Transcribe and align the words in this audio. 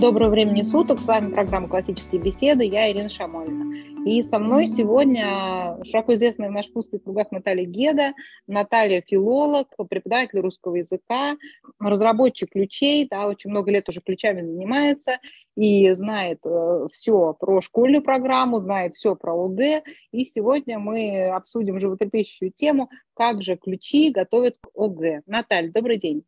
Доброго 0.00 0.30
времени 0.30 0.62
суток. 0.62 1.00
С 1.00 1.08
вами 1.08 1.32
программа 1.32 1.68
«Классические 1.68 2.22
беседы». 2.22 2.64
Я 2.64 2.88
Ирина 2.88 3.08
Шамольна. 3.08 3.74
И 4.06 4.22
со 4.22 4.38
мной 4.38 4.68
сегодня 4.68 5.76
широко 5.84 6.14
известная 6.14 6.50
в 6.50 6.52
наших 6.52 6.76
узких 6.76 7.02
кругах 7.02 7.32
Наталья 7.32 7.64
Геда. 7.64 8.12
Наталья– 8.46 9.02
филолог, 9.06 9.66
преподаватель 9.90 10.38
русского 10.38 10.76
языка, 10.76 11.36
разработчик 11.80 12.52
ключей, 12.52 13.08
да, 13.10 13.26
очень 13.26 13.50
много 13.50 13.72
лет 13.72 13.88
уже 13.88 14.00
ключами 14.00 14.40
занимается 14.42 15.18
и 15.56 15.90
знает 15.90 16.38
э, 16.44 16.86
все 16.92 17.34
про 17.34 17.60
школьную 17.60 18.02
программу, 18.02 18.60
знает 18.60 18.94
все 18.94 19.16
про 19.16 19.34
ОГЭ. 19.34 19.82
И 20.12 20.24
сегодня 20.24 20.78
мы 20.78 21.26
обсудим 21.28 21.80
животрепещущую 21.80 22.52
тему 22.52 22.88
«Как 23.14 23.42
же 23.42 23.56
ключи 23.56 24.10
готовят 24.10 24.58
к 24.58 24.68
ОГЭ». 24.76 25.22
Наталья, 25.26 25.72
добрый 25.72 25.98
день. 25.98 26.22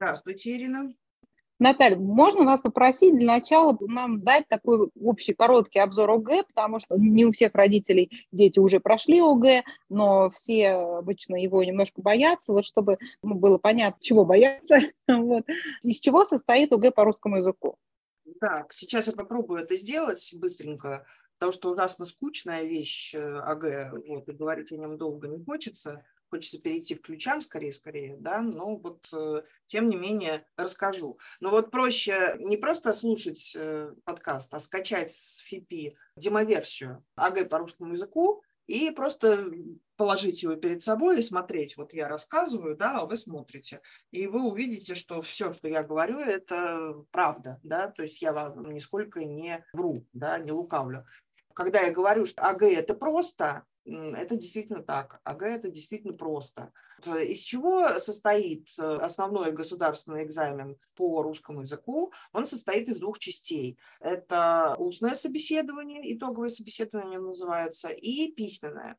Здравствуйте, 0.00 0.56
Ирина. 0.56 0.92
Наталья, 1.58 1.96
можно 1.96 2.44
вас 2.44 2.60
попросить 2.60 3.16
для 3.16 3.26
начала 3.26 3.76
нам 3.80 4.22
дать 4.22 4.46
такой 4.48 4.90
общий 5.00 5.34
короткий 5.34 5.80
обзор 5.80 6.10
ОГЭ, 6.10 6.44
потому 6.44 6.78
что 6.78 6.96
не 6.96 7.24
у 7.24 7.32
всех 7.32 7.54
родителей 7.54 8.26
дети 8.30 8.60
уже 8.60 8.78
прошли 8.78 9.20
ОГЭ, 9.20 9.64
но 9.88 10.30
все 10.30 10.70
обычно 10.70 11.34
его 11.34 11.64
немножко 11.64 12.00
боятся, 12.00 12.52
вот 12.52 12.64
чтобы 12.64 12.98
ну, 13.22 13.34
было 13.34 13.58
понятно, 13.58 13.98
чего 14.00 14.24
бояться, 14.24 14.78
вот. 15.08 15.44
из 15.82 15.98
чего 15.98 16.24
состоит 16.24 16.72
ОГЭ 16.72 16.92
по 16.92 17.04
русскому 17.04 17.38
языку. 17.38 17.76
Так, 18.40 18.72
сейчас 18.72 19.08
я 19.08 19.12
попробую 19.12 19.62
это 19.62 19.74
сделать 19.74 20.32
быстренько, 20.36 21.06
потому 21.38 21.50
что 21.50 21.70
ужасно 21.70 22.04
скучная 22.04 22.62
вещь 22.62 23.14
э, 23.14 23.20
ОГЭ, 23.20 23.90
вот, 24.06 24.28
и 24.28 24.32
говорить 24.32 24.70
о 24.70 24.76
нем 24.76 24.96
долго 24.96 25.26
не 25.26 25.42
хочется 25.44 26.04
хочется 26.30 26.60
перейти 26.60 26.94
к 26.94 27.02
ключам 27.02 27.40
скорее-скорее, 27.40 28.16
да, 28.18 28.40
но 28.40 28.76
вот 28.76 29.08
э, 29.12 29.42
тем 29.66 29.88
не 29.88 29.96
менее 29.96 30.46
расскажу. 30.56 31.18
Но 31.40 31.50
вот 31.50 31.70
проще 31.70 32.36
не 32.38 32.56
просто 32.56 32.92
слушать 32.92 33.54
э, 33.56 33.92
подкаст, 34.04 34.52
а 34.54 34.60
скачать 34.60 35.10
с 35.10 35.38
ФИПИ 35.38 35.96
демоверсию 36.16 37.04
АГ 37.16 37.48
по 37.48 37.58
русскому 37.58 37.92
языку 37.92 38.42
и 38.68 38.90
просто 38.90 39.50
положить 39.96 40.42
его 40.42 40.54
перед 40.54 40.82
собой 40.82 41.18
и 41.18 41.22
смотреть. 41.22 41.76
Вот 41.76 41.92
я 41.92 42.06
рассказываю, 42.06 42.76
да, 42.76 42.98
а 42.98 43.06
вы 43.06 43.16
смотрите. 43.16 43.80
И 44.12 44.26
вы 44.26 44.46
увидите, 44.46 44.94
что 44.94 45.22
все, 45.22 45.52
что 45.52 45.68
я 45.68 45.82
говорю, 45.82 46.20
это 46.20 47.04
правда, 47.10 47.58
да, 47.62 47.88
то 47.88 48.02
есть 48.02 48.22
я 48.22 48.32
вам 48.32 48.70
нисколько 48.70 49.24
не 49.24 49.64
вру, 49.72 50.06
да, 50.12 50.38
не 50.38 50.52
лукавлю. 50.52 51.04
Когда 51.54 51.80
я 51.80 51.90
говорю, 51.90 52.24
что 52.26 52.42
АГ– 52.42 52.62
это 52.64 52.94
просто, 52.94 53.64
это 53.88 54.36
действительно 54.36 54.82
так. 54.82 55.20
АГ– 55.24 55.42
это 55.44 55.70
действительно 55.70 56.12
просто. 56.12 56.72
Из 57.04 57.40
чего 57.40 57.98
состоит 57.98 58.68
э, 58.78 58.82
основной 58.82 59.52
государственный 59.52 60.24
экзамен 60.24 60.76
по 60.96 61.22
русскому 61.22 61.62
языку? 61.62 62.12
Он 62.32 62.46
состоит 62.46 62.88
из 62.88 62.98
двух 62.98 63.18
частей. 63.18 63.78
Это 64.00 64.74
устное 64.78 65.14
собеседование, 65.14 66.14
итоговое 66.14 66.48
собеседование 66.48 67.20
называется, 67.20 67.88
и 67.88 68.32
письменное 68.32 68.96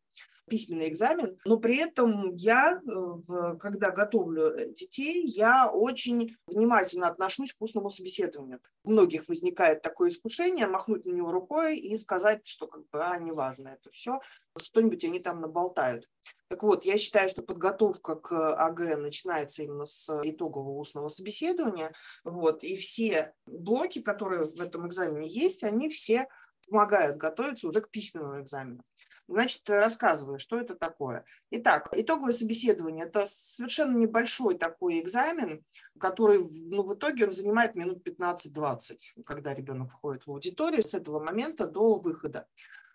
письменный 0.50 0.90
экзамен, 0.90 1.38
но 1.46 1.58
при 1.58 1.78
этом 1.78 2.36
я, 2.36 2.82
э, 2.82 3.56
когда 3.60 3.92
готовлю 3.92 4.74
детей, 4.74 5.26
я 5.26 5.70
очень 5.72 6.36
внимательно 6.48 7.08
отношусь 7.08 7.54
к 7.54 7.62
устному 7.62 7.90
собеседованию. 7.90 8.60
У 8.84 8.92
многих 8.92 9.28
возникает 9.28 9.82
такое 9.82 10.10
искушение 10.10 10.68
махнуть 10.68 11.06
на 11.06 11.12
него 11.12 11.32
рукой 11.32 11.78
и 11.78 11.96
сказать, 11.98 12.48
что 12.48 12.68
как 12.68 12.82
бы, 12.90 13.04
а, 13.04 13.18
неважно 13.20 13.70
это 13.70 13.92
все, 13.92 14.20
что-нибудь 14.58 15.04
они 15.04 15.20
там 15.20 15.42
наболтают. 15.42 16.08
Так 16.50 16.64
вот, 16.64 16.84
я 16.84 16.98
считаю, 16.98 17.30
что 17.30 17.44
подготовка 17.44 18.16
к 18.16 18.56
АГ 18.56 18.98
начинается 18.98 19.62
именно 19.64 19.86
с 19.86 20.10
итогового 20.24 20.80
устного 20.80 21.08
собеседования. 21.08 21.94
Вот, 22.24 22.64
и 22.64 22.76
все 22.76 23.34
блоки, 23.46 24.02
которые 24.02 24.46
в 24.46 24.60
этом 24.60 24.88
экзамене 24.88 25.28
есть, 25.28 25.64
они 25.64 25.90
все 25.90 26.28
помогают 26.70 27.18
готовиться 27.18 27.68
уже 27.68 27.82
к 27.82 27.90
письменному 27.90 28.42
экзамену. 28.42 28.84
Значит, 29.28 29.70
рассказываю, 29.70 30.40
что 30.40 30.60
это 30.60 30.76
такое. 30.76 31.24
Итак, 31.52 31.90
итоговое 31.92 32.32
собеседование– 32.32 33.06
это 33.06 33.26
совершенно 33.28 33.96
небольшой 33.96 34.58
такой 34.58 35.00
экзамен, 35.00 35.64
который 36.00 36.40
ну, 36.40 36.82
в 36.82 36.96
итоге 36.96 37.28
он 37.28 37.34
занимает 37.34 37.76
минут 37.76 38.06
15-20, 38.08 38.98
когда 39.26 39.54
ребенок 39.54 39.92
входит 39.92 40.26
в 40.26 40.32
аудиторию 40.32 40.84
с 40.84 40.96
этого 40.96 41.20
момента 41.20 41.68
до 41.68 42.00
выхода. 42.00 42.48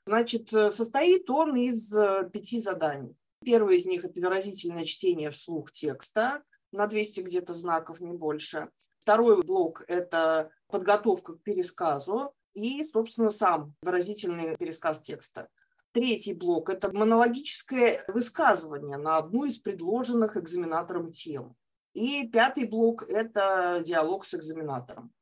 Значит, 0.07 0.51
состоит 0.51 1.31
он 1.31 1.57
из 1.57 1.97
э, 1.97 2.29
пяти 2.33 2.61
заданий. 2.61 3.17
Первое 3.45 3.77
из 3.77 3.87
них– 3.87 4.05
это 4.07 4.21
выразительное 4.21 4.85
чтение 4.85 5.31
вслух 5.31 5.71
текста 5.71 6.43
на 6.73 6.87
200 6.87 7.21
где-то 7.21 7.55
знаков, 7.55 8.01
не 8.01 8.13
больше. 8.13 8.71
Второй 9.01 9.43
блок– 9.43 9.85
это 9.87 10.51
подготовка 10.67 11.35
к 11.35 11.43
пересказу 11.43 12.35
и, 12.55 12.83
собственно, 12.85 13.31
сам 13.31 13.75
выразительный 13.83 14.57
пересказ 14.57 15.03
текста. 15.03 15.49
Третий 15.93 16.35
блок– 16.35 16.69
это 16.71 16.91
монологическое 16.93 18.03
высказывание 18.09 18.97
на 18.97 19.19
одну 19.19 19.45
из 19.45 19.59
предложенных 19.59 20.37
экзаменатором 20.37 21.13
тем. 21.13 21.55
И 21.93 22.27
пятый 22.29 22.65
блок– 22.65 23.03
это 23.09 23.81
диалог 23.85 24.25
с 24.25 24.35
экзаменатором. 24.35 25.13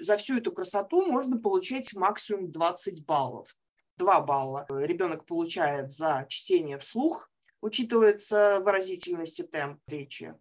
За 0.00 0.16
всю 0.16 0.38
эту 0.38 0.52
красоту 0.52 1.04
можно 1.04 1.38
получать 1.38 1.92
максимум 1.94 2.50
20 2.50 3.04
баллов. 3.04 3.54
2 3.98 4.20
балла 4.22 4.66
ребенок 4.70 5.26
получает 5.26 5.92
за 5.92 6.26
чтение 6.28 6.78
вслух, 6.78 7.30
учитывается 7.60 8.60
выразительность 8.60 9.40
и 9.40 9.42
темп 9.42 9.80
речи. 9.86 10.34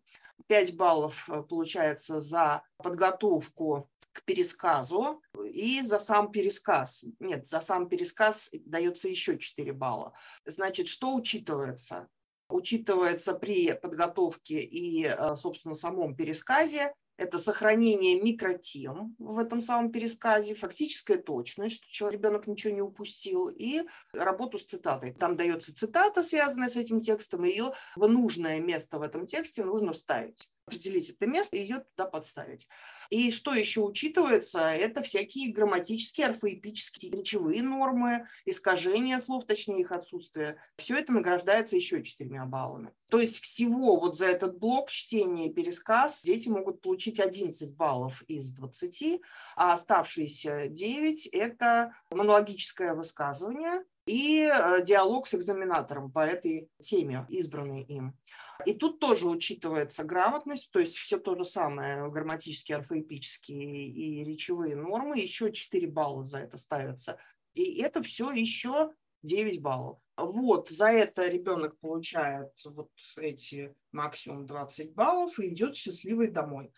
5 0.48 0.76
баллов 0.76 1.30
э, 1.30 1.42
получается 1.44 2.20
за 2.20 2.64
подготовку 2.78 3.90
к 4.14 4.24
пересказу 4.24 5.22
и 5.46 5.82
за 5.84 6.00
сам 6.00 6.32
пересказ. 6.32 7.04
Нет, 7.20 7.48
за 7.48 7.60
сам 7.60 7.90
пересказ 7.90 8.50
дается 8.66 9.10
еще 9.10 9.38
4 9.38 9.74
балла. 9.74 10.14
Значит, 10.46 10.88
что 10.88 11.16
учитывается? 11.16 12.08
Учитывается 12.50 13.34
при 13.34 13.74
подготовке 13.74 14.62
и, 14.62 15.06
э, 15.06 15.36
собственно, 15.36 15.76
самом 15.76 16.16
пересказе 16.16 16.94
это 17.18 17.38
сохранение 17.38 18.20
микротем 18.20 19.16
в 19.20 19.38
этом 19.38 19.62
самом 19.62 19.92
пересказе, 19.92 20.56
фактическая 20.56 21.18
точность, 21.18 21.84
что 21.88 22.10
ребенок 22.10 22.48
ничего 22.48 22.74
не 22.74 22.82
упустил, 22.82 23.50
и 23.50 23.84
работу 24.14 24.58
с 24.58 24.66
цитатой. 24.66 25.14
Там 25.14 25.38
дается 25.38 25.76
цитата, 25.76 26.24
связанная 26.24 26.70
с 26.70 26.76
этим 26.76 27.02
текстом, 27.02 27.46
и 27.46 27.50
ее 27.50 27.74
в 27.96 28.08
нужное 28.08 28.60
место 28.60 28.98
в 28.98 29.04
этом 29.04 29.28
тексте 29.28 29.64
нужно 29.64 29.94
вставить 29.94 30.50
определить 30.66 31.10
это 31.10 31.28
место 31.28 31.56
и 31.56 31.62
ее 31.62 31.86
туда 31.96 32.10
подставить. 32.10 32.68
И 33.10 33.32
что 33.32 33.54
еще 33.54 33.82
учитывается, 33.82 34.62
это 34.62 35.02
всякие 35.02 35.52
грамматические, 35.52 36.28
орфоэпические, 36.28 37.12
речевые 37.12 37.62
нормы, 37.62 38.28
искажения 38.46 39.20
слов, 39.20 39.46
точнее 39.46 39.82
их 39.82 39.92
отсутствие. 39.92 40.58
Все 40.78 40.98
это 40.98 41.12
награждается 41.12 41.76
еще 41.76 42.04
четырьмя 42.04 42.46
баллами. 42.46 42.92
То 43.10 43.20
есть 43.20 43.40
всего 43.40 44.00
вот 44.00 44.18
за 44.18 44.28
этот 44.28 44.58
блок 44.58 44.90
чтения 44.90 45.52
пересказ 45.52 46.24
дети 46.24 46.50
могут 46.50 46.82
получить 46.82 47.20
11 47.20 47.76
баллов 47.76 48.24
из 48.28 48.52
20, 48.54 49.22
а 49.56 49.74
оставшиеся 49.74 50.68
9– 50.68 51.28
это 51.32 51.94
монологическое 52.10 52.94
высказывание, 52.94 53.84
и 54.06 54.42
э, 54.42 54.84
диалог 54.84 55.28
с 55.28 55.34
экзаменатором 55.34 56.12
по 56.12 56.20
этой 56.20 56.70
теме, 56.82 57.26
избранной 57.30 57.84
им. 57.84 58.18
И 58.66 58.74
тут 58.74 59.00
тоже 59.00 59.28
учитывается 59.28 60.04
грамотность, 60.04 60.72
то 60.72 60.80
есть 60.80 60.96
все 60.96 61.18
то 61.18 61.36
же 61.36 61.46
самое, 61.46 62.10
грамматические, 62.10 62.78
орфоэпические 62.78 63.88
и 63.88 64.24
речевые 64.24 64.76
нормы, 64.76 65.20
еще 65.20 65.52
4 65.52 65.88
балла 65.88 66.24
за 66.24 66.40
это 66.40 66.58
ставятся. 66.58 67.18
И 67.54 67.82
это 67.82 68.02
все 68.02 68.32
еще 68.32 68.94
9 69.24 69.62
баллов. 69.62 70.00
Вот, 70.16 70.70
за 70.70 70.88
это 70.88 71.28
ребенок 71.28 71.78
получает 71.80 72.52
вот 72.66 72.92
эти 73.18 73.74
максимум 73.92 74.46
20 74.46 74.94
баллов 74.94 75.40
и 75.40 75.48
идет 75.48 75.76
счастливый 75.76 76.28
домой. 76.28 76.72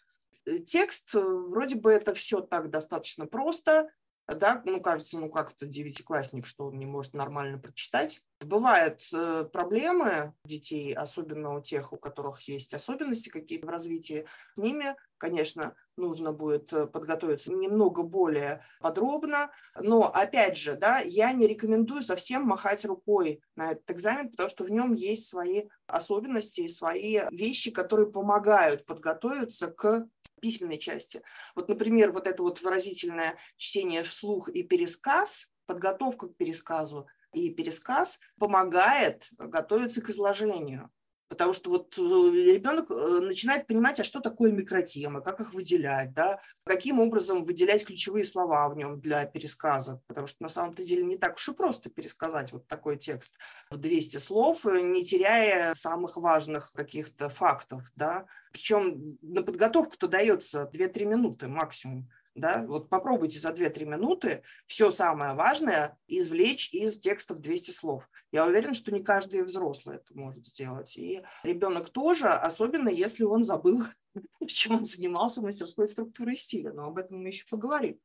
Э, 0.45 0.59
текст, 0.59 1.13
э, 1.15 1.19
вроде 1.19 1.75
бы 1.75 1.91
это 1.91 2.13
все 2.13 2.39
так 2.41 2.69
достаточно 2.69 3.25
просто, 3.25 3.89
да, 4.27 4.61
ну, 4.65 4.81
кажется, 4.81 5.19
ну, 5.19 5.29
как 5.29 5.51
это 5.51 5.67
девятиклассник, 5.67 6.47
что 6.47 6.67
он 6.67 6.79
не 6.79 6.85
может 6.87 7.13
нормально 7.13 7.59
прочитать. 7.59 8.21
Бывают 8.41 9.01
э, 9.13 9.47
проблемы 9.51 10.33
детей, 10.45 10.93
особенно 10.95 11.55
у 11.55 11.61
тех, 11.61 11.93
у 11.93 11.97
которых 11.97 12.41
есть 12.41 12.73
особенности 12.73 13.29
какие-то 13.29 13.67
в 13.67 13.69
развитии. 13.69 14.25
С 14.55 14.57
ними, 14.57 14.95
конечно, 15.17 15.75
нужно 15.95 16.33
будет 16.33 16.73
э, 16.73 16.87
подготовиться 16.87 17.51
немного 17.51 18.01
более 18.01 18.63
подробно. 18.79 19.51
Но, 19.79 20.11
опять 20.11 20.57
же, 20.57 20.75
да, 20.75 20.99
я 20.99 21.31
не 21.31 21.45
рекомендую 21.45 22.01
совсем 22.01 22.43
махать 22.43 22.83
рукой 22.83 23.41
на 23.55 23.73
этот 23.73 23.91
экзамен, 23.91 24.31
потому 24.31 24.49
что 24.49 24.63
в 24.63 24.71
нем 24.71 24.93
есть 24.93 25.27
свои 25.27 25.65
особенности 25.85 26.61
и 26.61 26.67
свои 26.67 27.21
вещи, 27.29 27.69
которые 27.69 28.11
помогают 28.11 28.87
подготовиться 28.87 29.67
к 29.67 30.07
письменной 30.45 30.77
части. 30.77 31.23
Вот, 31.55 31.69
например, 31.69 32.11
вот 32.11 32.27
это 32.27 32.43
вот 32.43 32.61
выразительное 32.61 33.39
чтение 33.57 34.03
вслух 34.03 34.47
и 34.47 34.61
пересказ, 34.61 35.51
подготовка 35.65 36.27
к 36.27 36.37
пересказу 36.37 37.07
и 37.33 37.51
пересказ 37.51 38.19
помогает 38.37 39.27
готовиться 39.39 40.03
к 40.03 40.09
изложению. 40.11 40.91
Потому 41.27 41.53
что 41.53 41.71
вот 41.71 41.97
э, 41.97 42.01
ребенок 42.01 42.91
э, 42.91 43.19
начинает 43.21 43.65
понимать, 43.65 43.99
а 43.99 44.03
что 44.03 44.19
такое 44.19 44.51
микротемы, 44.51 45.21
как 45.21 45.41
их 45.41 45.53
выделять, 45.53 46.13
да, 46.13 46.39
каким 46.65 46.99
образом 46.99 47.43
выделять 47.43 47.85
ключевые 47.85 48.23
слова 48.23 48.69
в 48.69 48.77
нем 48.77 48.99
для 48.99 49.25
пересказа. 49.25 50.01
Потому 50.07 50.27
что 50.27 50.43
на 50.43 50.49
самом-то 50.49 50.83
деле 50.83 51.03
не 51.03 51.17
так 51.17 51.35
уж 51.35 51.49
и 51.49 51.53
просто 51.53 51.89
пересказать 51.89 52.51
вот 52.51 52.67
такой 52.67 52.97
текст 52.97 53.37
в 53.71 53.77
200 53.77 54.17
слов, 54.17 54.65
э, 54.65 54.81
не 54.81 55.03
теряя 55.03 55.73
самых 55.73 56.17
важных 56.17 56.71
каких-то 56.71 57.29
фактов. 57.29 57.81
Да. 57.95 58.25
Причем 58.51 59.17
на 59.21 59.41
подготовку-то 59.41 60.07
дается 60.07 60.69
2-3 60.71 61.05
минуты 61.05 61.47
максимум 61.47 62.07
да, 62.35 62.65
вот 62.67 62.89
попробуйте 62.89 63.39
за 63.39 63.51
2-3 63.51 63.85
минуты 63.85 64.43
все 64.67 64.91
самое 64.91 65.33
важное 65.35 65.97
извлечь 66.07 66.73
из 66.73 66.99
текстов 66.99 67.39
200 67.39 67.71
слов. 67.71 68.07
Я 68.31 68.45
уверена, 68.45 68.73
что 68.73 68.91
не 68.91 69.01
каждый 69.01 69.43
взрослый 69.43 69.97
это 69.97 70.13
может 70.13 70.45
сделать. 70.45 70.97
И 70.97 71.23
ребенок 71.43 71.89
тоже, 71.91 72.27
особенно 72.27 72.89
если 72.89 73.23
он 73.23 73.45
забыл, 73.45 73.83
чем 74.47 74.75
он 74.75 74.83
занимался 74.83 75.39
в 75.39 75.45
мастерской 75.45 75.87
структуры 75.87 76.33
и 76.33 76.37
стиля. 76.37 76.73
Но 76.73 76.87
об 76.87 76.97
этом 76.97 77.23
мы 77.23 77.29
еще 77.29 77.45
поговорим. 77.49 77.99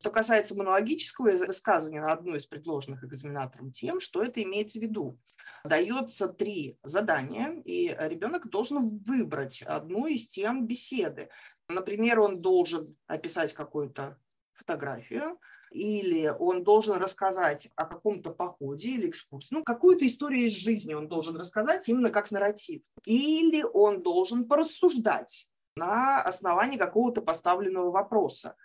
Что 0.00 0.10
касается 0.10 0.56
монологического 0.56 1.30
высказывания 1.30 2.00
на 2.00 2.12
одну 2.12 2.34
из 2.34 2.46
предложенных 2.46 3.04
экзаменатором 3.04 3.70
тем, 3.70 4.00
что 4.00 4.22
это 4.22 4.42
имеется 4.42 4.78
в 4.78 4.82
виду. 4.82 5.18
Дается 5.62 6.26
три 6.28 6.78
задания, 6.82 7.60
и 7.66 7.94
ребенок 7.98 8.48
должен 8.48 8.88
выбрать 8.88 9.60
одну 9.60 10.06
из 10.06 10.26
тем 10.26 10.66
беседы. 10.66 11.28
Например, 11.68 12.20
он 12.20 12.40
должен 12.40 12.96
описать 13.08 13.52
какую-то 13.52 14.16
фотографию, 14.54 15.38
или 15.70 16.34
он 16.38 16.64
должен 16.64 16.96
рассказать 16.96 17.68
о 17.76 17.84
каком-то 17.84 18.30
походе 18.30 18.88
или 18.88 19.10
экскурсии, 19.10 19.54
ну, 19.54 19.62
какую-то 19.62 20.06
историю 20.06 20.46
из 20.46 20.54
жизни 20.54 20.94
он 20.94 21.08
должен 21.08 21.36
рассказать 21.36 21.86
именно 21.90 22.08
как 22.08 22.30
нарратив. 22.30 22.80
Или 23.04 23.62
он 23.62 24.02
должен 24.02 24.48
порассуждать 24.48 25.46
на 25.76 26.22
основании 26.22 26.78
какого-то 26.78 27.20
поставленного 27.20 27.90
вопроса. 27.90 28.56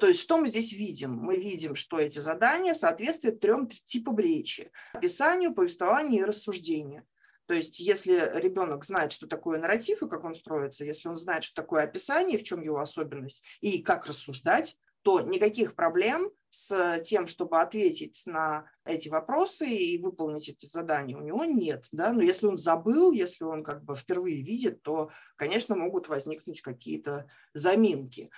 То 0.00 0.06
есть 0.06 0.20
что 0.20 0.38
мы 0.38 0.48
здесь 0.48 0.72
видим? 0.72 1.14
Мы 1.14 1.36
видим, 1.36 1.74
что 1.74 1.98
эти 1.98 2.18
задания 2.18 2.74
соответствуют 2.74 3.40
трем 3.40 3.68
типам 3.68 4.18
речи– 4.18 4.70
описанию, 4.92 5.54
повествованию 5.54 6.22
и 6.22 6.26
рассуждению. 6.26 7.06
То 7.46 7.54
есть 7.54 7.80
если 7.80 8.32
ребенок 8.34 8.84
знает, 8.84 9.12
что 9.12 9.26
такое 9.26 9.58
нарратив 9.58 10.02
и 10.02 10.08
как 10.08 10.24
он 10.24 10.34
строится, 10.34 10.84
если 10.84 11.08
он 11.08 11.16
знает, 11.16 11.44
что 11.44 11.60
такое 11.60 11.82
описание, 11.82 12.38
в 12.38 12.44
чем 12.44 12.62
его 12.62 12.80
особенность 12.80 13.42
и 13.60 13.82
как 13.82 14.06
рассуждать, 14.06 14.78
то 15.02 15.20
никаких 15.20 15.74
проблем 15.74 16.30
с 16.48 17.00
тем, 17.04 17.26
чтобы 17.26 17.60
ответить 17.60 18.22
на 18.24 18.70
эти 18.84 19.08
вопросы 19.08 19.68
и 19.68 19.98
выполнить 19.98 20.48
эти 20.48 20.66
задания, 20.66 21.16
у 21.16 21.22
него 21.22 21.44
нет. 21.44 21.86
Да? 21.90 22.12
Но 22.12 22.22
если 22.22 22.46
он 22.46 22.56
забыл, 22.56 23.10
если 23.10 23.44
он 23.44 23.64
как 23.64 23.82
бы 23.84 23.96
впервые 23.96 24.42
видит, 24.42 24.82
то, 24.82 25.10
конечно, 25.36 25.74
могут 25.74 26.08
возникнуть 26.08 26.60
какие-то 26.60 27.26
заминки. 27.52 28.30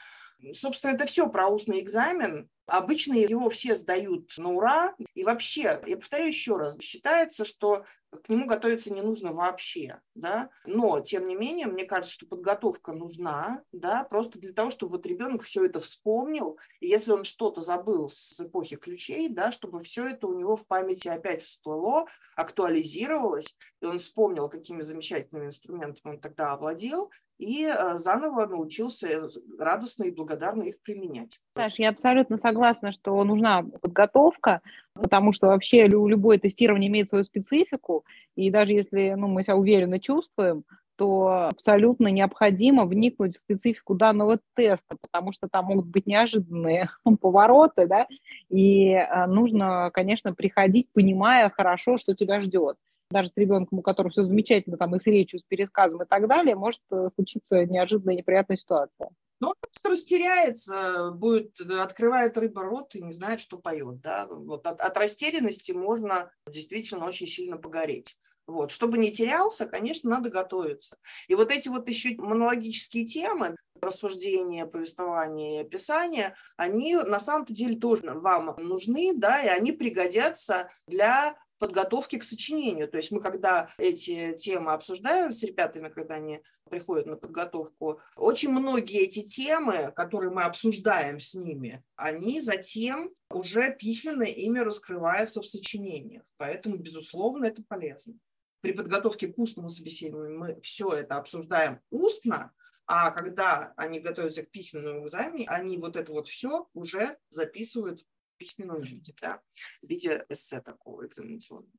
Собственно, 0.53 0.93
это 0.93 1.07
все 1.07 1.29
про 1.29 1.49
устный 1.49 1.81
экзамен. 1.81 2.49
Обычно 2.67 3.15
его 3.15 3.51
все 3.51 3.77
сдают 3.77 4.33
на 4.37 4.53
ура. 4.53 4.95
И 5.15 5.25
вообще, 5.25 5.81
я 5.87 5.97
повторяю 5.97 6.29
еще 6.29 6.57
раз, 6.57 6.79
считается, 6.81 7.45
что 7.45 7.85
к 8.23 8.29
нему 8.29 8.47
готовиться 8.47 8.93
не 8.93 9.03
нужно 9.03 9.33
вообще, 9.33 10.01
да, 10.15 10.51
но, 10.65 11.01
тем 11.01 11.27
не 11.27 11.35
менее, 11.35 11.67
мне 11.67 11.85
кажется, 11.85 12.15
что 12.15 12.27
подготовка 12.27 12.93
нужна, 12.93 13.63
да, 13.73 14.05
просто 14.05 14.39
для 14.39 14.53
того, 14.53 14.71
чтобы 14.71 14.93
вот 14.93 15.07
ребенок 15.07 15.43
все 15.43 15.65
это 15.67 15.81
вспомнил, 15.81 16.59
и 16.81 16.89
если 16.89 17.13
он 17.13 17.25
что-то 17.25 17.61
забыл 17.61 18.09
с 18.11 18.41
эпохи 18.41 18.77
ключей, 18.77 19.29
да, 19.29 19.53
чтобы 19.53 19.83
все 19.83 20.07
это 20.09 20.27
у 20.27 20.39
него 20.39 20.57
в 20.57 20.67
памяти 20.67 21.09
опять 21.09 21.43
всплыло, 21.43 22.07
актуализировалось, 22.37 23.59
и 23.81 23.87
он 23.87 23.99
вспомнил, 23.99 24.49
какими 24.49 24.83
замечательными 24.83 25.47
инструментами 25.47 26.15
он 26.15 26.21
тогда 26.21 26.53
овладел, 26.53 27.11
и 27.39 27.65
э, 27.65 27.97
заново 27.97 28.47
научился 28.47 29.09
э, 29.09 29.29
радостно 29.59 30.05
и 30.05 30.11
благодарно 30.11 30.63
их 30.63 30.81
применять. 30.81 31.41
Саш, 31.57 31.79
я 31.79 31.91
абсолютно 31.91 32.37
согласна, 32.37 32.93
что 32.93 33.23
нужна 33.25 33.63
подготовка, 33.63 34.61
потому 34.95 35.33
что 35.33 35.49
вообще 35.49 35.87
любое 35.87 36.39
тестирование 36.39 36.89
имеет 36.89 37.09
свою 37.09 37.25
специфику, 37.25 38.05
и 38.37 38.51
даже 38.51 38.73
если 38.73 39.15
ну, 39.17 39.29
мы 39.29 39.43
себя 39.43 39.57
уверенно 39.57 39.99
чувствуем, 39.99 40.65
то 40.97 41.49
абсолютно 41.51 42.09
необходимо 42.09 42.85
вникнуть 42.85 43.37
в 43.37 43.41
специфику 43.41 43.95
данного 43.95 44.39
теста, 44.55 44.97
потому 45.01 45.33
что 45.33 45.49
там 45.49 45.67
могут 45.67 45.87
быть 45.87 46.07
неожиданные 46.07 46.91
повороты, 47.21 47.87
да, 47.87 48.07
и 48.49 48.91
э, 48.91 49.27
нужно, 49.27 49.91
конечно, 49.93 50.35
приходить, 50.35 50.89
понимая 50.93 51.51
хорошо, 51.51 51.97
что 51.97 52.15
тебя 52.15 52.41
ждет 52.41 52.77
даже 53.11 53.29
с 53.29 53.37
ребенком, 53.37 53.79
у 53.79 53.83
которого 53.83 54.11
все 54.11 54.25
замечательно, 54.25 54.77
там 54.77 54.95
и 54.97 55.01
с 55.01 55.07
речью, 55.07 55.41
с 55.41 55.45
пересказом 55.45 56.03
и 56.03 56.07
так 56.07 56.27
далее, 56.27 56.55
может 56.57 56.81
э, 56.91 57.11
случиться 57.15 57.65
неожиданная 57.65 58.17
неприятная 58.17 58.57
ситуация. 58.57 59.11
Ну, 59.41 59.49
он 59.49 59.55
просто 59.61 59.91
растеряется, 59.91 61.11
будет, 61.11 61.61
открывает 61.61 62.39
рыба 62.39 62.63
рот 62.63 62.95
и 62.95 63.03
не 63.03 63.13
знает, 63.13 63.41
что 63.41 63.59
поет. 63.59 64.01
Да? 64.01 64.27
Вот 64.27 64.67
от, 64.67 64.81
от 64.81 64.97
растерянности 64.97 65.73
можно 65.73 66.31
действительно 66.49 67.05
очень 67.05 67.27
сильно 67.27 67.57
погореть. 67.57 68.17
Вот. 68.47 68.71
Чтобы 68.71 68.99
не 68.99 69.11
терялся, 69.11 69.67
конечно, 69.67 70.11
надо 70.11 70.31
готовиться. 70.31 70.97
И 71.29 71.35
вот 71.35 71.51
эти 71.51 71.69
вот 71.69 71.89
еще 71.89 72.15
монологические 72.17 73.07
темы, 73.07 73.57
рассуждения, 73.81 74.67
повествования 74.67 75.61
и 75.61 75.67
описания, 75.67 76.37
они 76.57 76.95
на 76.97 77.21
самом-то 77.21 77.55
деле 77.55 77.77
тоже 77.77 78.03
вам 78.05 78.55
нужны, 78.59 79.15
да, 79.15 79.43
и 79.43 79.49
они 79.49 79.73
пригодятся 79.73 80.69
для 80.87 81.37
подготовки 81.65 82.19
к 82.19 82.25
сочинению. 82.25 82.89
То 82.89 82.99
есть 82.99 83.11
мы, 83.11 83.23
когда 83.23 83.71
эти 83.79 84.35
темы 84.35 84.75
обсуждаем 84.75 85.33
с 85.33 85.43
ребятами, 85.43 85.89
когда 85.89 86.17
они 86.17 86.43
приходят 86.69 87.07
на 87.07 87.17
подготовку, 87.17 88.03
очень 88.17 88.51
многие 88.51 89.05
эти 89.05 89.23
темы, 89.23 89.91
которые 89.97 90.31
мы 90.31 90.43
обсуждаем 90.43 91.21
с 91.21 91.33
ними, 91.33 91.83
они 91.97 92.43
затем 92.43 93.15
уже 93.31 93.75
письменно 93.75 94.25
ими 94.25 94.59
раскрываются 94.59 95.41
в 95.41 95.47
сочинениях. 95.47 96.25
Поэтому, 96.37 96.77
безусловно, 96.77 97.47
это 97.47 97.63
полезно. 97.67 98.13
При 98.61 98.73
подготовке 98.73 99.29
к 99.29 99.39
устному 99.39 99.71
собеседованию 99.71 100.39
мы 100.39 100.61
все 100.61 100.93
это 100.93 101.17
обсуждаем 101.17 101.81
устно, 101.91 102.53
а 102.87 103.11
когда 103.11 103.73
они 103.79 104.01
готовятся 104.01 104.43
к 104.43 104.51
письменному 104.51 105.07
экзамену, 105.07 105.45
они 105.47 105.79
вот 105.79 105.97
это 105.97 106.13
вот 106.13 106.29
все 106.29 106.69
уже 106.75 107.17
записывают 107.31 108.05
письменном 108.37 108.81
виде, 108.81 109.15
да, 109.21 109.41
в 109.83 109.89
виде 109.89 110.25
эссе 110.29 110.61
такого 110.61 111.07
экзаменационного. 111.07 111.73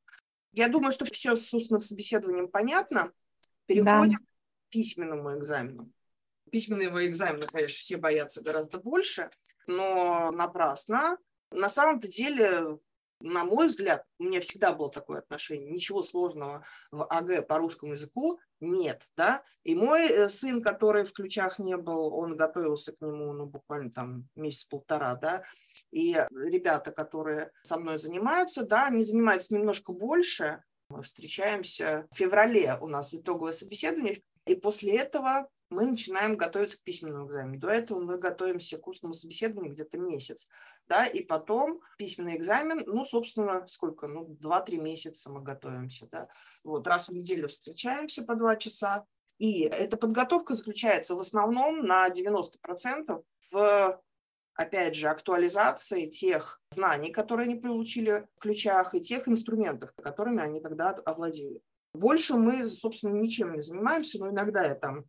Я 0.51 0.69
думаю, 0.69 0.93
что 0.93 1.05
все 1.05 1.35
с 1.35 1.53
устным 1.53 1.81
собеседованием 1.81 2.47
понятно. 2.47 3.11
Переходим 3.65 4.19
да. 4.19 4.25
к 4.25 4.69
письменному 4.69 5.37
экзамену. 5.37 5.91
Письменного 6.51 7.05
экзамена, 7.07 7.47
конечно, 7.47 7.79
все 7.79 7.97
боятся 7.97 8.41
гораздо 8.41 8.77
больше, 8.77 9.29
но 9.67 10.31
напрасно. 10.31 11.17
На 11.51 11.67
самом-то 11.67 12.07
деле 12.07 12.79
на 13.19 13.43
мой 13.43 13.67
взгляд, 13.67 14.03
у 14.19 14.23
меня 14.23 14.41
всегда 14.41 14.73
было 14.73 14.91
такое 14.91 15.19
отношение, 15.19 15.71
ничего 15.71 16.03
сложного 16.03 16.65
в 16.91 17.05
АГ 17.05 17.47
по 17.47 17.57
русскому 17.57 17.93
языку 17.93 18.39
нет, 18.59 19.03
да, 19.17 19.43
и 19.63 19.75
мой 19.75 20.07
э, 20.07 20.29
сын, 20.29 20.61
который 20.61 21.03
в 21.03 21.13
ключах 21.13 21.59
не 21.59 21.77
был, 21.77 22.13
он 22.13 22.35
готовился 22.37 22.93
к 22.93 23.01
нему, 23.01 23.33
ну, 23.33 23.45
буквально 23.45 23.91
там 23.91 24.27
месяц-полтора, 24.35 25.15
да, 25.15 25.43
и 25.91 26.13
ребята, 26.31 26.91
которые 26.91 27.51
со 27.63 27.77
мной 27.77 27.99
занимаются, 27.99 28.63
да, 28.63 28.87
они 28.87 29.01
занимаются 29.01 29.53
немножко 29.53 29.91
больше, 29.91 30.63
мы 30.89 31.03
встречаемся 31.03 32.07
в 32.11 32.15
феврале, 32.15 32.77
у 32.79 32.87
нас 32.87 33.13
итоговое 33.13 33.51
собеседование, 33.51 34.21
и 34.45 34.55
после 34.55 34.97
этого 34.97 35.49
мы 35.69 35.85
начинаем 35.85 36.37
готовиться 36.37 36.77
к 36.77 36.83
письменному 36.83 37.27
экзамену. 37.27 37.59
До 37.59 37.69
этого 37.69 37.99
мы 37.99 38.17
готовимся 38.17 38.77
к 38.77 38.87
устному 38.87 39.13
собеседованию 39.13 39.73
где-то 39.73 39.97
месяц, 39.97 40.47
да, 40.87 41.05
и 41.05 41.23
потом 41.23 41.81
письменный 41.97 42.37
экзамен, 42.37 42.83
ну, 42.85 43.03
собственно, 43.03 43.65
сколько, 43.67 44.07
ну, 44.07 44.37
2-3 44.39 44.77
месяца 44.77 45.31
мы 45.31 45.41
готовимся, 45.41 46.07
да, 46.11 46.27
вот, 46.63 46.85
раз 46.87 47.09
в 47.09 47.13
неделю 47.13 47.47
встречаемся 47.47 48.23
по 48.23 48.35
2 48.35 48.55
часа, 48.57 49.05
и 49.37 49.63
эта 49.63 49.97
подготовка 49.97 50.53
заключается 50.53 51.15
в 51.15 51.19
основном 51.19 51.85
на 51.85 52.07
90% 52.09 53.23
в 53.51 54.01
опять 54.55 54.95
же, 54.95 55.07
актуализации 55.07 56.07
тех 56.07 56.61
знаний, 56.71 57.11
которые 57.11 57.45
они 57.45 57.55
получили 57.55 58.27
в 58.35 58.39
ключах, 58.39 58.95
и 58.95 59.01
тех 59.01 59.27
инструментов, 59.27 59.91
которыми 60.01 60.41
они 60.41 60.59
тогда 60.59 60.89
овладели. 60.89 61.61
Больше 61.93 62.33
мы, 62.35 62.65
собственно, 62.65 63.13
ничем 63.13 63.53
не 63.53 63.61
занимаемся, 63.61 64.19
но 64.19 64.29
иногда 64.29 64.65
я 64.65 64.75
там 64.75 65.05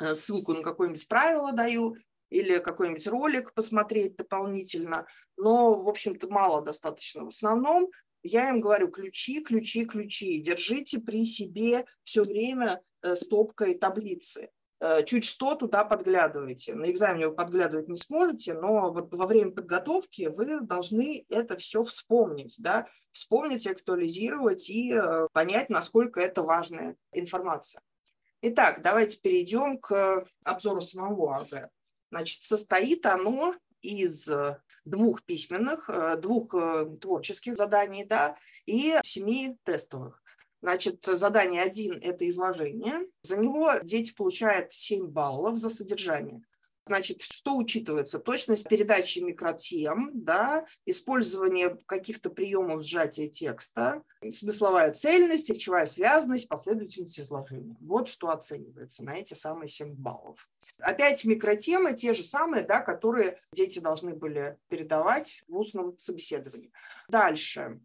Э, 0.00 0.14
ссылку 0.14 0.54
на 0.54 0.62
какое-нибудь 0.62 1.08
правило 1.08 1.52
даю 1.52 1.96
или 2.30 2.58
какой-нибудь 2.58 3.06
ролик 3.08 3.54
посмотреть 3.54 4.16
дополнительно, 4.16 5.06
но, 5.36 5.80
в 5.80 5.88
общем-то, 5.88 6.28
мало 6.28 6.62
достаточно. 6.62 7.24
В 7.24 7.28
основном 7.28 7.88
я 8.22 8.50
им 8.50 8.60
говорю 8.60 8.88
ключи, 8.88 9.42
ключи, 9.42 9.86
ключи. 9.86 10.40
Держите 10.40 11.00
при 11.00 11.24
себе 11.24 11.84
все 12.04 12.22
время 12.22 12.80
э, 13.02 13.16
стопкой 13.16 13.74
таблицы. 13.74 14.50
Э, 14.80 15.02
чуть 15.04 15.24
что 15.24 15.56
туда 15.56 15.84
подглядываете. 15.84 16.74
На 16.74 16.88
экзамене 16.90 17.28
вы 17.28 17.34
подглядывать 17.34 17.88
не 17.88 17.96
сможете, 17.96 18.54
но 18.54 18.92
вот 18.92 19.12
во 19.12 19.26
время 19.26 19.50
подготовки 19.50 20.26
вы 20.26 20.60
должны 20.60 21.26
это 21.28 21.56
все 21.56 21.82
вспомнить, 21.82 22.54
да, 22.58 22.86
вспомнить, 23.10 23.66
актуализировать 23.66 24.70
и 24.70 24.92
э, 24.92 25.26
понять, 25.32 25.68
насколько 25.68 26.20
это 26.20 26.42
важная 26.42 26.96
информация. 27.12 27.82
Итак, 28.40 28.82
давайте 28.82 29.18
перейдем 29.18 29.78
к 29.78 30.24
обзору 30.44 30.80
самого 30.80 31.38
АГ. 31.38 31.70
Значит, 32.12 32.44
состоит 32.44 33.04
оно 33.04 33.56
из 33.82 34.30
двух 34.84 35.24
письменных, 35.24 35.90
э, 35.90 36.16
двух 36.18 36.54
творческих 37.00 37.56
заданий, 37.56 38.04
да, 38.04 38.36
и 38.64 38.96
семи 39.02 39.56
тестовых. 39.64 40.22
Значит, 40.60 41.04
задание 41.06 41.62
один– 41.62 41.98
это 42.02 42.28
изложение. 42.28 43.06
За 43.22 43.36
него 43.36 43.74
дети 43.82 44.12
получают 44.14 44.72
7 44.72 45.06
баллов 45.06 45.56
за 45.56 45.70
содержание. 45.70 46.42
Значит, 46.88 47.20
что 47.20 47.54
учитывается? 47.54 48.18
Точность 48.18 48.66
передачи 48.66 49.18
микротем, 49.18 50.10
да, 50.14 50.64
использование 50.86 51.76
каких-то 51.84 52.30
приемов 52.30 52.82
сжатия 52.82 53.28
текста, 53.28 54.02
смысловая 54.26 54.94
цельность, 54.94 55.50
речевая 55.50 55.84
связанность, 55.84 56.48
последовательность 56.48 57.20
изложения. 57.20 57.76
Вот 57.80 58.08
что 58.08 58.30
оценивается 58.30 59.04
на 59.04 59.16
эти 59.16 59.34
самые 59.34 59.68
7 59.68 59.92
баллов. 59.96 60.48
Опять 60.78 61.26
микротемы 61.26 61.92
те 61.92 62.14
же 62.14 62.22
самые, 62.22 62.64
да, 62.64 62.80
которые 62.80 63.36
дети 63.52 63.80
должны 63.80 64.14
были 64.14 64.56
передавать 64.68 65.44
в 65.46 65.58
устном 65.58 65.98
собеседовании. 65.98 66.72
Дальше 67.10 67.80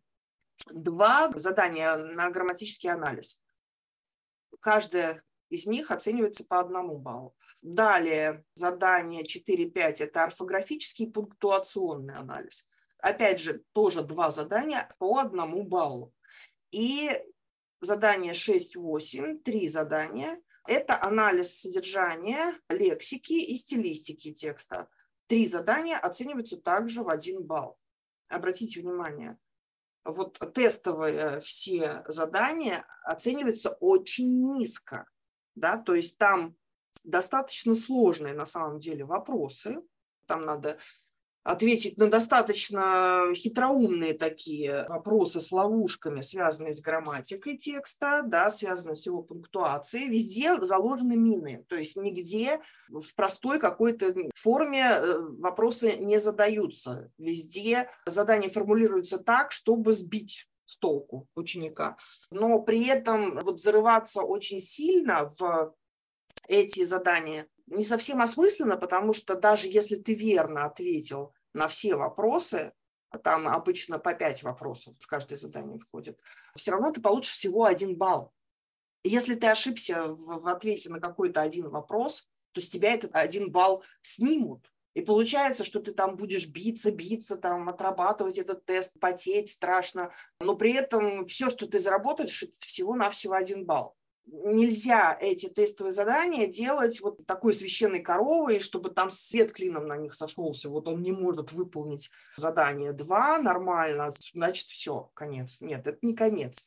два 0.72 1.32
задания 1.36 1.96
на 1.96 2.30
грамматический 2.30 2.90
анализ. 2.90 3.42
Каждое 4.60 5.24
из 5.50 5.66
них 5.66 5.92
оценивается 5.92 6.46
по 6.46 6.60
одному 6.60 6.98
баллу. 6.98 7.36
Далее 7.62 8.44
задание 8.56 9.24
4-5– 9.24 9.74
это 10.00 10.24
орфографический 10.24 11.10
пунктуационный 11.10 12.16
анализ. 12.16 12.68
Опять 12.98 13.40
же, 13.40 13.64
тоже 13.74 14.02
два 14.02 14.32
задания 14.32 14.94
по 15.00 15.20
одному 15.20 15.64
баллу. 15.64 16.14
И 16.72 17.10
задание 17.82 18.34
6-8, 18.34 19.40
три 19.40 19.68
задания– 19.68 20.42
это 20.68 21.02
анализ 21.02 21.60
содержания, 21.60 22.60
лексики 22.70 23.34
и 23.34 23.56
стилистики 23.56 24.34
текста. 24.34 24.88
Три 25.28 25.48
задания 25.48 25.98
оцениваются 25.98 26.58
также 26.58 27.04
в 27.04 27.10
один 27.10 27.44
балл. 27.44 27.78
Обратите 28.28 28.82
внимание, 28.82 29.38
вот 30.06 30.40
тестовые 30.54 31.40
все 31.42 32.04
задания 32.08 32.86
оцениваются 33.04 33.72
очень 33.80 34.42
низко, 34.42 35.08
да, 35.56 35.78
то 35.78 35.96
есть 35.96 36.18
там 36.18 36.56
достаточно 37.04 37.76
сложные 37.76 38.34
на 38.34 38.46
самом 38.46 38.80
деле 38.80 39.06
вопросы, 39.06 39.82
там 40.26 40.46
надо 40.46 40.78
ответить 41.44 41.98
на 41.98 42.08
достаточно 42.08 43.28
хитроумные 43.36 44.14
такие 44.14 44.86
вопросы 44.88 45.42
с 45.42 45.52
ловушками, 45.52 46.22
связанные 46.22 46.74
с 46.74 46.82
грамматикой 46.82 47.58
текста, 47.58 48.24
да, 48.26 48.50
связанные 48.50 48.96
с 48.96 49.06
его 49.06 49.22
пунктуацией. 49.22 50.10
Везде 50.10 50.60
заложены 50.62 51.16
мины, 51.16 51.66
то 51.68 51.76
есть 51.76 51.98
нигде 51.98 52.62
в 52.88 53.14
простой 53.16 53.60
какой-то 53.60 54.14
форме 54.36 54.84
э, 54.84 55.18
вопросы 55.40 55.98
не 55.98 56.20
задаются. 56.20 57.12
Везде 57.18 57.90
задания 58.06 58.50
формулируются 58.50 59.18
так, 59.18 59.52
чтобы 59.52 59.94
сбить 59.94 60.48
с 60.66 60.78
толку 60.78 61.28
ученика. 61.36 61.98
Но 62.32 62.60
при 62.60 62.88
этом 62.88 63.40
вот 63.40 63.62
зарываться 63.62 64.22
очень 64.22 64.60
сильно 64.60 65.32
в 65.38 65.76
эти 66.48 66.84
задания 66.84 67.48
не 67.67 67.86
совсем 67.86 68.22
осмысленно, 68.22 68.77
потому 68.77 69.13
что 69.13 69.36
даже 69.36 69.67
если 69.67 69.96
ты 69.96 70.13
верно 70.13 70.65
ответил 70.65 71.34
на 71.53 71.67
все 71.67 71.96
вопросы, 71.96 72.74
а 73.10 73.17
там 73.17 73.48
обычно 73.48 74.00
по 74.00 74.13
пять 74.13 74.43
вопросов 74.43 74.96
в 75.00 75.08
каждое 75.08 75.36
задание 75.36 75.79
входит, 75.79 76.20
все 76.55 76.72
равно 76.72 76.91
ты 76.91 77.01
получишь 77.01 77.34
всего 77.34 77.65
один 77.65 77.96
балл. 77.96 78.34
Если 79.03 79.36
ты 79.36 79.48
ошибся 79.48 80.08
в 80.08 80.48
ответе 80.48 80.89
на 80.89 81.00
какой-то 81.00 81.41
один 81.41 81.70
вопрос, 81.70 82.27
то 82.53 82.62
с 82.62 82.70
тебя 82.70 82.93
этот 82.93 83.15
один 83.15 83.51
балл 83.51 83.84
снимут. 84.01 84.72
И 84.93 85.01
получается, 85.01 85.63
что 85.63 85.79
ты 85.79 85.91
там 85.91 86.15
будешь 86.15 86.48
биться, 86.48 86.91
биться, 86.91 87.36
там, 87.36 87.67
отрабатывать 87.67 88.38
этот 88.38 88.63
тест, 88.65 89.00
потеть 89.00 89.50
страшно, 89.50 90.13
но 90.39 90.55
при 90.55 90.74
этом 90.74 91.25
все, 91.25 91.50
что 91.50 91.67
ты 91.67 91.79
заработаешь, 91.79 92.43
это 92.43 92.53
всего-навсего 92.60 93.34
один 93.34 93.65
балл 93.65 93.96
нельзя 94.25 95.18
эти 95.20 95.48
тестовые 95.48 95.92
задания 95.92 96.48
делать 96.48 97.01
вот 97.01 97.25
такой 97.25 97.53
священной 97.53 98.01
коровой, 98.01 98.60
чтобы 98.60 98.89
там 98.89 99.10
свет 99.10 99.51
клином 99.51 99.88
на 99.88 99.98
них 99.98 100.13
сошелся. 100.13 100.70
Вот 100.70 100.88
он 100.88 101.01
не 101.01 101.12
может 101.12 101.51
выполнить 101.51 102.10
задание 102.38 102.94
2 102.94 103.39
нормально, 103.39 104.10
значит, 104.34 104.68
все, 104.68 105.12
конец. 105.13 105.62
Нет, 105.62 105.88
это 105.88 105.98
не 106.01 106.15
конец. 106.15 106.65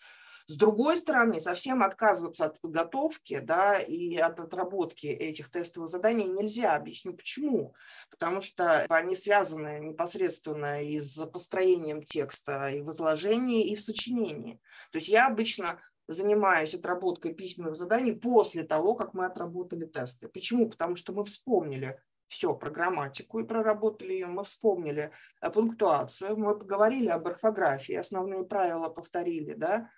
С 0.48 0.54
другой 0.56 0.96
стороны, 0.96 1.40
совсем 1.40 1.82
отказываться 1.82 2.46
от 2.46 2.60
подготовки 2.60 3.40
да, 3.40 3.80
и 3.80 4.14
от 4.16 4.38
отработки 4.38 5.08
этих 5.08 5.50
тестовых 5.50 5.88
заданий 5.88 6.26
нельзя. 6.26 6.76
Объясню 6.76 7.14
почему. 7.14 7.74
Потому 8.10 8.40
что 8.40 8.86
они 8.88 9.16
связаны 9.16 9.80
непосредственно 9.80 10.84
и 10.84 11.00
с 11.00 11.26
построением 11.26 12.00
текста, 12.04 12.68
и 12.70 12.80
в 12.80 12.90
изложении, 12.92 13.66
и 13.66 13.74
в 13.74 13.82
сочинении. 13.82 14.60
То 14.92 14.98
есть 14.98 15.08
я 15.08 15.26
обычно 15.26 15.80
занимаюсь 16.08 16.74
отработкой 16.74 17.34
письменных 17.34 17.74
заданий 17.74 18.12
после 18.12 18.62
того, 18.62 18.94
как 18.94 19.14
мы 19.14 19.26
отработали 19.26 19.86
тесты. 19.86 20.28
Почему? 20.28 20.68
Потому 20.68 20.96
что 20.96 21.12
мы 21.12 21.24
вспомнили 21.24 21.98
все 22.28 22.54
про 22.54 22.70
грамматику 22.70 23.38
и 23.38 23.44
проработали 23.44 24.12
ее, 24.12 24.26
мы 24.26 24.44
вспомнили 24.44 25.10
э, 25.40 25.50
пунктуацию, 25.50 26.36
мы 26.36 26.58
поговорили 26.58 27.08
об 27.08 27.26
орфографии, 27.26 27.94
основные 27.94 28.44
правила 28.44 28.88
повторили, 28.88 29.54
да, 29.54 29.90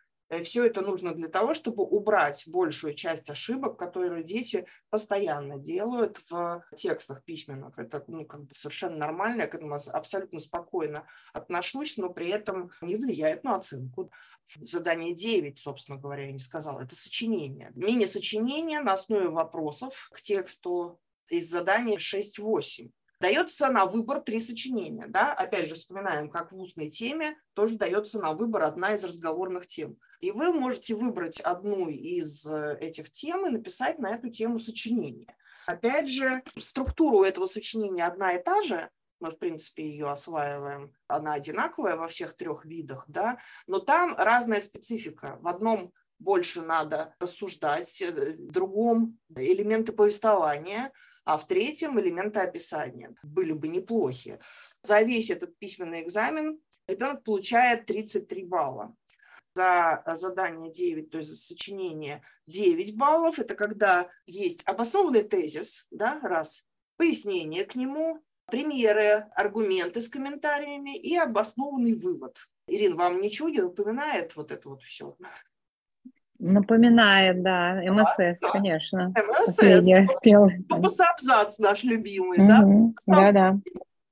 Все 0.45 0.67
это 0.67 0.83
нужно 0.83 1.15
для 1.15 1.29
того, 1.29 1.55
чтобы 1.55 1.85
убрать 1.85 2.45
большую 2.47 2.95
часть 2.95 3.31
ошибок, 3.31 3.79
которые 3.79 4.23
дети 4.23 4.67
постоянно 4.91 5.59
делают 5.59 6.19
в 6.29 6.65
текстах 6.77 7.25
письменных. 7.25 7.79
Это 7.79 8.05
ну, 8.09 8.27
как 8.27 8.45
бы 8.45 8.55
совершенно 8.55 8.97
нормально, 8.97 9.43
я 9.43 9.47
к 9.47 9.55
этому 9.55 9.77
абсолютно 9.93 10.39
спокойно 10.39 11.07
отношусь, 11.33 11.97
но 11.97 12.11
при 12.11 12.29
этом 12.29 12.71
не 12.83 12.97
влияет 12.97 13.45
на 13.45 13.57
оценку. 13.57 14.11
Задание 14.61 15.15
9, 15.15 15.59
собственно 15.59 15.99
говоря, 15.99 16.27
я 16.27 16.33
не 16.33 16.39
сказала, 16.39 16.81
это 16.81 16.95
сочинение. 16.95 17.73
Мини-сочинение 17.75 18.81
на 18.81 18.95
основе 18.95 19.29
вопросов 19.29 20.11
к 20.13 20.21
тексту 20.21 21.01
из 21.31 21.51
задания 21.51 21.99
6-8. 21.99 22.91
Дается 23.21 23.69
на 23.69 23.87
выбор 23.87 24.21
три 24.21 24.39
сочинения. 24.39 25.07
Да? 25.09 25.33
Опять 25.33 25.69
же, 25.69 25.75
вспоминаем, 25.75 26.31
как 26.31 26.53
в 26.53 26.57
устной 26.57 26.89
теме 26.91 27.37
тоже 27.55 27.77
дается 27.77 28.21
на 28.21 28.33
выбор 28.33 28.63
одна 28.63 28.95
из 28.95 29.03
разговорных 29.05 29.67
тем. 29.67 29.97
И 30.21 30.31
вы 30.31 30.53
можете 30.53 30.95
выбрать 30.95 31.41
одну 31.41 31.89
из 31.89 32.47
э, 32.47 32.77
этих 32.81 33.11
тем 33.11 33.47
и 33.47 33.51
написать 33.51 33.99
на 33.99 34.15
эту 34.15 34.31
тему 34.31 34.59
сочинение. 34.59 35.27
Опять 35.67 36.09
же, 36.09 36.43
структура 36.59 37.17
у 37.17 37.25
этого 37.25 37.47
сочинения 37.47 38.07
одна 38.07 38.33
и 38.33 38.43
та 38.43 38.63
же, 38.63 38.89
мы, 39.21 39.31
в 39.31 39.39
принципе, 39.39 39.83
ее 39.83 40.11
осваиваем, 40.11 40.93
она 41.09 41.35
одинаковая 41.35 41.97
во 41.97 42.09
всех 42.09 42.37
трех 42.37 42.65
видах, 42.65 43.05
да, 43.09 43.39
но 43.67 43.81
там 43.81 44.15
разная 44.17 44.61
специфика. 44.61 45.39
В 45.41 45.49
одном 45.49 45.93
больше 46.19 46.63
надо 46.63 47.15
рассуждать, 47.19 48.01
э, 48.03 48.37
в 48.37 48.51
другом 48.51 49.19
элементы 49.35 49.93
повествования, 49.93 50.93
а 51.29 51.37
в 51.37 51.47
третьем 51.47 52.01
элементы 52.01 52.41
описания. 52.41 53.15
Были 53.23 53.53
бы 53.53 53.69
неплохи. 53.69 54.39
За 54.81 55.03
весь 55.03 55.29
этот 55.29 55.59
письменный 55.59 56.01
экзамен 56.01 56.59
ребенок 56.87 57.23
получает 57.23 57.85
33 57.85 58.45
балла. 58.45 58.97
За 59.53 60.03
задание 60.15 60.73
9, 60.73 61.11
то 61.11 61.19
есть 61.19 61.29
за 61.29 61.37
сочинение 61.37 62.23
9 62.47 62.97
баллов. 62.97 63.39
Это 63.39 63.55
когда 63.55 64.09
есть 64.25 64.63
обоснованный 64.65 65.23
тезис, 65.23 65.87
да, 65.91 66.19
раз, 66.23 66.65
пояснение 66.97 67.67
к 67.67 67.75
нему, 67.75 68.25
примеры, 68.47 69.27
аргументы 69.35 70.01
с 70.01 70.09
комментариями 70.09 70.97
и 70.97 71.15
обоснованный 71.15 71.93
вывод. 71.93 72.39
Ирина, 72.69 72.97
вам 72.97 73.21
ничего 73.21 73.51
не 73.51 73.61
напоминает 73.61 74.35
вот 74.35 74.51
это 74.51 74.67
вот 74.67 74.81
все? 74.81 75.15
Напоминает, 76.39 77.43
да, 77.43 77.83
МСС, 77.85 78.39
да, 78.41 78.51
конечно. 78.53 79.13
МСС, 79.17 79.57
Топос 80.69 81.01
абзац 81.01 81.59
наш 81.59 81.83
любимый, 81.83 82.39
угу, 82.39 82.95
да? 83.07 83.17
Да, 83.17 83.33
да. 83.33 83.61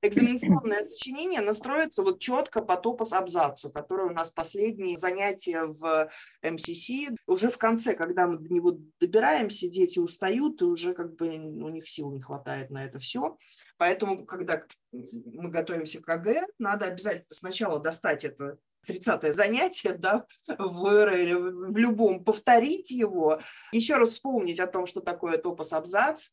Экзаменационное 0.03 0.83
сочинение 0.83 1.41
настроится 1.41 2.03
вот 2.03 2.19
четко 2.19 2.61
по 2.61 2.77
топос 2.77 3.13
абзацу, 3.13 3.71
который 3.71 4.05
у 4.05 4.11
нас 4.11 4.29
последние 4.29 4.95
занятия 4.95 5.63
в 5.63 6.09
МСС. 6.43 6.91
Уже 7.25 7.49
в 7.49 7.57
конце, 7.57 7.95
когда 7.95 8.27
мы 8.27 8.37
до 8.37 8.53
него 8.53 8.77
добираемся, 9.01 9.67
дети 9.67 9.97
устают, 9.97 10.61
и 10.61 10.65
уже 10.65 10.93
как 10.93 11.15
бы 11.15 11.29
у 11.29 11.69
них 11.69 11.89
сил 11.89 12.11
не 12.11 12.21
хватает 12.21 12.69
на 12.69 12.85
это 12.85 12.99
все. 12.99 13.37
Поэтому, 13.77 14.25
когда 14.25 14.61
мы 14.91 15.49
готовимся 15.49 15.99
к 15.99 16.05
КГ, 16.05 16.45
надо 16.59 16.85
обязательно 16.85 17.25
сначала 17.31 17.79
достать 17.79 18.23
это 18.23 18.57
30 18.85 19.35
занятие, 19.35 19.93
да, 19.93 20.25
в, 20.47 20.57
в 20.57 21.77
любом, 21.77 22.23
повторить 22.23 22.91
его, 22.91 23.39
еще 23.71 23.95
раз 23.95 24.11
вспомнить 24.11 24.59
о 24.59 24.67
том, 24.67 24.85
что 24.85 25.01
такое 25.01 25.37
топос 25.37 25.73
абзац, 25.73 26.29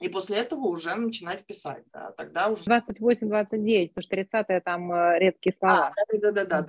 и 0.00 0.08
после 0.08 0.38
этого 0.38 0.66
уже 0.66 0.94
начинать 0.94 1.46
писать, 1.46 1.84
да, 1.92 2.12
тогда 2.12 2.48
уже... 2.48 2.62
28-29, 2.64 3.88
потому 3.88 4.02
что 4.02 4.10
30 4.10 4.64
там 4.64 4.92
э, 4.92 5.18
редкие 5.18 5.54
слова. 5.54 5.94
А, 5.96 6.16
да-да-да, 6.18 6.64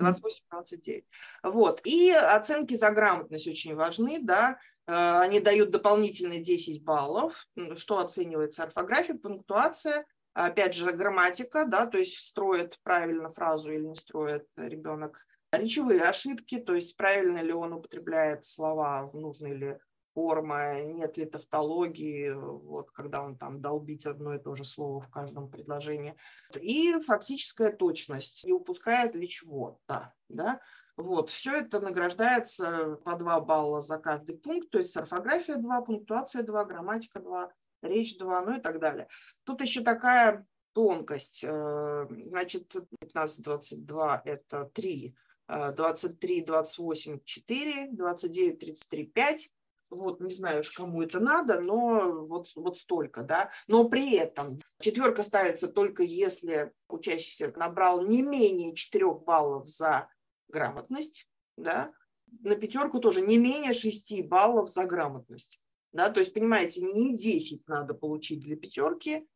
28-29. 0.52 1.04
Вот, 1.42 1.80
и 1.84 2.10
оценки 2.10 2.74
за 2.74 2.90
грамотность 2.90 3.48
очень 3.48 3.74
важны, 3.74 4.20
да, 4.22 4.58
э, 4.86 4.92
они 4.92 5.40
дают 5.40 5.70
дополнительные 5.70 6.40
10 6.40 6.84
баллов, 6.84 7.46
что 7.76 7.98
оценивается 7.98 8.62
орфография, 8.62 9.14
пунктуация, 9.14 10.06
опять 10.36 10.74
же, 10.74 10.92
грамматика, 10.92 11.64
да, 11.64 11.86
то 11.86 11.98
есть 11.98 12.18
строит 12.18 12.78
правильно 12.82 13.30
фразу 13.30 13.72
или 13.72 13.84
не 13.84 13.94
строит 13.94 14.46
ребенок, 14.56 15.26
речевые 15.50 16.02
ошибки, 16.02 16.58
то 16.58 16.74
есть 16.74 16.96
правильно 16.96 17.38
ли 17.38 17.52
он 17.52 17.72
употребляет 17.72 18.44
слова 18.44 19.06
в 19.06 19.16
нужной 19.16 19.54
ли 19.54 19.78
форма, 20.14 20.80
нет 20.82 21.16
ли 21.16 21.24
тавтологии, 21.24 22.30
вот, 22.30 22.90
когда 22.90 23.22
он 23.22 23.36
там 23.36 23.60
долбить 23.60 24.06
одно 24.06 24.34
и 24.34 24.38
то 24.38 24.54
же 24.54 24.64
слово 24.64 25.00
в 25.00 25.10
каждом 25.10 25.50
предложении. 25.50 26.16
И 26.54 26.94
фактическая 27.06 27.70
точность, 27.72 28.44
не 28.44 28.52
упускает 28.52 29.14
ли 29.14 29.28
чего-то. 29.28 30.14
Да? 30.28 30.60
Вот, 30.96 31.28
все 31.30 31.58
это 31.58 31.80
награждается 31.80 32.98
по 33.04 33.16
2 33.16 33.40
балла 33.40 33.80
за 33.80 33.98
каждый 33.98 34.38
пункт, 34.38 34.70
то 34.70 34.78
есть 34.78 34.96
орфография 34.96 35.56
2, 35.56 35.80
пунктуация 35.82 36.42
2, 36.42 36.64
грамматика 36.64 37.20
2, 37.20 37.50
речь 37.86 38.18
2, 38.18 38.42
ну 38.42 38.56
и 38.56 38.60
так 38.60 38.78
далее. 38.80 39.08
Тут 39.44 39.60
еще 39.60 39.82
такая 39.82 40.46
тонкость, 40.72 41.42
э, 41.42 42.06
значит, 42.26 42.74
15-22 43.00 44.22
это 44.24 44.70
3, 44.74 45.14
23, 45.48 46.40
28, 46.42 47.20
4, 47.24 47.88
29, 47.92 48.58
33, 48.58 49.04
5, 49.04 49.50
вот 49.90 50.20
не 50.20 50.32
знаю 50.32 50.60
уж, 50.60 50.70
кому 50.72 51.02
это 51.02 51.20
надо, 51.20 51.60
но 51.60 52.26
вот, 52.26 52.48
вот 52.56 52.78
столько, 52.78 53.22
да. 53.22 53.50
Но 53.68 53.88
при 53.88 54.16
этом 54.16 54.60
четверка 54.80 55.22
ставится 55.22 55.68
только 55.68 56.02
если 56.02 56.72
учащийся 56.88 57.52
набрал 57.56 58.02
не 58.02 58.22
менее 58.22 58.74
4 58.74 59.14
баллов 59.14 59.68
за 59.68 60.08
грамотность, 60.48 61.28
да, 61.56 61.92
на 62.40 62.56
пятерку 62.56 62.98
тоже 62.98 63.20
не 63.20 63.38
менее 63.38 63.72
6 63.72 64.26
баллов 64.26 64.70
за 64.70 64.84
грамотность. 64.84 65.60
Да, 65.92 66.10
то 66.10 66.20
есть, 66.20 66.34
понимаете, 66.34 66.82
не 66.82 67.16
10 67.16 67.66
надо 67.68 67.94
получить 67.94 68.40
для 68.40 68.56
пятерки, 68.56 69.26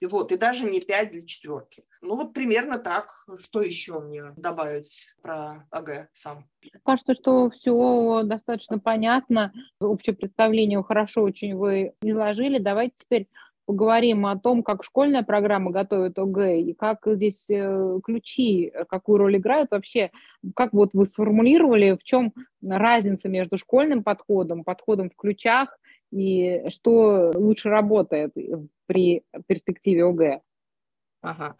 и 0.00 0.06
вот, 0.06 0.32
и 0.32 0.36
даже 0.36 0.64
не 0.64 0.80
5 0.80 1.12
для 1.12 1.24
четверки. 1.24 1.84
Ну 2.02 2.16
вот 2.16 2.34
примерно 2.34 2.78
так. 2.78 3.24
Что 3.38 3.62
еще 3.62 4.00
мне 4.00 4.34
добавить 4.36 5.06
про 5.22 5.66
АГ 5.70 6.08
сам? 6.12 6.46
Кажется, 6.84 7.14
что 7.14 7.48
все 7.48 8.22
достаточно 8.24 8.78
понятно. 8.78 9.52
Общее 9.80 10.14
представление 10.14 10.82
хорошо 10.82 11.22
очень 11.22 11.56
вы 11.56 11.94
изложили. 12.02 12.58
Давайте 12.58 12.94
теперь 12.98 13.28
поговорим 13.66 14.26
о 14.26 14.38
том, 14.38 14.62
как 14.62 14.84
школьная 14.84 15.22
программа 15.22 15.70
готовит 15.70 16.18
ОГЭ 16.18 16.60
и 16.60 16.74
как 16.74 17.06
здесь 17.06 17.48
э, 17.48 17.98
ключи, 18.04 18.72
какую 18.88 19.18
роль 19.18 19.36
играют 19.36 19.70
вообще. 19.70 20.10
Как 20.54 20.72
вот 20.72 20.90
вы 20.92 21.06
сформулировали, 21.06 21.96
в 21.96 22.04
чем 22.04 22.32
разница 22.62 23.28
между 23.28 23.56
школьным 23.56 24.02
подходом, 24.02 24.64
подходом 24.64 25.10
в 25.10 25.16
ключах 25.16 25.78
и 26.10 26.64
что 26.68 27.32
лучше 27.34 27.68
работает 27.70 28.32
при 28.86 29.24
перспективе 29.46 30.04
ОГЭ? 30.04 30.40
Ага. 31.22 31.56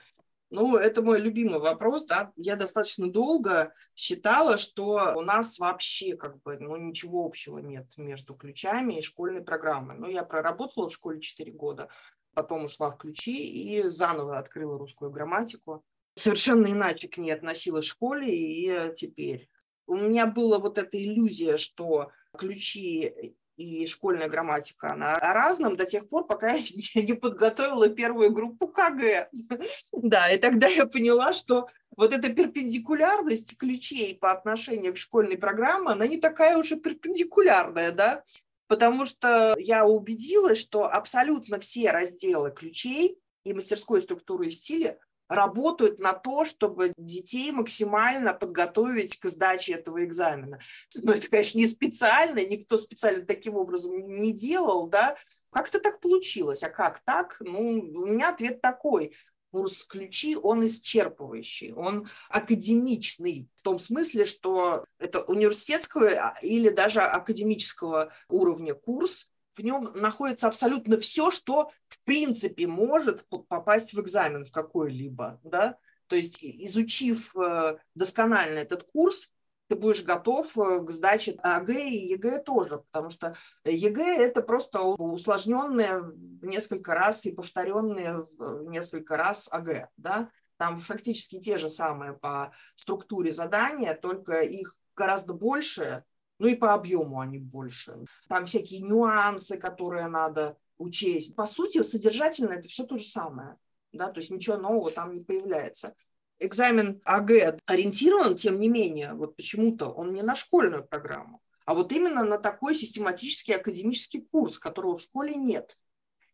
Ну, 0.55 0.77
это 0.77 1.03
мой 1.03 1.19
любимый 1.19 1.59
вопрос, 1.59 2.05
да. 2.05 2.33
Я 2.37 2.55
достаточно 2.55 3.11
долго 3.11 3.75
считала, 3.97 4.57
что 4.57 5.13
у 5.17 5.21
нас 5.21 5.59
вообще 5.59 6.17
как 6.17 6.41
бы 6.43 6.57
ну, 6.61 6.77
ничего 6.77 7.27
общего 7.27 7.59
нет 7.59 7.87
между 7.97 8.35
ключами 8.35 8.95
и 8.95 9.03
школьной 9.03 9.43
программой. 9.43 9.97
Ну, 9.99 10.09
я 10.09 10.23
проработала 10.23 10.89
в 10.89 10.93
школе 10.93 11.21
4 11.21 11.51
года, 11.51 11.89
потом 12.35 12.67
ушла 12.67 12.93
в 12.93 12.99
ключи 12.99 13.35
и 13.35 13.83
заново 13.89 14.39
открыла 14.39 14.79
русскую 14.79 15.11
грамматику. 15.11 15.83
Совершенно 16.15 16.69
иначе 16.69 17.09
к 17.09 17.19
ней 17.19 17.33
относилась 17.33 17.87
в 17.87 17.89
школе 17.89 18.33
и 18.33 18.95
теперь. 18.95 19.51
У 19.89 19.97
меня 19.97 20.25
была 20.25 20.61
вот 20.61 20.79
эта 20.79 21.03
иллюзия, 21.03 21.57
что 21.57 22.13
ключи 22.39 23.35
и 23.57 23.87
школьная 23.87 24.29
грамматика, 24.29 24.93
она 24.93 25.15
о 25.15 25.33
разном 25.33 25.77
до 25.77 25.87
тех 25.87 26.09
пор, 26.09 26.27
пока 26.27 26.53
я 26.95 27.03
не 27.03 27.15
подготовила 27.15 27.89
первую 27.89 28.33
группу 28.33 28.69
КГ. 28.69 29.31
Да, 29.93 30.31
и 30.31 30.39
тогда 30.39 30.67
я 30.67 30.87
поняла, 30.87 31.33
что 31.33 31.69
вот 31.97 32.13
эта 32.13 32.29
перпендикулярность 32.29 33.57
ключей 33.59 34.17
по 34.17 34.33
отношению 34.33 34.95
к 34.95 34.99
школьной 34.99 35.39
программе, 35.39 35.91
она 35.91 36.07
не 36.07 36.19
такая 36.19 36.57
уж 36.57 36.73
и 36.73 36.77
перпендикулярная, 36.77 37.93
да, 37.93 38.23
потому 38.67 39.07
что 39.07 39.55
я 39.59 39.87
убедилась, 39.87 40.59
что 40.59 40.87
абсолютно 40.87 41.59
все 41.61 41.91
разделы 41.91 42.51
ключей 42.51 43.19
и 43.45 43.53
мастерской 43.53 44.03
структуры 44.03 44.49
и 44.49 44.51
стиля 44.51 44.99
работают 45.29 45.99
на 45.99 46.13
то, 46.13 46.45
чтобы 46.45 46.93
детей 46.97 47.51
максимально 47.53 48.35
подготовить 48.35 49.19
к 49.19 49.29
сдаче 49.29 49.75
этого 49.75 50.05
экзамена. 50.05 50.59
Но 50.95 51.13
это, 51.13 51.29
конечно, 51.29 51.59
не 51.59 51.67
специально, 51.67 52.45
никто 52.45 52.77
специально 52.77 53.25
таким 53.25 53.57
образом 53.57 53.97
не 54.21 54.33
делал, 54.33 54.89
да. 54.89 55.17
Как-то 55.51 55.79
так 55.81 56.01
получилось. 56.01 56.63
А 56.63 56.69
как 56.69 57.01
так? 57.01 57.37
Ну, 57.41 57.59
у 57.61 58.07
меня 58.07 58.31
ответ 58.31 58.61
такой. 58.61 59.15
Курс 59.51 59.85
ключи, 59.85 60.35
он 60.37 60.65
исчерпывающий, 60.65 61.73
он 61.73 62.09
академичный, 62.29 63.49
в 63.55 63.63
том 63.63 63.79
смысле, 63.79 64.27
что 64.27 64.85
это 64.99 65.23
университетского 65.23 66.09
а, 66.09 66.35
или 66.43 66.71
даже 66.71 67.01
академического 67.01 68.13
уровня 68.29 68.75
курс, 68.75 69.31
в 69.57 69.61
нем 69.61 69.91
находится 69.95 70.49
абсолютно 70.49 70.99
все, 70.99 71.31
что 71.31 71.71
в 71.89 71.99
принципе 72.05 72.67
может 72.67 73.27
попасть 73.49 73.95
в 73.95 74.01
экзамен 74.01 74.45
в 74.45 74.53
какой-либо, 74.53 75.41
да, 75.45 75.79
то 76.07 76.17
есть 76.17 76.39
изучив 76.41 77.35
э, 77.37 77.79
досконально 77.95 78.59
этот 78.59 78.85
курс, 78.85 79.33
ты 79.69 79.77
будешь 79.77 80.03
готов 80.03 80.57
э, 80.59 80.85
к 80.85 80.91
сдаче 80.91 81.39
ОГЭ 81.43 81.89
и 81.89 82.09
ЕГЭ 82.13 82.43
тоже, 82.43 82.79
потому 82.91 83.11
что 83.11 83.37
ЕГЭ– 83.65 84.17
это 84.19 84.43
просто 84.43 84.81
усложненное 84.81 86.01
в 86.01 86.45
несколько 86.45 86.95
раз 86.95 87.25
и 87.27 87.33
повторенное 87.33 88.27
в 88.37 88.69
несколько 88.69 89.17
раз 89.17 89.49
ОГЭ, 89.51 89.89
да, 89.97 90.31
там 90.57 90.79
фактически 90.79 91.41
те 91.41 91.59
же 91.59 91.69
самые 91.69 92.13
по 92.13 92.53
структуре 92.77 93.33
задания, 93.33 93.95
только 93.95 94.43
их 94.43 94.77
гораздо 94.95 95.33
больше, 95.33 96.05
ну 96.39 96.49
и 96.49 96.55
по 96.55 96.75
объему 96.75 97.21
они 97.21 97.39
больше. 97.39 98.05
Там 98.29 98.47
всякие 98.47 98.81
нюансы, 98.81 99.57
которые 99.57 100.09
надо 100.09 100.57
учесть. 100.79 101.37
По 101.37 101.47
сути, 101.47 101.83
содержательно 101.83 102.53
это 102.53 102.69
все 102.69 102.85
то 102.85 102.99
же 102.99 103.05
самое. 103.05 103.57
Да, 103.93 104.09
то 104.09 104.19
есть 104.19 104.31
ничего 104.31 104.57
нового 104.57 104.91
там 104.91 105.15
не 105.15 105.21
появляется. 105.21 105.95
Экзамен 106.41 107.01
АГ 107.05 107.61
ориентирован, 107.65 108.37
тем 108.37 108.59
не 108.59 108.69
менее, 108.69 109.15
вот 109.15 109.37
почему-то 109.37 109.89
он 109.89 110.13
не 110.13 110.23
на 110.23 110.35
школьную 110.35 110.85
программу, 110.85 111.41
а 111.65 111.75
вот 111.75 111.93
именно 111.93 112.25
на 112.25 112.39
такой 112.39 112.75
систематический 112.75 113.55
академический 113.55 114.27
курс, 114.33 114.59
которого 114.59 114.97
в 114.97 115.03
школе 115.03 115.37
нет. 115.37 115.79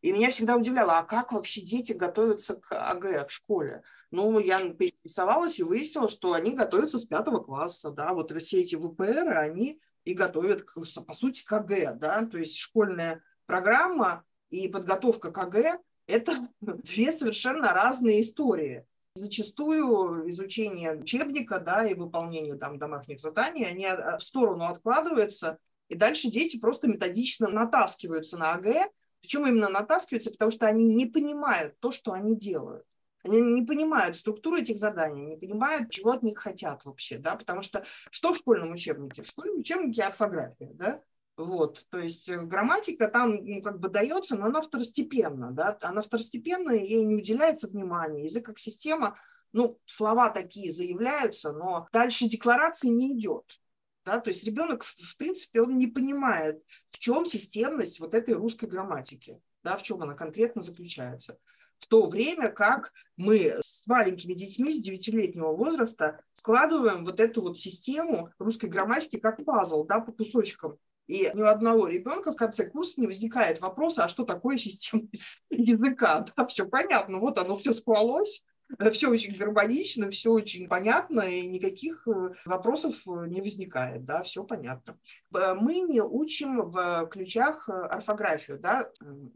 И 0.00 0.12
меня 0.12 0.30
всегда 0.30 0.56
удивляло, 0.56 0.98
а 0.98 1.02
как 1.02 1.32
вообще 1.32 1.60
дети 1.60 1.92
готовятся 1.92 2.56
к 2.56 2.72
АГ 2.72 3.28
в 3.28 3.30
школе? 3.30 3.82
Ну, 4.10 4.38
я 4.38 4.58
поинтересовалась 4.58 5.58
и 5.58 5.62
выяснила, 5.62 6.08
что 6.08 6.32
они 6.32 6.52
готовятся 6.52 6.98
с 6.98 7.04
пятого 7.04 7.40
класса, 7.40 7.90
да, 7.90 8.14
вот 8.14 8.32
все 8.40 8.62
эти 8.62 8.76
ВПР, 8.76 9.36
они 9.36 9.78
и 10.10 10.14
готовят, 10.14 10.66
по 11.06 11.14
сути, 11.14 11.44
КГ, 11.44 11.94
да, 11.94 12.26
то 12.26 12.38
есть 12.38 12.56
школьная 12.56 13.22
программа 13.46 14.24
и 14.50 14.68
подготовка 14.68 15.30
КГ– 15.30 15.80
это 16.06 16.32
две 16.60 17.12
совершенно 17.12 17.72
разные 17.72 18.22
истории. 18.22 18.86
Зачастую 19.14 20.28
изучение 20.30 20.96
учебника, 20.96 21.58
да, 21.58 21.86
и 21.86 21.94
выполнение 21.94 22.56
там 22.56 22.78
домашних 22.78 23.20
заданий, 23.20 23.64
они 23.64 23.86
в 23.86 24.20
сторону 24.20 24.66
откладываются, 24.66 25.58
и 25.88 25.96
дальше 25.96 26.28
дети 26.28 26.58
просто 26.58 26.88
методично 26.88 27.48
натаскиваются 27.48 28.36
на 28.38 28.54
АГ, 28.54 28.90
причем 29.20 29.46
именно 29.46 29.68
натаскиваются, 29.68 30.30
потому 30.30 30.50
что 30.50 30.66
они 30.66 30.84
не 30.84 31.06
понимают 31.06 31.78
то, 31.80 31.90
что 31.92 32.12
они 32.12 32.36
делают. 32.36 32.84
Они 33.22 33.40
не 33.40 33.62
понимают 33.62 34.16
структуру 34.16 34.56
этих 34.56 34.78
заданий, 34.78 35.26
не 35.26 35.36
понимают, 35.36 35.90
чего 35.90 36.12
от 36.12 36.22
них 36.22 36.38
хотят 36.38 36.84
вообще, 36.84 37.18
да, 37.18 37.36
потому 37.36 37.62
что 37.62 37.84
что 38.10 38.32
в 38.32 38.36
школьном 38.36 38.72
учебнике? 38.72 39.22
В 39.22 39.26
школьном 39.26 39.58
учебнике 39.58 40.02
орфография, 40.04 40.70
да, 40.74 41.02
вот, 41.40 41.86
то 41.88 41.98
есть 41.98 42.28
э, 42.28 42.38
грамматика 42.38 43.08
там 43.08 43.36
ну, 43.42 43.62
как 43.62 43.80
бы 43.80 43.88
дается, 43.88 44.36
но 44.36 44.46
она 44.46 44.60
второстепенна, 44.60 45.52
да, 45.52 45.78
она 45.80 46.02
второстепенная, 46.02 46.76
ей 46.76 47.04
не 47.04 47.14
уделяется 47.14 47.66
внимания. 47.66 48.24
Язык 48.24 48.44
как 48.44 48.58
система, 48.58 49.18
ну, 49.52 49.78
слова 49.86 50.28
такие 50.28 50.70
заявляются, 50.70 51.52
но 51.52 51.88
дальше 51.92 52.28
декларации 52.28 52.88
не 52.88 53.16
идет. 53.16 53.58
Да, 54.04 54.18
то 54.20 54.28
есть 54.28 54.44
ребенок, 54.44 54.84
в 54.84 55.16
принципе, 55.16 55.62
он 55.62 55.78
не 55.78 55.86
понимает, 55.86 56.62
в 56.90 56.98
чем 56.98 57.26
системность 57.26 58.00
вот 58.00 58.14
этой 58.14 58.34
русской 58.34 58.66
грамматики, 58.66 59.40
да, 59.62 59.76
в 59.76 59.82
чем 59.82 60.02
она 60.02 60.14
конкретно 60.14 60.62
заключается. 60.62 61.38
В 61.80 61.86
то 61.86 62.06
время 62.06 62.50
как 62.50 62.92
мы 63.16 63.56
с 63.60 63.86
маленькими 63.86 64.34
детьми 64.34 64.72
с 64.72 64.86
9-летнего 64.86 65.52
возраста 65.52 66.20
складываем 66.32 67.04
вот 67.04 67.20
эту 67.20 67.42
вот 67.42 67.58
систему 67.58 68.30
русской 68.38 68.66
грамматики 68.66 69.18
как 69.18 69.44
пазл, 69.44 69.84
да, 69.84 70.00
по 70.00 70.12
кусочкам. 70.12 70.78
И 71.06 71.28
ни 71.34 71.42
у 71.42 71.46
одного 71.46 71.88
ребенка 71.88 72.32
в 72.32 72.36
конце 72.36 72.70
курса 72.70 73.00
не 73.00 73.08
возникает 73.08 73.60
вопроса, 73.60 74.04
а 74.04 74.08
что 74.08 74.24
такое 74.24 74.56
система 74.58 75.08
языка. 75.50 76.24
Да, 76.36 76.46
все 76.46 76.66
понятно, 76.66 77.18
вот 77.18 77.38
оно 77.38 77.56
все 77.56 77.72
склалось, 77.72 78.44
все 78.92 79.08
очень 79.08 79.36
гармонично, 79.36 80.10
все 80.10 80.30
очень 80.30 80.68
понятно, 80.68 81.20
и 81.22 81.46
никаких 81.46 82.06
э, 82.06 82.34
вопросов 82.44 82.96
э, 83.06 83.26
не 83.26 83.40
возникает, 83.40 84.04
да, 84.04 84.22
все 84.22 84.44
понятно. 84.44 84.98
Мы 85.30 85.80
не 85.80 86.00
учим 86.00 86.70
в 86.70 87.08
ключах 87.08 87.68
э, 87.68 87.72
орфографию, 87.72 88.58
да, 88.58 88.90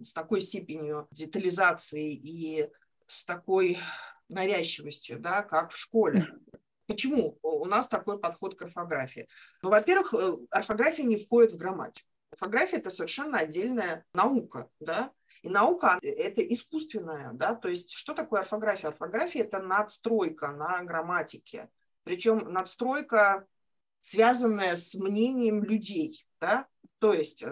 с 0.05 0.13
такой 0.13 0.41
степенью 0.43 1.09
детализации 1.11 2.15
и 2.15 2.71
с 3.07 3.25
такой 3.25 3.79
навязчивостью, 4.29 5.19
да, 5.19 5.43
как 5.43 5.73
в 5.73 5.79
школе. 5.79 6.29
Почему 6.87 7.39
у 7.43 7.65
нас 7.65 7.89
такой 7.89 8.19
подход 8.19 8.57
к 8.57 8.63
орфографии? 8.63 9.29
Ну, 9.63 9.71
во-первых, 9.71 10.15
орфография 10.51 11.05
не 11.05 11.17
входит 11.17 11.53
в 11.53 11.57
грамматику. 11.57 12.07
Орфография– 12.31 12.79
это 12.81 12.91
совершенно 12.91 13.39
отдельная 13.39 14.05
наука, 14.13 14.69
да, 14.81 15.13
и 15.45 15.49
наука– 15.51 15.99
это 16.03 16.41
искусственная, 16.41 17.33
да, 17.35 17.55
то 17.55 17.69
есть 17.69 17.93
что 17.93 18.15
такое 18.15 18.41
орфография? 18.41 18.89
Орфография– 18.89 19.43
это 19.45 19.61
надстройка 19.61 20.49
на 20.49 20.83
грамматике, 20.83 21.69
причем 22.03 22.51
надстройка, 22.51 23.47
связанная 24.01 24.75
с 24.75 24.95
мнением 24.95 25.63
людей, 25.63 26.27
да, 26.41 26.67
то 26.99 27.13
есть, 27.13 27.43
э, 27.43 27.47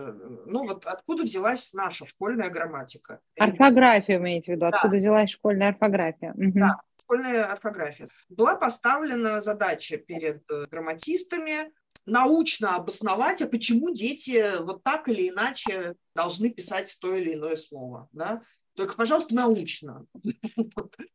ну 0.46 0.66
вот 0.66 0.86
откуда 0.86 1.24
взялась 1.24 1.74
наша 1.74 2.06
школьная 2.06 2.48
грамматика? 2.48 3.20
Орфография, 3.38 4.16
имеете 4.16 4.52
в 4.52 4.56
виду, 4.56 4.64
откуда 4.64 4.92
да. 4.92 4.96
взялась 4.96 5.30
школьная 5.30 5.68
орфография? 5.68 6.32
Угу. 6.32 6.52
Да, 6.54 6.80
школьная 6.98 7.44
орфография. 7.44 8.08
Была 8.30 8.56
поставлена 8.56 9.42
задача 9.42 9.98
перед 9.98 10.50
э, 10.50 10.64
грамматистами 10.70 11.70
научно 12.06 12.76
обосновать, 12.76 13.42
а 13.42 13.46
почему 13.46 13.90
дети 13.90 14.44
вот 14.60 14.82
так 14.82 15.08
или 15.08 15.28
иначе 15.28 15.94
должны 16.14 16.50
писать 16.50 16.96
то 17.00 17.14
или 17.14 17.34
иное 17.34 17.56
слово. 17.56 18.08
Да? 18.12 18.42
Только, 18.74 18.94
пожалуйста, 18.94 19.34
научно. 19.34 20.06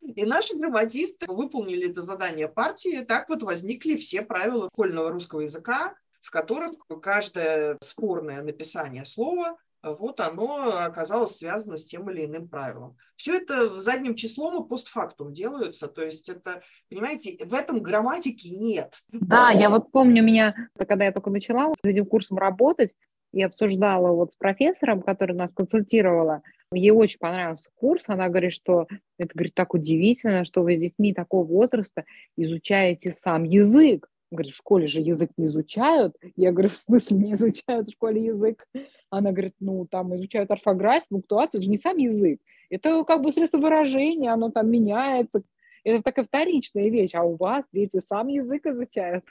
И 0.01 0.25
наши 0.25 0.55
грамматисты 0.55 1.25
выполнили 1.27 1.89
это 1.89 2.05
задание 2.05 2.47
партии. 2.47 3.03
Так 3.03 3.29
вот 3.29 3.43
возникли 3.43 3.97
все 3.97 4.21
правила 4.21 4.69
школьного 4.71 5.11
русского 5.11 5.41
языка, 5.41 5.95
в 6.21 6.31
которых 6.31 6.73
каждое 7.01 7.77
спорное 7.81 8.41
написание 8.41 9.05
слова 9.05 9.57
вот 9.83 10.19
оно 10.19 10.77
оказалось 10.79 11.37
связано 11.37 11.77
с 11.77 11.85
тем 11.85 12.09
или 12.09 12.25
иным 12.25 12.47
правилом. 12.47 12.97
Все 13.15 13.37
это 13.37 13.79
задним 13.79 14.15
числом 14.15 14.63
и 14.63 14.67
постфактум 14.67 15.33
делаются, 15.33 15.87
то 15.87 16.03
есть 16.03 16.29
это, 16.29 16.61
понимаете, 16.89 17.37
в 17.45 17.53
этом 17.53 17.81
грамматики 17.81 18.47
нет. 18.47 18.95
Да, 19.11 19.51
я 19.51 19.69
вот 19.69 19.91
помню 19.91 20.23
меня, 20.23 20.55
когда 20.87 21.05
я 21.05 21.11
только 21.11 21.29
начала 21.29 21.73
с 21.73 21.83
этим 21.83 22.05
курсом 22.05 22.37
работать, 22.37 22.95
и 23.33 23.43
обсуждала 23.43 24.13
вот 24.13 24.33
с 24.33 24.35
профессором, 24.35 25.01
который 25.01 25.35
нас 25.35 25.53
консультировала, 25.53 26.41
ей 26.73 26.91
очень 26.91 27.19
понравился 27.19 27.69
курс, 27.75 28.05
она 28.07 28.29
говорит, 28.29 28.53
что 28.53 28.87
это, 29.17 29.31
говорит, 29.33 29.53
так 29.53 29.73
удивительно, 29.73 30.43
что 30.43 30.63
вы 30.63 30.75
с 30.77 30.81
детьми 30.81 31.13
такого 31.13 31.45
возраста 31.45 32.05
изучаете 32.35 33.11
сам 33.11 33.43
язык. 33.43 34.09
Говорит, 34.29 34.53
в 34.53 34.57
школе 34.57 34.87
же 34.87 34.99
язык 34.99 35.31
не 35.37 35.45
изучают. 35.45 36.15
Я 36.35 36.51
говорю, 36.51 36.69
в 36.69 36.77
смысле 36.77 37.17
не 37.17 37.33
изучают 37.33 37.87
в 37.87 37.93
школе 37.93 38.25
язык? 38.25 38.65
Она 39.09 39.31
говорит, 39.31 39.55
ну, 39.59 39.85
там 39.85 40.15
изучают 40.15 40.51
орфографию, 40.51 41.07
пунктуацию, 41.09 41.59
это 41.59 41.65
же 41.65 41.69
не 41.69 41.77
сам 41.77 41.97
язык. 41.97 42.41
Это 42.69 43.03
как 43.05 43.21
бы 43.21 43.31
средство 43.31 43.57
выражения, 43.57 44.31
оно 44.31 44.51
там 44.51 44.69
меняется. 44.69 45.43
Это 45.83 46.03
такая 46.03 46.25
вторичная 46.25 46.89
вещь. 46.89 47.15
А 47.15 47.23
у 47.23 47.37
вас 47.37 47.63
дети 47.71 48.01
сам 48.01 48.27
язык 48.27 48.65
изучают. 48.65 49.23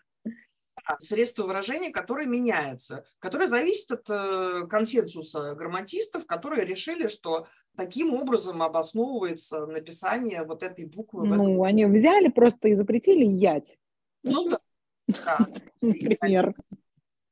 Средство 1.00 1.44
выражения, 1.44 1.90
которое 1.90 2.26
меняется, 2.26 3.04
которое 3.18 3.48
зависит 3.48 3.90
от 3.90 4.08
э, 4.08 4.66
консенсуса 4.68 5.54
грамматистов, 5.54 6.26
которые 6.26 6.64
решили, 6.64 7.08
что 7.08 7.46
таким 7.76 8.14
образом 8.14 8.62
обосновывается 8.62 9.66
написание 9.66 10.44
вот 10.44 10.62
этой 10.62 10.84
буквы. 10.84 11.26
Ну, 11.26 11.64
они 11.64 11.86
взяли 11.86 12.28
просто 12.28 12.68
и 12.68 12.74
запретили 12.74 13.24
ять. 13.24 13.76
Ну 14.22 14.50
да. 14.50 14.58
Да. 15.06 15.38
Например. 15.80 16.54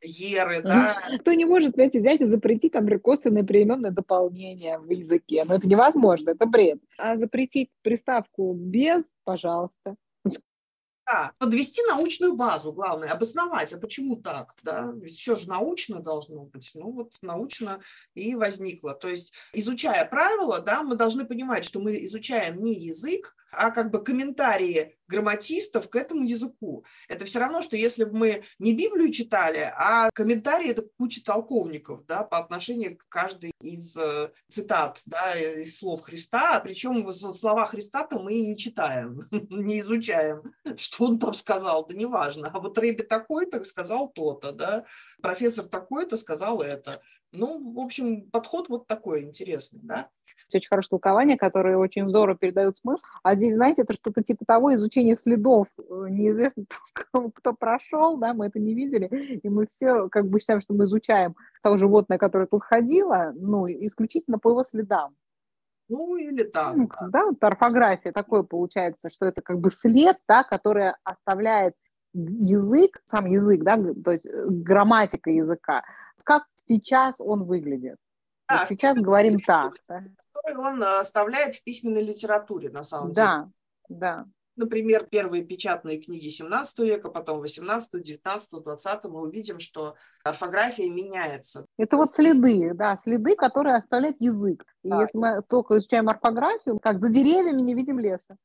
Еры, 0.07 0.61
да. 0.61 0.97
Кто 1.21 1.33
не 1.33 1.47
может, 1.47 1.73
понимаете, 1.73 2.01
взять 2.01 2.21
и 2.21 2.27
запретить, 2.27 2.75
например, 2.75 3.01
косвенное 3.01 3.43
переменное 3.43 3.91
дополнение 3.91 4.79
в 4.79 4.91
языке. 4.91 5.45
Но 5.45 5.55
это 5.55 5.67
невозможно, 5.67 6.31
это 6.31 6.45
бред. 6.45 6.79
А 6.99 7.17
запретить 7.17 7.71
приставку 7.83 8.53
без, 8.53 9.05
пожалуйста. 9.25 9.97
Да, 11.07 11.33
подвести 11.39 11.83
научную 11.87 12.35
базу, 12.35 12.73
главное, 12.73 13.11
обосновать, 13.11 13.75
а 13.75 13.79
почему 13.79 14.17
так, 14.17 14.55
да, 14.63 14.91
ведь 14.97 15.19
все 15.19 15.37
же 15.37 15.47
научно 15.51 16.01
должно 16.01 16.45
быть, 16.45 16.71
ну 16.73 16.93
вот 16.93 17.13
научно 17.21 17.81
и 18.15 18.35
возникло. 18.35 18.95
То 18.95 19.09
есть, 19.09 19.31
изучая 19.53 20.07
правила, 20.07 20.61
да, 20.61 20.83
мы 20.83 20.97
должны 20.97 21.27
понимать, 21.27 21.67
что 21.67 21.79
мы 21.79 22.03
изучаем 22.05 22.57
не 22.57 22.73
язык, 22.73 23.37
а 23.57 23.71
как 23.71 23.91
бы 23.91 24.03
комментарии 24.03 24.97
грамматистов 25.07 25.89
к 25.91 25.97
этому 25.97 26.25
языку. 26.25 26.85
Это 27.09 27.25
все 27.25 27.39
равно, 27.39 27.63
что 27.63 27.77
если 27.77 28.05
бы 28.05 28.17
мы 28.17 28.45
не 28.59 28.75
Библию 28.75 29.13
читали, 29.13 29.73
а 29.77 30.11
комментарии 30.11 30.71
это 30.71 30.83
куча 30.99 31.23
толковников 31.23 32.07
да, 32.07 32.25
по 32.25 32.39
отношению 32.39 32.97
к 32.97 33.07
каждой 33.09 33.53
из 33.61 33.97
э, 33.97 34.31
цитат, 34.49 35.03
да, 35.07 35.39
из 35.39 35.79
слов 35.79 36.03
Христа, 36.03 36.59
причем 36.61 37.11
слова 37.13 37.67
Христа-то 37.67 38.19
мы 38.19 38.41
не 38.41 38.57
читаем, 38.57 39.23
не 39.31 39.81
изучаем, 39.81 40.43
что 40.77 41.05
он 41.05 41.19
там 41.19 41.35
сказал, 41.35 41.87
да 41.87 41.95
неважно. 41.95 42.51
А 42.53 42.59
вот 42.59 42.79
Рэби 42.79 43.03
такой-то 43.03 43.63
сказал 43.65 44.09
то-то, 44.09 44.53
да, 44.53 44.85
профессор 45.21 45.67
такой-то 45.67 46.17
сказал 46.17 46.63
это. 46.63 47.03
Ну, 47.35 47.73
в 47.75 47.81
общем, 47.81 48.31
подход 48.31 48.69
вот 48.69 48.87
такой 48.87 49.23
интересный, 49.23 49.81
да 49.83 50.11
очень 50.57 50.69
хорошее 50.69 50.91
толкование, 50.91 51.37
которое 51.37 51.77
очень 51.77 52.09
здорово 52.09 52.37
передает 52.37 52.79
смысл. 52.79 53.05
А 53.23 53.35
здесь, 53.35 53.55
знаете, 53.55 53.83
это 53.83 53.93
что-то 53.93 54.23
типа 54.23 54.45
того 54.47 54.75
изучения 54.75 55.17
следов. 55.17 55.69
Э, 55.79 56.07
неизвестно, 56.11 56.65
кто, 56.93 57.31
кто 57.31 57.53
прошел, 57.53 58.17
да, 58.17 58.35
мы 58.35 58.47
это 58.47 58.59
не 58.59 58.75
видели, 58.75 59.07
и 59.43 59.49
мы 59.49 59.67
все 59.67 60.09
как 60.09 60.27
бы 60.29 60.39
считаем, 60.39 60.61
что 60.61 60.75
мы 60.75 60.85
изучаем 60.85 61.35
то 61.63 61.77
животное, 61.77 62.19
которое 62.19 62.47
тут 62.47 62.63
ходило, 62.63 63.33
ну, 63.35 63.67
исключительно 63.67 64.39
по 64.39 64.51
его 64.51 64.65
следам. 64.65 65.15
Ну, 65.89 66.17
или 66.17 66.45
так. 66.45 66.75
Ну, 66.77 66.89
да, 67.11 67.27
вот 67.27 67.45
орфография 67.45 68.13
такое 68.13 68.43
получается, 68.43 69.11
что 69.11 69.27
это 69.27 69.43
как 69.43 69.61
бы 69.61 69.71
след, 69.71 70.17
да, 70.27 70.43
который 70.43 70.93
оставляет 71.05 71.75
язык, 72.15 73.03
сам 73.05 73.27
язык, 73.27 73.63
да, 73.63 73.77
то 73.77 74.13
есть 74.13 74.25
э, 74.25 74.47
грамматика 74.49 75.31
языка. 75.31 75.83
Как 76.23 76.45
сейчас 76.65 77.21
он 77.21 77.45
выглядит? 77.45 77.97
Да, 78.49 78.59
вот 78.59 78.69
сейчас 78.69 78.99
говорим 78.99 79.39
так. 79.41 79.75
Да? 79.89 80.05
он 80.59 80.83
э, 80.83 80.99
оставляет 80.99 81.57
в 81.57 81.65
письменной 81.65 82.03
литературе, 82.03 82.71
на 82.71 82.83
самом 82.83 83.13
да, 83.13 83.23
деле. 83.25 83.53
Да, 83.89 84.17
да. 84.17 84.27
Например, 84.57 85.05
первые 85.05 85.43
печатные 85.43 86.01
книги 86.01 86.29
17 86.29 86.79
века, 86.81 87.09
потом 87.09 87.41
18, 87.41 88.01
19, 88.01 88.63
20, 88.63 89.05
мы 89.05 89.23
увидим, 89.23 89.59
что 89.59 89.97
орфография 90.23 90.89
меняется. 90.89 91.67
Это 91.77 91.97
вот 91.97 92.13
следы, 92.13 92.73
да, 92.73 92.97
следы, 92.97 93.35
которые 93.35 93.75
оставляет 93.75 94.21
язык. 94.21 94.65
И 94.85 94.91
да. 94.91 95.01
если 95.01 95.19
мы 95.19 95.43
только 95.43 95.79
изучаем 95.79 96.09
орфографию, 96.09 96.79
как 96.79 96.99
за 96.99 97.09
деревьями 97.09 97.63
не 97.63 97.75
видим 97.75 97.99
леса. 97.99 98.37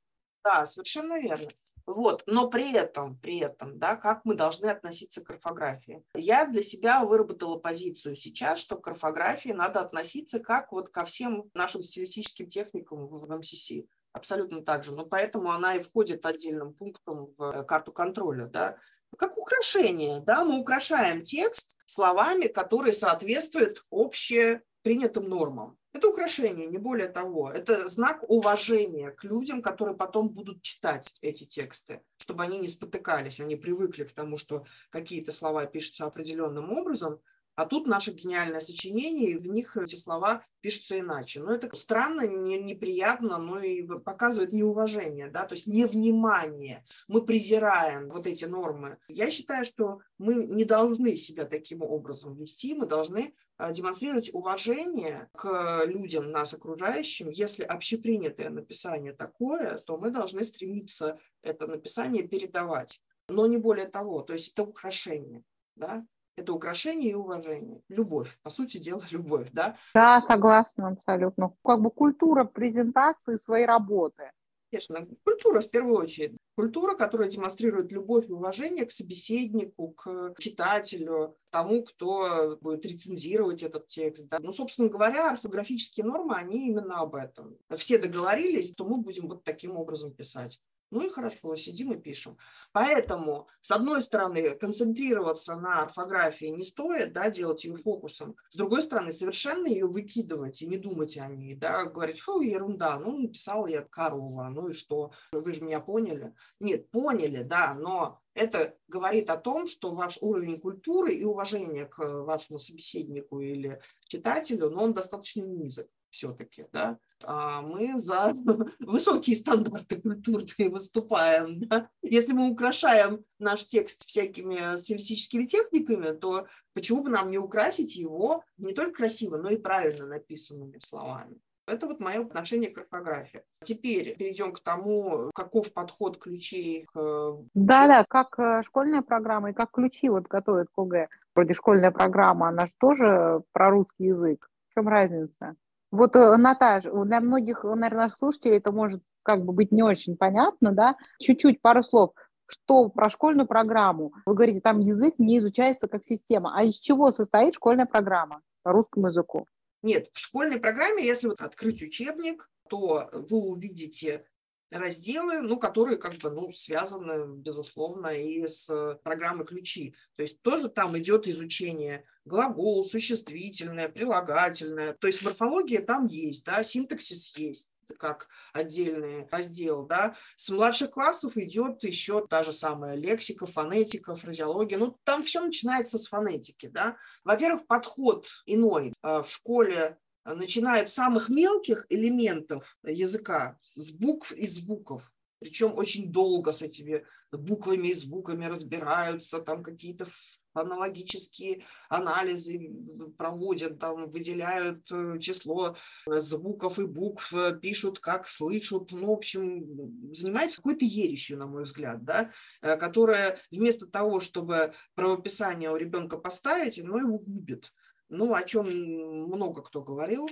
Да, 0.43 0.65
совершенно 0.65 1.19
верно. 1.19 1.49
Вот. 1.89 2.21
Но 2.28 2.49
при 2.49 2.71
этом, 2.71 3.17
при 3.17 3.39
этом, 3.39 3.80
да, 3.80 3.95
как 3.95 4.23
мы 4.23 4.36
должны 4.36 4.67
относиться 4.67 5.23
к 5.23 5.32
орфографии. 5.32 6.04
Я 6.13 6.45
для 6.45 6.62
себя 6.62 7.04
выработала 7.04 7.58
позицию 7.58 8.15
сейчас, 8.15 8.60
что 8.60 8.78
к 8.78 8.88
орфографии 8.88 9.49
надо 9.49 9.82
относиться 9.82 10.39
как 10.39 10.71
вот 10.71 10.89
ко 10.89 11.04
всем 11.04 11.49
нашим 11.56 11.82
стилистическим 11.82 12.47
техникам 12.47 13.08
в 13.08 13.28
МСС. 13.36 13.71
Абсолютно 14.12 14.62
так 14.62 14.84
же. 14.84 14.93
Но 14.93 15.06
поэтому 15.06 15.49
она 15.49 15.75
и 15.75 15.82
входит 15.82 16.28
отдельным 16.28 16.73
пунктом 16.73 17.34
в 17.36 17.63
карту 17.63 17.91
контроля. 17.91 18.45
Да? 18.45 18.78
Как 19.17 19.36
украшение. 19.36 20.19
Да? 20.19 20.45
Мы 20.45 20.60
украшаем 20.60 21.23
текст 21.23 21.75
словами, 21.88 22.45
которые 22.45 22.93
соответствуют 22.93 23.84
общепринятым 23.89 25.28
нормам. 25.28 25.79
Это 25.91 26.08
украшение, 26.08 26.67
не 26.67 26.78
более 26.78 27.08
того. 27.08 27.52
Это 27.52 27.88
знак 27.88 28.23
уважения 28.30 29.10
к 29.12 29.23
людям, 29.23 29.62
которые 29.62 29.95
потом 29.95 30.30
будут 30.30 30.62
читать 30.62 31.17
эти 31.21 31.45
тексты, 31.45 32.02
чтобы 32.17 32.43
они 32.43 32.60
не 32.60 32.67
спотыкались, 32.67 33.39
они 33.39 33.56
привыкли 33.56 34.04
к 34.04 34.12
тому, 34.12 34.38
что 34.38 34.65
какие-то 34.91 35.32
слова 35.32 35.65
пишутся 35.65 36.06
определенным 36.06 36.71
образом, 36.71 37.19
А 37.60 37.65
тут 37.65 37.88
наше 37.88 38.13
гениальное 38.13 38.62
сочинение, 38.62 39.32
и 39.32 39.38
в 39.38 39.45
них 39.48 39.76
эти 39.76 39.95
слова 39.95 40.45
пишутся 40.62 40.98
иначе. 40.98 41.41
Но 41.41 41.52
это 41.52 41.76
странно, 41.76 42.26
не, 42.26 42.58
неприятно, 42.58 43.38
но 43.38 43.60
и 43.60 43.86
показывает 43.86 44.54
неуважение, 44.54 45.30
да, 45.30 45.43
то 45.43 45.56
есть 45.56 45.67
невнимание. 45.67 46.86
Мы 47.10 47.26
презираем 47.26 48.08
вот 48.12 48.28
эти 48.28 48.45
нормы. 48.45 48.98
Я 49.10 49.30
считаю, 49.30 49.65
что 49.65 50.00
мы 50.17 50.36
не 50.36 50.63
должны 50.63 51.17
себя 51.17 51.43
таким 51.43 51.82
образом 51.82 52.34
вести, 52.38 52.74
мы 52.74 52.86
должны 52.86 53.34
а, 53.58 53.74
демонстрировать 53.74 54.34
уважение 54.34 55.28
к 55.34 55.84
людям, 55.84 56.32
нас 56.32 56.54
окружающим. 56.54 57.30
Если 57.30 57.63
общепринятое 57.63 58.52
написание 58.52 59.12
такое, 59.12 59.80
то 59.80 59.98
мы 59.98 60.12
должны 60.12 60.45
стремиться 60.45 61.19
это 61.41 61.67
написание 61.67 62.26
передавать. 62.26 63.02
Но 63.28 63.48
не 63.48 63.58
более 63.58 63.88
того, 63.88 64.22
то 64.22 64.32
есть 64.32 64.54
это 64.54 64.63
украшение. 64.63 65.43
Да? 65.76 66.06
Это 66.39 66.54
украшение 66.54 67.12
и 67.12 67.15
уважение. 67.15 67.82
Любовь, 67.89 68.38
по 68.41 68.49
сути 68.49 68.78
дела, 68.78 69.02
любовь, 69.12 69.49
да? 69.52 69.75
Да, 69.93 70.21
согласна 70.21 70.89
абсолютно. 70.89 71.54
Как 71.63 71.82
бы 71.82 71.91
культура 71.91 72.43
презентации 72.43 73.36
своей 73.36 73.65
работы. 73.65 74.32
Конечно, 74.71 75.08
культура 75.23 75.62
в 75.62 75.71
первую 75.71 75.97
очередь. 75.97 76.38
Культура, 76.56 76.95
которая 76.95 77.30
демонстрирует 77.30 77.91
любовь 77.91 78.30
и 78.30 78.34
уважение 78.34 78.86
к 78.86 78.91
собеседнику, 78.91 79.93
к 79.93 80.36
читателю, 80.38 81.38
тому, 81.49 81.84
кто 81.84 82.58
будет 82.62 82.86
рецензировать 82.86 83.63
этот 83.63 83.88
текст. 83.88 84.28
Да. 84.28 84.38
Ну, 84.39 84.52
собственно 84.54 84.89
говоря, 84.89 85.32
орфографические 85.32 86.06
нормы, 86.06 86.36
они 86.36 86.67
именно 86.67 86.99
об 86.99 87.15
этом. 87.15 87.58
Все 87.78 87.97
договорились, 87.97 88.75
то 88.75 88.86
мы 88.86 88.97
будем 88.97 89.28
вот 89.28 89.43
таким 89.43 89.75
образом 89.75 90.12
писать. 90.13 90.60
Ну 90.91 91.06
и 91.06 91.10
хорошо, 91.10 91.56
сидим 91.56 91.93
и 91.93 91.97
пишем. 91.97 92.38
Поэтому, 92.71 93.47
с 93.62 93.71
одной 93.71 94.02
стороны, 94.02 94.56
концентрироваться 94.56 95.56
на 95.56 95.84
орфографии 95.84 96.47
не 96.47 96.63
стоит, 96.63 97.13
да, 97.13 97.30
делать 97.30 97.63
ее 97.63 97.75
фокусом. 97.75 98.36
С 98.49 98.56
другой 98.56 98.82
стороны, 98.82 99.12
совершенно 99.12 99.67
ее 99.67 99.86
выкидывать 99.86 100.62
и 100.62 100.67
не 100.67 100.78
думать 100.78 101.17
о 101.17 101.28
ней, 101.28 101.56
да, 101.56 101.86
говорить, 101.86 102.19
фу, 102.19 102.41
ерунда, 102.41 102.97
ну, 102.97 103.19
написал 103.19 103.67
я 103.67 103.82
корова, 103.84 104.49
ну 104.49 104.69
и 104.69 104.73
что, 104.73 105.12
вы 105.32 105.54
же 105.54 105.63
меня 105.63 105.80
поняли? 105.80 106.34
Нет, 106.60 106.89
поняли, 106.89 107.43
да, 107.43 107.75
но 107.75 108.19
это 108.34 108.75
говорит 108.88 109.30
о 109.30 109.38
том, 109.38 109.67
что 109.67 109.93
ваш 109.93 110.17
уровень 110.21 110.60
культуры 110.60 111.13
и 111.13 111.23
уважения 111.23 111.86
к 111.86 111.99
вашему 112.23 112.58
собеседнику 112.58 113.41
или 113.41 113.80
читателю, 114.08 114.69
но 114.69 114.86
он 114.86 114.93
достаточно 114.93 115.41
низок 115.41 115.88
все-таки, 116.10 116.65
да, 116.72 116.98
а 117.24 117.62
мы 117.62 118.00
за 118.00 118.34
высокие 118.80 119.36
стандарты 119.36 120.02
культурные 120.02 120.69
выступаем. 120.69 121.60
Да? 121.67 121.89
Если 122.02 122.34
мы 122.34 122.50
украшаем 122.50 123.24
наш 123.39 123.65
текст 123.65 124.06
всякими 124.06 124.78
стилистическими 124.78 125.45
техниками, 125.45 126.12
то 126.12 126.48
почему 126.74 127.04
бы 127.04 127.10
нам 127.10 127.30
не 127.30 127.38
украсить 127.38 127.95
его 127.95 128.43
не 128.58 128.74
только 128.74 128.98
красиво, 128.98 129.38
но 129.38 129.50
и 129.50 129.58
правильно 129.58 130.06
написанными 130.06 130.78
словами? 130.80 131.39
Это 131.69 131.86
вот 131.86 132.00
мое 132.00 132.22
отношение 132.22 132.72
к 132.72 132.80
орфографии. 132.80 133.43
Теперь 133.62 134.15
перейдем 134.17 134.54
к 134.54 134.60
тому, 134.60 135.30
каков 135.36 135.72
подход 135.72 136.17
ключей 136.17 136.86
к... 136.91 137.38
Да-да, 137.54 138.06
как 138.10 138.39
э, 138.39 138.63
школьная 138.63 139.04
программа 139.04 139.52
и 139.52 139.54
как 139.54 139.72
ключи 139.72 140.10
вот 140.10 140.24
готовят 140.24 140.67
к. 140.76 141.10
Вроде 141.36 141.54
школьная 141.54 141.91
программа, 141.91 142.50
она 142.50 142.65
же 142.65 142.74
тоже 142.80 143.43
про 143.52 143.69
русский 143.69 144.06
язык. 144.06 144.50
В 144.72 144.74
чем 144.74 144.88
разница? 144.88 145.56
Вот, 145.91 146.15
э, 146.15 146.38
Наташа, 146.38 146.91
для 147.04 147.19
многих, 147.19 147.63
наверное, 147.63 148.10
слушателей 148.10 148.58
это 148.58 148.71
может 148.71 149.02
как 149.23 149.43
бы 149.43 149.54
быть 149.54 149.71
не 149.71 149.84
очень 149.84 150.17
понятно, 150.17 150.71
да? 150.71 150.95
Чуть-чуть, 151.19 151.62
пару 151.62 151.84
слов. 151.84 152.12
Что 152.47 152.89
про 152.89 153.10
школьную 153.10 153.47
программу? 153.47 154.13
Вы 154.25 154.34
говорите, 154.34 154.62
там 154.62 154.80
язык 154.80 155.15
не 155.19 155.38
изучается 155.38 155.88
как 155.88 156.04
система. 156.04 156.58
А 156.58 156.63
из 156.63 156.75
чего 156.75 157.12
состоит 157.12 157.56
школьная 157.56 157.86
программа 157.86 158.41
по 158.63 158.71
русскому 158.71 159.08
языку? 159.08 159.45
Нет, 159.84 160.08
в 160.13 160.19
школьной 160.19 160.60
программе, 160.60 161.06
если 161.06 161.28
вот 161.28 161.41
открыть 161.41 161.82
учебник, 161.82 162.49
то 162.69 163.10
вы 163.13 163.38
увидите 163.38 164.25
разделы, 164.71 165.41
ну, 165.41 165.58
которые 165.58 165.97
как 165.97 166.15
бы, 166.15 166.29
ну, 166.29 166.51
связаны, 166.51 167.36
безусловно, 167.38 168.08
и 168.08 168.47
с 168.47 168.99
программой 169.03 169.45
ключи. 169.45 169.95
То 170.15 170.23
есть 170.23 170.41
тоже 170.41 170.69
там 170.69 170.97
идет 170.97 171.27
изучение 171.27 172.05
глагол, 172.25 172.86
существительное, 172.86 173.89
прилагательное. 173.89 174.93
То 174.93 175.08
есть 175.08 175.21
морфология 175.21 175.82
там 175.82 176.05
есть, 176.05 176.45
да, 176.45 176.63
синтаксис 176.63 177.36
есть 177.38 177.69
как 177.97 178.27
отдельный 178.53 179.27
раздел, 179.32 179.84
да. 179.86 180.15
С 180.36 180.49
младших 180.49 180.91
классов 180.91 181.38
идет 181.38 181.84
еще 181.84 182.25
та 182.27 182.43
же 182.43 182.53
самая 182.53 182.95
лексика, 182.95 183.45
фонетика, 183.45 184.15
фразеология. 184.15 184.77
Ну, 184.77 184.97
там 185.03 185.23
все 185.23 185.41
начинается 185.41 185.97
с 185.97 186.08
фонетики, 186.08 186.67
да. 186.67 186.97
Во-первых, 187.23 187.65
подход 187.67 188.27
иной. 188.45 188.93
А, 189.01 189.23
в 189.23 189.32
школе 189.32 189.97
начинают 190.36 190.89
с 190.89 190.94
самых 190.94 191.30
мелких 191.30 191.86
элементов 191.89 192.78
языка, 192.84 193.58
с 193.63 193.92
букв 193.92 194.32
и 194.32 194.48
звуков, 194.48 195.12
причем 195.39 195.74
очень 195.78 196.12
долго 196.12 196.52
с 196.52 196.62
этими 196.62 197.06
буквами 197.32 197.89
и 197.89 197.94
звуками 197.94 198.46
разбираются, 198.46 199.39
там 199.39 199.63
какие-то 199.63 200.08
фонологические 200.54 201.63
анализы 201.89 202.72
проводят, 203.18 203.80
там 203.80 204.10
выделяют 204.10 204.92
э, 204.92 205.20
число 205.20 205.78
звуков 206.08 206.80
и 206.80 206.86
букв, 206.86 207.32
э, 207.34 207.58
пишут, 207.62 208.00
как 208.00 208.28
слышат, 208.28 208.92
ну, 208.92 209.08
в 209.08 209.12
общем, 209.12 210.13
занимаются 210.13 210.58
какой-то 210.58 210.86
ересью, 210.86 211.38
на 211.38 211.46
мой 211.46 211.63
взгляд, 211.63 212.04
да, 212.04 212.32
э, 212.62 212.76
которая 212.78 213.39
вместо 213.52 213.86
того, 213.86 214.20
чтобы 214.20 214.74
правописание 214.96 215.70
у 215.70 215.78
ребенка 215.78 216.18
поставить, 216.18 216.80
оно 216.80 216.98
его 216.98 217.20
губит 217.20 217.72
ну, 218.10 218.34
о 218.34 218.43
чем 218.43 218.67
много 218.67 219.62
кто 219.62 219.82
говорил, 219.82 220.28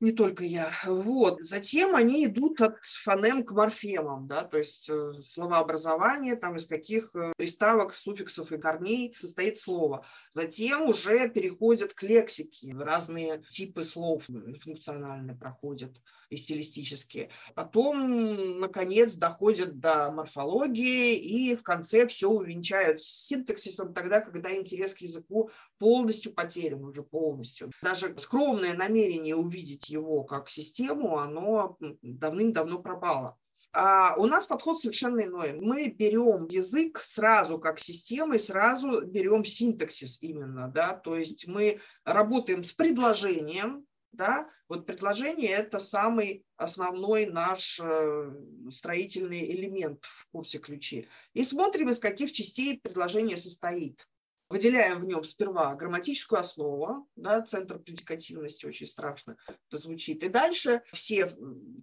не 0.00 0.12
только 0.12 0.44
я. 0.44 0.70
Вот. 0.84 1.42
Затем 1.42 1.96
они 1.96 2.24
идут 2.26 2.60
от 2.60 2.76
фонем 3.02 3.44
к 3.44 3.52
морфемам, 3.52 4.26
да, 4.28 4.44
то 4.44 4.58
есть 4.58 4.88
э, 4.88 5.12
словообразование, 5.22 6.36
там 6.36 6.56
из 6.56 6.66
каких 6.66 7.10
э, 7.14 7.32
приставок, 7.36 7.94
суффиксов 7.94 8.52
и 8.52 8.58
корней 8.58 9.14
состоит 9.18 9.58
слово. 9.58 10.06
Затем 10.34 10.88
уже 10.88 11.28
переходят 11.28 11.94
к 11.94 12.02
лексике, 12.02 12.74
разные 12.78 13.42
типы 13.50 13.82
слов 13.82 14.26
функционально 14.62 15.34
проходят 15.34 15.96
и 16.30 16.36
стилистические. 16.36 17.30
Потом, 17.54 18.60
наконец, 18.60 19.14
доходят 19.14 19.80
до 19.80 20.10
морфологии 20.10 21.16
и 21.16 21.54
в 21.54 21.62
конце 21.62 22.06
все 22.06 22.28
увенчают 22.28 23.00
синтаксисом 23.00 23.94
тогда, 23.94 24.20
когда 24.20 24.54
интерес 24.54 24.94
к 24.94 24.98
языку 24.98 25.50
полностью 25.78 26.32
потерян, 26.32 26.84
уже 26.84 27.02
полностью. 27.02 27.70
Даже 27.82 28.16
скромное 28.18 28.74
намерение 28.74 29.36
увидеть 29.36 29.88
его 29.88 30.24
как 30.24 30.50
систему, 30.50 31.18
оно 31.18 31.76
давным-давно 32.02 32.80
пропало. 32.80 33.36
А 33.72 34.14
у 34.16 34.26
нас 34.26 34.46
подход 34.46 34.80
совершенно 34.80 35.20
иной. 35.20 35.52
Мы 35.52 35.88
берем 35.88 36.46
язык 36.48 37.00
сразу 37.00 37.58
как 37.58 37.80
систему 37.80 38.34
и 38.34 38.38
сразу 38.38 39.02
берем 39.02 39.44
синтаксис 39.44 40.22
именно, 40.22 40.68
да, 40.68 40.94
то 40.94 41.16
есть 41.16 41.46
мы 41.46 41.80
работаем 42.04 42.64
с 42.64 42.72
предложением, 42.72 43.84
да, 44.18 44.50
вот 44.68 44.84
предложение– 44.84 45.50
это 45.52 45.78
самый 45.78 46.44
основной 46.56 47.26
наш 47.26 47.80
э, 47.80 48.32
строительный 48.70 49.50
элемент 49.52 50.04
в 50.04 50.26
курсе 50.32 50.58
ключи. 50.58 51.06
И 51.34 51.44
смотрим, 51.44 51.88
из 51.88 52.00
каких 52.00 52.32
частей 52.32 52.80
предложение 52.80 53.38
состоит. 53.38 54.06
Выделяем 54.50 54.98
в 54.98 55.04
нем 55.04 55.24
сперва 55.24 55.74
грамматическую 55.74 56.40
основу, 56.40 57.06
да, 57.16 57.42
центр 57.42 57.78
предикативности 57.78 58.64
очень 58.66 58.86
страшно 58.86 59.36
это 59.46 59.76
звучит. 59.76 60.24
И 60.24 60.28
дальше 60.28 60.82
все 60.92 61.30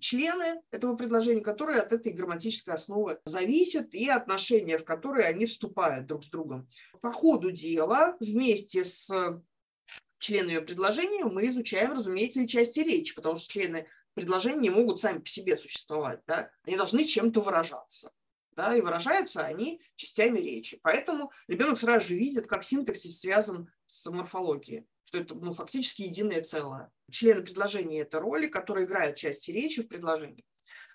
члены 0.02 0.62
этого 0.72 0.96
предложения, 0.96 1.42
которые 1.42 1.80
от 1.82 1.94
этой 1.94 2.12
грамматической 2.12 2.74
основы 2.74 3.20
зависят, 3.26 3.94
и 3.94 4.10
отношения, 4.10 4.80
в 4.80 4.84
которые 4.84 5.28
они 5.28 5.46
вступают 5.46 6.08
друг 6.08 6.26
с 6.26 6.30
другом. 6.30 6.68
По 7.02 7.14
ходу 7.14 7.52
дела 7.52 8.18
вместе 8.20 8.84
с 8.84 9.10
членами 10.26 10.58
предложения 10.60 11.24
мы 11.24 11.48
изучаем, 11.48 11.94
разумеется, 11.94 12.42
и 12.42 12.48
части 12.48 12.80
речи, 12.80 13.14
потому 13.14 13.38
что 13.38 13.52
члены 13.52 13.88
предложения 14.16 14.60
не 14.60 14.70
могут 14.72 15.00
сами 15.00 15.20
по 15.20 15.28
себе 15.28 15.56
существовать. 15.56 16.22
Да? 16.26 16.50
Они 16.64 16.76
должны 16.76 17.06
чем-то 17.06 17.42
выражаться. 17.42 18.12
Да, 18.52 18.74
и 18.74 18.80
выражаются 18.80 19.42
они 19.42 19.82
частями 19.98 20.40
речи. 20.40 20.80
Поэтому 20.82 21.30
ребенок 21.50 21.78
сразу 21.78 22.08
же 22.08 22.16
видит, 22.16 22.48
как 22.48 22.64
синтаксис 22.64 23.20
связан 23.20 23.70
с 23.86 24.10
морфологией, 24.10 24.88
что 25.04 25.18
это 25.18 25.36
ну, 25.36 25.54
фактически 25.54 26.04
единое 26.04 26.42
целое. 26.42 26.90
Члены 27.12 27.44
предложения– 27.44 28.00
это 28.02 28.22
роли, 28.22 28.48
которые 28.48 28.86
играют 28.86 29.18
части 29.18 29.52
речи 29.52 29.82
в 29.82 29.90
предложении. 29.90 30.46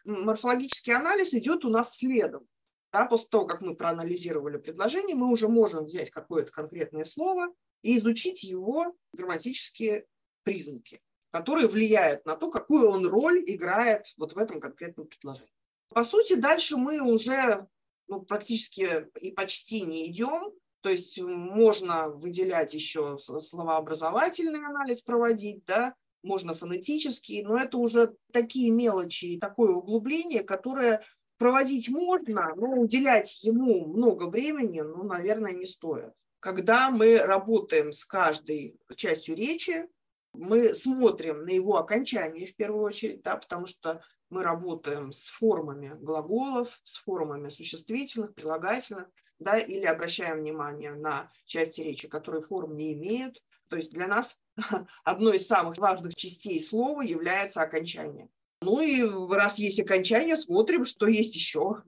Морфологический 0.06 0.94
анализ 0.94 1.34
идет 1.34 1.66
у 1.66 1.68
нас 1.68 1.98
следом. 1.98 2.48
Да, 2.92 3.04
после 3.04 3.28
того, 3.28 3.44
как 3.44 3.60
мы 3.60 3.76
проанализировали 3.76 4.56
предложение, 4.56 5.14
мы 5.14 5.28
уже 5.28 5.46
можем 5.46 5.84
взять 5.84 6.10
какое-то 6.10 6.50
конкретное 6.50 7.04
слово 7.04 7.54
и 7.82 7.96
изучить 7.98 8.42
его 8.42 8.94
грамматические 9.12 10.06
признаки, 10.42 11.00
которые 11.30 11.68
влияют 11.68 12.24
на 12.26 12.36
то, 12.36 12.50
какую 12.50 12.88
он 12.88 13.06
роль 13.06 13.42
играет 13.46 14.06
вот 14.16 14.32
в 14.34 14.38
этом 14.38 14.60
конкретном 14.60 15.06
предложении. 15.06 15.52
По 15.88 16.04
сути, 16.04 16.34
дальше 16.34 16.76
мы 16.76 17.00
уже 17.00 17.66
ну, 18.10 18.20
практически 18.20 19.08
и 19.20 19.30
почти 19.30 19.82
не 19.82 20.10
идем, 20.10 20.52
То 20.82 20.90
есть 20.90 21.20
можно 21.20 22.08
выделять 22.08 22.74
еще 22.74 23.18
словообразовательный 23.18 24.66
анализ 24.66 25.02
проводить, 25.02 25.64
да, 25.66 25.94
можно 26.22 26.54
фонетический, 26.54 27.42
но 27.42 27.56
это 27.56 27.76
уже 27.78 28.14
такие 28.32 28.70
мелочи 28.70 29.26
и 29.26 29.38
такое 29.38 29.72
углубление, 29.72 30.42
которое 30.42 31.04
проводить 31.38 31.88
можно, 31.88 32.52
но 32.56 32.72
уделять 32.72 33.42
ему 33.42 33.86
много 33.86 34.24
времени, 34.24 34.80
ну, 34.80 35.04
наверное, 35.04 35.52
не 35.52 35.64
стоит. 35.64 36.12
Когда 36.40 36.90
мы 36.90 37.18
работаем 37.18 37.92
с 37.92 38.04
каждой 38.04 38.78
частью 38.96 39.36
речи, 39.36 39.86
мы 40.32 40.74
смотрим 40.74 41.44
на 41.44 41.50
его 41.50 41.76
окончание 41.76 42.46
в 42.46 42.56
первую 42.56 42.84
очередь, 42.84 43.22
да, 43.22 43.36
потому 43.36 43.66
что 43.66 44.02
мы 44.30 44.42
работаем 44.42 45.12
с 45.12 45.28
формами 45.28 45.96
глаголов, 46.00 46.80
с 46.82 46.96
формами 46.98 47.50
существительных, 47.50 48.34
прилагательных, 48.34 49.08
да, 49.38 49.58
или 49.58 49.84
обращаем 49.84 50.38
внимание 50.38 50.94
на 50.94 51.30
части 51.46 51.82
речи, 51.82 52.08
которые 52.08 52.42
форм 52.42 52.76
не 52.76 52.92
имеют. 52.94 53.42
То 53.68 53.76
есть 53.76 53.92
для 53.92 54.06
нас 54.06 54.38
одной 55.04 55.36
из 55.36 55.46
самых 55.46 55.78
важных 55.78 56.14
частей 56.14 56.60
слова 56.60 57.02
является 57.02 57.60
окончание. 57.60 58.28
Ну 58.62 58.80
и 58.80 59.02
раз 59.34 59.58
есть 59.58 59.80
окончание, 59.80 60.36
смотрим, 60.36 60.84
что 60.84 61.06
есть 61.06 61.34
еще. 61.34 61.82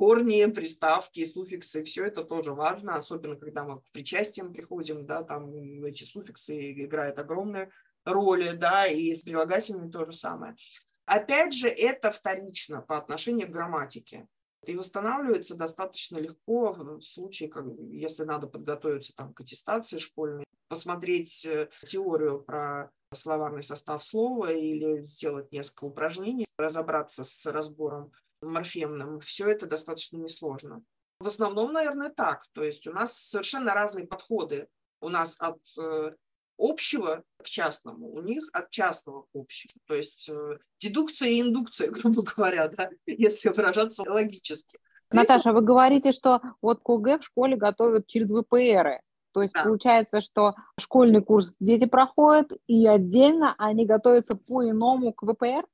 Корни, 0.00 0.46
приставки, 0.46 1.26
суффиксы, 1.26 1.84
все 1.84 2.06
это 2.06 2.24
тоже 2.24 2.54
важно, 2.54 2.94
особенно 2.94 3.36
когда 3.36 3.64
мы 3.64 3.82
к 3.82 3.90
причастиям 3.92 4.50
приходим, 4.50 5.04
да, 5.04 5.22
там 5.22 5.52
эти 5.84 6.04
суффиксы 6.04 6.72
играют 6.72 7.18
огромную 7.18 7.70
роль, 8.06 8.56
да, 8.56 8.86
и 8.86 9.14
в 9.14 9.24
прилагательном 9.24 9.90
то 9.90 10.06
же 10.06 10.14
самое. 10.14 10.56
Опять 11.04 11.52
же, 11.52 11.68
это 11.68 12.10
вторично 12.10 12.80
по 12.80 12.96
отношению 12.96 13.48
к 13.48 13.50
грамматике. 13.50 14.26
И 14.64 14.74
восстанавливается 14.74 15.54
достаточно 15.54 16.16
легко 16.16 16.72
в 16.72 17.02
случае, 17.02 17.50
как, 17.50 17.66
если 17.90 18.24
надо 18.24 18.46
подготовиться 18.46 19.12
там, 19.14 19.34
к 19.34 19.42
аттестации 19.42 19.98
школьной, 19.98 20.46
посмотреть 20.68 21.44
э, 21.44 21.68
теорию 21.86 22.40
про 22.40 22.90
словарный 23.12 23.62
состав 23.62 24.02
слова 24.02 24.50
или 24.50 25.02
сделать 25.02 25.52
несколько 25.52 25.84
упражнений, 25.84 26.46
разобраться 26.56 27.22
с 27.22 27.44
разбором 27.44 28.12
морфемным. 28.42 29.20
Все 29.20 29.48
это 29.48 29.66
достаточно 29.66 30.16
несложно. 30.16 30.82
В 31.20 31.26
основном, 31.26 31.72
наверное, 31.72 32.10
так. 32.10 32.46
То 32.52 32.62
есть 32.62 32.86
у 32.86 32.92
нас 32.92 33.16
совершенно 33.16 33.74
разные 33.74 34.06
подходы. 34.06 34.68
У 35.02 35.08
нас 35.08 35.36
от 35.38 35.58
э, 35.78 36.12
общего 36.58 37.24
к 37.42 37.46
частному, 37.46 38.12
у 38.12 38.20
них 38.20 38.48
от 38.52 38.70
частного 38.70 39.22
к 39.22 39.28
общему. 39.34 39.72
То 39.86 39.94
есть 39.94 40.28
э, 40.28 40.58
дедукция 40.78 41.28
и 41.28 41.40
индукция, 41.40 41.90
грубо 41.90 42.22
говоря, 42.22 42.68
да, 42.68 42.90
если 43.06 43.48
выражаться 43.48 44.02
логически. 44.06 44.78
Наташа, 45.12 45.52
вы 45.52 45.62
говорите, 45.62 46.12
что 46.12 46.40
вот 46.62 46.80
КОГЭ 46.82 47.18
в 47.18 47.24
школе 47.24 47.56
готовят 47.56 48.06
через 48.06 48.30
ВПРы. 48.30 49.00
То 49.32 49.42
есть 49.42 49.54
да. 49.54 49.64
получается, 49.64 50.20
что 50.20 50.54
школьный 50.78 51.22
курс 51.22 51.56
дети 51.60 51.86
проходят, 51.86 52.52
и 52.66 52.86
отдельно 52.86 53.54
они 53.58 53.86
готовятся 53.86 54.34
по-иному 54.34 55.12
к 55.12 55.22
ВПР? 55.22 55.66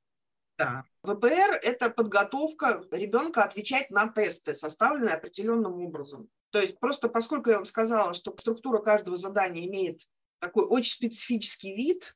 Да. 0.57 0.83
ВПР– 1.03 1.59
это 1.63 1.89
подготовка 1.89 2.83
ребенка 2.91 3.43
отвечать 3.43 3.91
на 3.91 4.07
тесты, 4.07 4.55
составленные 4.55 5.15
определенным 5.15 5.79
образом. 5.81 6.29
То 6.49 6.59
есть 6.59 6.79
просто 6.79 7.09
поскольку 7.09 7.49
я 7.49 7.57
вам 7.57 7.65
сказала, 7.65 8.13
что 8.13 8.35
структура 8.37 8.79
каждого 8.79 9.15
задания 9.15 9.67
имеет 9.67 10.01
такой 10.39 10.65
очень 10.65 10.93
специфический 10.93 11.75
вид. 11.75 12.15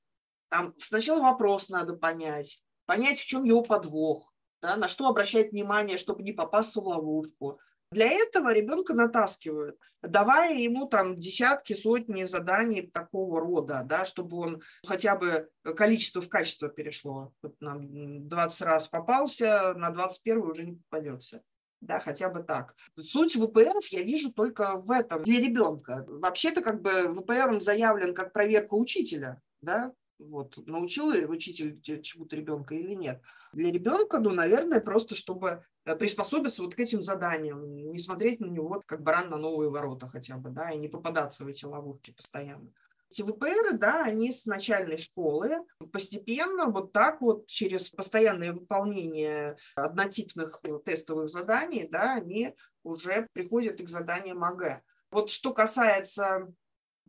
Там 0.50 0.74
сначала 0.80 1.22
вопрос 1.22 1.70
надо 1.70 1.94
понять, 1.94 2.64
понять, 2.86 3.20
в 3.20 3.26
чем 3.26 3.44
его 3.44 3.62
подвох, 3.62 4.34
да, 4.62 4.76
на 4.76 4.88
что 4.88 5.08
обращать 5.08 5.52
внимание, 5.52 5.98
чтобы 5.98 6.24
не 6.24 6.34
попасться 6.34 6.82
в 6.82 6.88
ловушку. 6.88 7.60
Для 7.92 8.10
этого 8.10 8.54
ребенка 8.54 8.94
натаскивают, 8.94 9.78
давая 10.02 10.58
ему 10.58 10.88
там 10.88 11.20
десятки, 11.20 11.74
сотни 11.74 12.24
заданий 12.24 12.84
такого 12.84 13.42
рода, 13.42 13.84
да, 13.86 14.06
чтобы 14.06 14.38
он 14.38 14.62
хотя 14.86 15.16
бы 15.18 15.50
количество 15.76 16.22
в 16.22 16.30
качество 16.30 16.70
перешло. 16.70 17.34
Вот 17.42 17.56
нам 17.60 18.28
20 18.28 18.62
раз 18.62 18.88
попался, 18.88 19.74
на 19.76 19.90
21 19.92 20.38
уже 20.40 20.66
не 20.66 20.76
попадется 20.76 21.44
да, 21.82 22.00
хотя 22.00 22.30
бы 22.30 22.44
так. 22.44 22.76
Суть 22.98 23.36
ВПРов 23.36 23.86
я 23.88 24.04
вижу 24.04 24.32
только 24.32 24.78
в 24.78 24.92
этом, 24.92 25.24
для 25.24 25.40
ребенка. 25.40 26.06
Вообще-то 26.08 26.62
как 26.62 26.82
бы 26.82 27.14
ВПР 27.14 27.50
он 27.50 27.62
заявлен 27.62 28.14
как 28.14 28.32
проверка 28.34 28.76
учителя, 28.76 29.42
да, 29.62 29.92
вот, 30.30 30.58
научил 30.68 31.12
ли 31.12 31.26
учитель 31.26 31.82
чему-то 32.02 32.36
ребенка 32.36 32.76
или 32.76 32.94
нет. 32.94 33.22
Для 33.54 33.72
ребенка, 33.72 34.20
ну, 34.20 34.32
наверное, 34.32 34.82
просто 34.82 35.16
чтобы 35.16 35.64
э, 35.86 35.96
приспособиться 35.96 36.62
вот 36.62 36.76
к 36.76 36.80
этим 36.80 37.02
заданиям, 37.02 37.76
не 37.76 38.00
смотреть 38.00 38.40
на 38.40 38.46
него 38.46 38.82
как 38.86 39.02
баран 39.02 39.30
на 39.30 39.38
новые 39.38 39.70
ворота 39.70 40.08
хотя 40.08 40.38
бы, 40.38 40.50
да, 40.50 40.72
и 40.72 40.78
не 40.78 40.88
попадаться 40.88 41.44
в 41.44 41.48
эти 41.48 41.66
ловушки 41.66 42.12
постоянно. 42.12 42.72
Эти 43.10 43.24
ВПР, 43.24 43.74
да, 43.74 44.04
они 44.06 44.32
с 44.32 44.46
начальной 44.46 44.98
школы 44.98 45.66
постепенно 45.92 46.68
вот 46.68 46.94
так 46.94 47.20
вот 47.20 47.46
через 47.48 47.90
постоянное 47.90 48.54
выполнение 48.54 49.58
однотипных 49.76 50.62
тестовых 50.86 51.28
заданий, 51.28 51.88
да, 51.92 52.14
они 52.16 52.56
уже 52.84 53.28
приходят 53.34 53.82
к 53.82 53.90
заданиям 53.90 54.44
АГ. 54.44 54.82
Вот 55.12 55.30
что 55.30 55.54
касается 55.54 56.54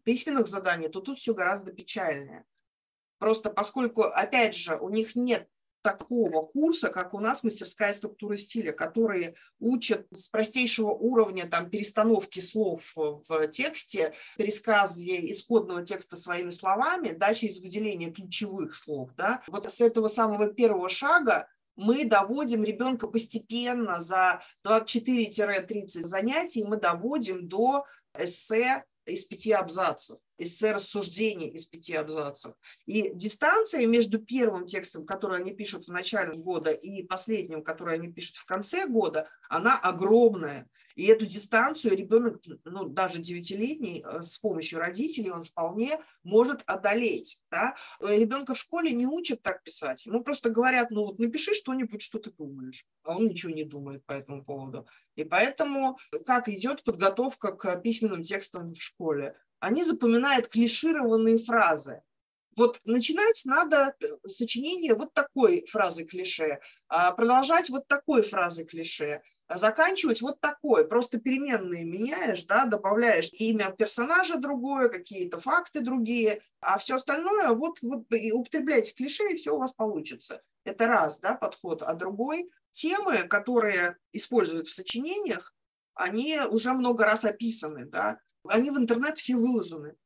письменных 0.03 0.49
заданий, 0.49 0.89
то 0.89 1.01
тут 1.01 1.19
все 1.19 1.35
гораздо 1.35 1.73
печальнее. 1.73 2.45
Просто 3.23 3.51
поскольку, 3.51 4.03
опять 4.03 4.57
же, 4.57 4.77
у 4.77 4.89
них 4.89 5.15
нет 5.15 5.47
такого 5.81 6.45
курса, 6.45 6.89
как 6.89 7.15
у 7.15 7.21
нас 7.21 7.45
мастерская 7.45 7.95
структура 7.95 8.37
стиля, 8.37 8.73
которые 8.73 9.37
учат 9.61 10.09
с 10.11 10.27
простейшего 10.27 10.91
уровня 10.91 11.49
там, 11.49 11.71
перестановки 11.71 12.41
слов 12.41 12.93
в 12.97 13.47
тексте, 13.47 14.15
пересказе 14.37 15.31
исходного 15.31 15.85
текста 15.85 16.17
своими 16.17 16.51
словами, 16.51 17.13
да, 17.13 17.33
через 17.33 17.61
выделение 17.61 18.11
ключевых 18.11 18.75
слов. 18.75 19.11
Да. 19.17 19.41
Вот 19.47 19.71
с 19.71 19.81
этого 19.81 20.09
самого 20.09 20.49
первого 20.49 20.89
шага 20.89 21.47
мы 21.77 22.05
доводим 22.05 22.65
ребенка 22.65 23.07
постепенно 23.07 24.01
за 24.01 24.43
24-30 24.67 25.87
занятий, 26.03 26.65
мы 26.65 26.77
доводим 26.77 27.49
до 27.49 27.85
эссе 28.19 28.83
из 29.07 29.25
пяти 29.25 29.53
абзацев, 29.53 30.19
эссе 30.39 30.73
рассуждений 30.73 31.49
из 31.49 31.67
пяти 31.67 31.95
абзацев. 31.95 32.55
И 32.87 33.11
дистанция 33.15 33.87
между 33.87 34.19
первым 34.19 34.67
текстом, 34.67 35.05
который 35.05 35.41
они 35.41 35.53
пишут 35.53 35.87
в 35.87 35.93
начале 35.93 36.37
года, 36.37 36.71
и 36.71 37.03
последним, 37.03 37.63
который 37.63 37.95
они 37.95 38.13
пишут 38.13 38.37
в 38.37 38.45
конце 38.45 38.87
года, 38.87 39.29
она 39.49 39.79
огромная. 39.79 40.69
И 40.95 41.07
эту 41.07 41.27
дистанцию 41.27 41.97
ребенок, 41.97 42.43
ну, 42.65 42.87
даже 42.87 43.21
девятилетний, 43.21 44.05
э, 44.05 44.23
с 44.23 44.39
помощью 44.39 44.79
родителей 44.79 45.31
он 45.31 45.45
вполне 45.45 46.01
может 46.23 46.63
одолеть. 46.67 47.41
Да? 47.51 47.75
Э, 48.01 48.17
ребенка 48.17 48.55
в 48.55 48.59
школе 48.59 48.93
не 48.93 49.07
учат 49.07 49.43
так 49.43 49.63
писать. 49.63 50.07
Ему 50.07 50.23
просто 50.23 50.51
говорят, 50.51 50.91
ну 50.91 51.05
вот 51.05 51.19
напиши 51.19 51.55
что-нибудь, 51.55 52.03
что 52.03 52.19
ты 52.19 52.31
думаешь. 52.31 52.87
А 53.05 53.17
он 53.17 53.27
ничего 53.27 53.53
не 53.53 53.65
думает 53.65 54.05
по 54.05 54.13
этому 54.13 54.45
поводу. 54.45 54.87
И 55.17 55.25
поэтому, 55.25 55.99
как 56.25 56.49
идет 56.49 56.85
подготовка 56.85 57.53
к 57.53 57.77
письменным 57.81 58.23
текстам 58.23 58.73
в 58.73 58.83
школе? 58.83 59.37
Они 59.61 59.85
запоминают 59.85 60.49
клишированные 60.49 61.39
фразы. 61.39 62.03
Вот 62.57 62.81
начинать 62.85 63.41
надо 63.45 63.95
э, 64.01 64.07
сочинение 64.29 64.95
вот 64.95 65.15
такой 65.15 65.67
фразы 65.71 66.05
клише, 66.05 66.61
а 66.89 67.13
продолжать 67.13 67.71
вот 67.71 67.87
такой 67.89 68.23
фразы 68.23 68.65
клише, 68.65 69.23
заканчивать 69.49 70.21
вот 70.21 70.41
такой. 70.41 70.87
Просто 70.87 71.19
переменные 71.19 71.85
меняешь, 71.85 72.45
да, 72.45 72.65
добавляешь 72.65 73.31
имя 73.33 73.75
персонажа 73.77 74.39
другое, 74.39 74.89
какие-то 74.89 75.41
факты 75.41 75.81
другие, 75.81 76.41
а 76.61 76.79
все 76.79 76.97
остальное 76.97 77.49
вот, 77.51 77.79
вот 77.83 78.05
и 78.13 78.33
употребляйте 78.33 78.95
клише, 78.95 79.33
и 79.33 79.37
все 79.37 79.55
у 79.55 79.59
вас 79.59 79.73
получится. 79.73 80.43
Это 80.65 80.87
раз, 80.87 81.21
да, 81.21 81.35
подход. 81.35 81.83
А 81.83 81.95
другой, 81.95 82.51
темы, 82.71 83.19
которые 83.29 83.97
используют 84.13 84.69
в 84.69 84.75
сочинениях, 84.75 85.55
они 85.95 86.39
уже 86.51 86.73
много 86.73 87.05
раз 87.05 87.25
описаны, 87.25 87.85
да, 87.85 88.21
они 88.49 88.71
в 88.71 88.79
интернет 88.79 89.19
все 89.19 89.37
выложены. 89.37 89.97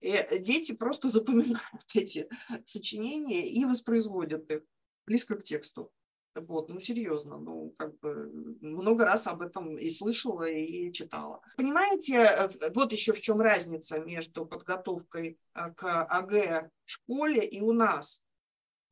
И 0.00 0.38
дети 0.38 0.72
просто 0.72 1.08
запоминают 1.08 1.60
эти 1.94 2.28
сочинения 2.64 3.48
и 3.48 3.64
воспроизводят 3.64 4.50
их 4.50 4.62
близко 5.06 5.36
к 5.36 5.42
тексту. 5.42 5.92
Вот, 6.34 6.68
ну 6.68 6.80
серьезно, 6.80 7.38
ну 7.38 7.72
как 7.78 7.98
бы 8.00 8.30
много 8.60 9.04
раз 9.04 9.26
об 9.26 9.42
этом 9.42 9.76
и 9.76 9.88
слышала, 9.88 10.48
и 10.48 10.92
читала. 10.92 11.40
Понимаете, 11.56 12.22
э, 12.22 12.48
вот 12.74 12.92
еще 12.92 13.12
в 13.12 13.20
чем 13.20 13.40
разница 13.40 14.00
между 14.00 14.44
подготовкой 14.44 15.38
э, 15.54 15.70
к 15.72 16.04
АГ 16.04 16.70
в 16.84 16.90
школе 16.90 17.44
и 17.46 17.60
у 17.60 17.72
нас. 17.72 18.22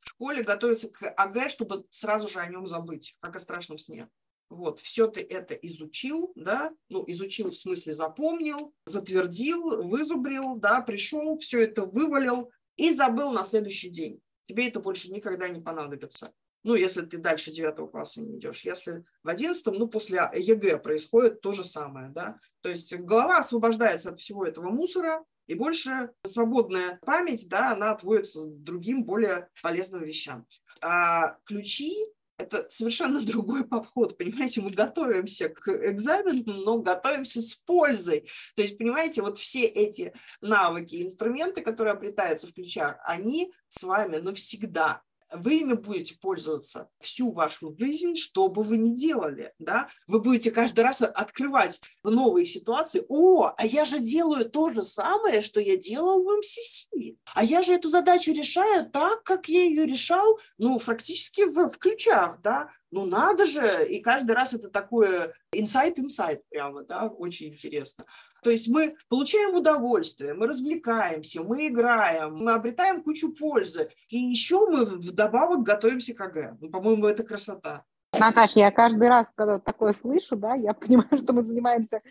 В 0.00 0.08
школе 0.08 0.42
готовится 0.42 0.88
к 0.88 1.08
АГ, 1.08 1.50
чтобы 1.50 1.84
сразу 1.90 2.28
же 2.28 2.40
о 2.40 2.46
нем 2.46 2.66
забыть, 2.66 3.16
как 3.20 3.36
о 3.36 3.40
страшном 3.40 3.78
сне. 3.78 4.08
Вот, 4.48 4.80
все 4.80 5.06
ты 5.06 5.22
это 5.22 5.54
изучил, 5.54 6.32
да, 6.34 6.74
ну, 6.90 7.04
изучил 7.06 7.50
в 7.50 7.56
смысле 7.56 7.94
запомнил, 7.94 8.74
затвердил, 8.84 9.82
вызубрил, 9.82 10.56
да, 10.56 10.82
пришел, 10.82 11.38
все 11.38 11.62
это 11.62 11.86
вывалил 11.86 12.50
и 12.76 12.92
забыл 12.92 13.32
на 13.32 13.44
следующий 13.44 13.88
день. 13.88 14.20
Тебе 14.44 14.68
это 14.68 14.80
больше 14.80 15.10
никогда 15.10 15.48
не 15.48 15.60
понадобится. 15.60 16.32
Ну, 16.62 16.74
если 16.74 17.02
ты 17.02 17.18
дальше 17.18 17.50
девятого 17.50 17.88
класса 17.88 18.20
не 18.22 18.38
идешь. 18.38 18.64
Если 18.64 19.04
в 19.22 19.28
одиннадцатом, 19.28 19.74
ну, 19.74 19.88
после 19.88 20.30
ЕГЭ 20.34 20.78
происходит 20.78 21.40
то 21.40 21.52
же 21.52 21.64
самое, 21.64 22.08
да. 22.10 22.38
То 22.60 22.68
есть 22.68 22.94
голова 22.94 23.38
освобождается 23.38 24.10
от 24.10 24.20
всего 24.20 24.46
этого 24.46 24.70
мусора, 24.70 25.24
и 25.48 25.54
больше 25.54 26.10
свободная 26.24 27.00
память, 27.04 27.48
да, 27.48 27.72
она 27.72 27.90
отводится 27.90 28.46
другим, 28.46 29.04
более 29.04 29.48
полезным 29.60 30.02
вещам. 30.04 30.46
А 30.80 31.36
ключи 31.44 31.96
это 32.38 32.66
совершенно 32.70 33.20
другой 33.24 33.66
подход, 33.66 34.16
понимаете, 34.16 34.60
мы 34.60 34.70
готовимся 34.70 35.48
к 35.48 35.68
экзамену, 35.90 36.44
но 36.46 36.78
готовимся 36.78 37.40
с 37.40 37.54
пользой. 37.54 38.28
То 38.54 38.62
есть, 38.62 38.78
понимаете, 38.78 39.22
вот 39.22 39.38
все 39.38 39.64
эти 39.64 40.12
навыки, 40.40 41.02
инструменты, 41.02 41.62
которые 41.62 41.92
обретаются 41.92 42.46
в 42.46 42.54
ключах, 42.54 42.98
они 43.04 43.52
с 43.68 43.82
вами 43.82 44.16
навсегда 44.18 45.02
вы 45.32 45.60
ими 45.60 45.74
будете 45.74 46.16
пользоваться 46.18 46.88
всю 47.00 47.32
вашу 47.32 47.74
жизнь, 47.78 48.16
что 48.16 48.48
бы 48.48 48.62
вы 48.62 48.76
ни 48.76 48.94
делали, 48.94 49.52
да, 49.58 49.88
вы 50.06 50.20
будете 50.20 50.50
каждый 50.50 50.80
раз 50.80 51.02
открывать 51.02 51.80
новые 52.02 52.46
ситуации, 52.46 53.04
о, 53.08 53.52
а 53.56 53.66
я 53.66 53.84
же 53.84 53.98
делаю 53.98 54.48
то 54.48 54.70
же 54.70 54.82
самое, 54.82 55.42
что 55.42 55.60
я 55.60 55.76
делал 55.76 56.22
в 56.22 56.38
МСС, 56.38 56.90
а 57.34 57.44
я 57.44 57.62
же 57.62 57.74
эту 57.74 57.88
задачу 57.88 58.32
решаю 58.32 58.90
так, 58.90 59.22
как 59.22 59.48
я 59.48 59.64
ее 59.64 59.86
решал, 59.86 60.38
ну, 60.58 60.78
практически 60.78 61.42
в, 61.42 61.68
в 61.68 61.78
ключах, 61.78 62.40
да, 62.42 62.70
ну 62.90 63.06
надо 63.06 63.46
же, 63.46 63.86
и 63.88 64.00
каждый 64.00 64.32
раз 64.32 64.52
это 64.52 64.68
такое 64.68 65.34
инсайт-инсайт 65.52 66.42
прямо, 66.48 66.84
да, 66.84 67.06
очень 67.06 67.48
интересно. 67.48 68.04
То 68.42 68.50
есть 68.50 68.68
мы 68.68 68.96
получаем 69.08 69.54
удовольствие, 69.54 70.34
мы 70.34 70.48
развлекаемся, 70.48 71.42
мы 71.42 71.68
играем, 71.68 72.36
мы 72.36 72.52
обретаем 72.52 73.02
кучу 73.02 73.32
пользы. 73.32 73.88
И 74.08 74.18
еще 74.18 74.68
мы 74.68 74.84
вдобавок 74.84 75.62
готовимся 75.62 76.12
к 76.12 76.20
ОГЭ. 76.20 76.56
Ну, 76.60 76.68
по-моему, 76.68 77.06
это 77.06 77.22
красота. 77.22 77.84
Наташа, 78.12 78.60
я 78.60 78.70
каждый 78.70 79.08
раз, 79.08 79.32
когда 79.34 79.58
такое 79.58 79.92
слышу, 79.92 80.36
да, 80.36 80.54
я 80.54 80.74
понимаю, 80.74 81.18
что 81.18 81.32
мы 81.32 81.42
занимаемся 81.42 82.02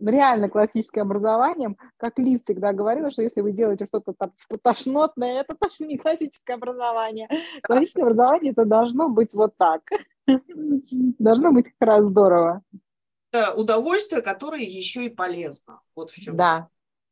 реально 0.00 0.50
классическим 0.50 1.02
образованием. 1.02 1.76
Как 1.96 2.18
Лив 2.18 2.42
всегда 2.44 2.74
говорила, 2.74 3.10
что 3.10 3.22
если 3.22 3.40
вы 3.40 3.52
делаете 3.52 3.86
что-то 3.86 4.12
там 4.12 4.32
типа 4.32 4.58
тошнотное, 4.62 5.40
это 5.40 5.54
точно 5.54 5.86
не 5.86 5.96
классическое 5.96 6.56
образование. 6.56 7.28
Классическое 7.62 8.04
образование 8.04 8.52
это 8.52 8.66
должно 8.66 9.08
быть 9.08 9.32
вот 9.32 9.56
так. 9.56 9.80
Должно 11.18 11.50
быть 11.50 11.64
как 11.72 11.88
раз 11.88 12.04
здорово 12.04 12.62
удовольствие, 13.32 14.22
которое 14.22 14.62
еще 14.62 15.04
и 15.04 15.08
полезно. 15.08 15.80
Вот 15.94 16.10
в 16.10 16.20
чем. 16.20 16.36
Да. 16.36 16.68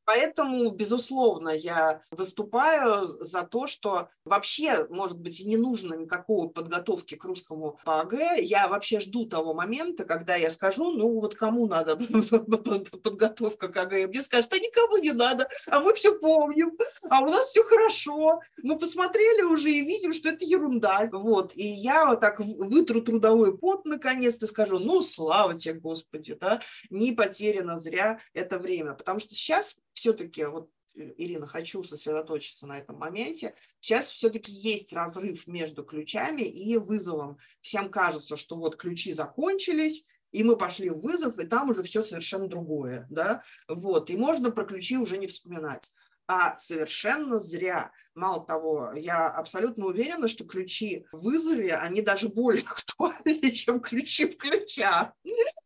Поэтому, 0.08 0.70
безусловно, 0.70 1.50
я 1.50 2.00
выступаю 2.10 3.06
за 3.06 3.42
то, 3.42 3.66
что 3.66 4.08
вообще, 4.24 4.86
может 4.88 5.18
быть, 5.18 5.38
и 5.40 5.44
не 5.44 5.58
нужно 5.58 5.92
никакого 5.92 6.48
подготовки 6.48 7.14
к 7.14 7.24
русскому 7.24 7.78
по 7.84 8.00
АГ. 8.00 8.38
Я 8.40 8.68
вообще 8.68 9.00
жду 9.00 9.26
того 9.26 9.52
момента, 9.52 10.04
когда 10.04 10.34
я 10.34 10.48
скажу, 10.48 10.92
ну 10.92 11.20
вот 11.20 11.34
кому 11.34 11.66
надо 11.66 11.96
подготовка 13.02 13.68
к 13.68 13.76
АГ. 13.76 14.08
Мне 14.08 14.22
скажут, 14.22 14.50
а 14.54 14.58
никому 14.58 14.96
не 14.96 15.12
надо, 15.12 15.46
а 15.66 15.80
мы 15.80 15.92
все 15.92 16.18
помним, 16.18 16.72
а 17.10 17.20
у 17.20 17.26
нас 17.26 17.44
все 17.44 17.62
хорошо. 17.64 18.40
Мы 18.62 18.78
посмотрели 18.78 19.42
уже 19.42 19.70
и 19.70 19.84
видим, 19.84 20.14
что 20.14 20.30
это 20.30 20.42
ерунда. 20.46 21.06
Вот. 21.12 21.54
И 21.54 21.66
я 21.66 22.06
вот 22.06 22.20
так 22.20 22.40
вытру 22.40 23.02
трудовой 23.02 23.58
пот 23.58 23.84
наконец-то 23.84 24.46
скажу, 24.46 24.78
ну, 24.78 25.02
слава 25.02 25.58
тебе, 25.58 25.74
Господи, 25.74 26.32
да, 26.32 26.62
не 26.88 27.12
потеряно 27.12 27.78
зря 27.78 28.20
это 28.32 28.58
время. 28.58 28.94
Потому 28.94 29.20
что 29.20 29.34
сейчас 29.34 29.76
все-таки, 29.98 30.44
вот, 30.44 30.70
э, 30.94 31.12
Ирина, 31.16 31.48
хочу 31.48 31.82
сосредоточиться 31.82 32.68
на 32.68 32.78
этом 32.78 32.96
моменте, 32.96 33.54
сейчас 33.80 34.08
все-таки 34.08 34.52
есть 34.52 34.92
разрыв 34.92 35.48
между 35.48 35.82
ключами 35.82 36.42
и 36.42 36.76
вызовом. 36.76 37.38
Всем 37.60 37.90
кажется, 37.90 38.36
что 38.36 38.56
вот 38.56 38.76
ключи 38.76 39.12
закончились, 39.12 40.06
и 40.30 40.44
мы 40.44 40.56
пошли 40.56 40.90
в 40.90 41.00
вызов, 41.00 41.38
и 41.38 41.46
там 41.46 41.70
уже 41.70 41.82
все 41.82 42.02
совершенно 42.02 42.46
другое, 42.46 43.08
да, 43.10 43.42
вот, 43.66 44.08
и 44.10 44.16
можно 44.16 44.52
про 44.52 44.64
ключи 44.64 44.96
уже 44.96 45.18
не 45.18 45.26
вспоминать. 45.26 45.90
А 46.30 46.58
совершенно 46.58 47.38
зря. 47.38 47.90
Мало 48.14 48.44
того, 48.44 48.92
я 48.94 49.28
абсолютно 49.28 49.86
уверена, 49.86 50.28
что 50.28 50.44
ключи 50.44 51.06
в 51.10 51.22
вызове, 51.22 51.74
они 51.74 52.02
даже 52.02 52.28
более 52.28 52.62
актуальны, 52.66 53.50
чем 53.50 53.80
ключи 53.80 54.26
в 54.26 54.36
ключах. 54.36 55.12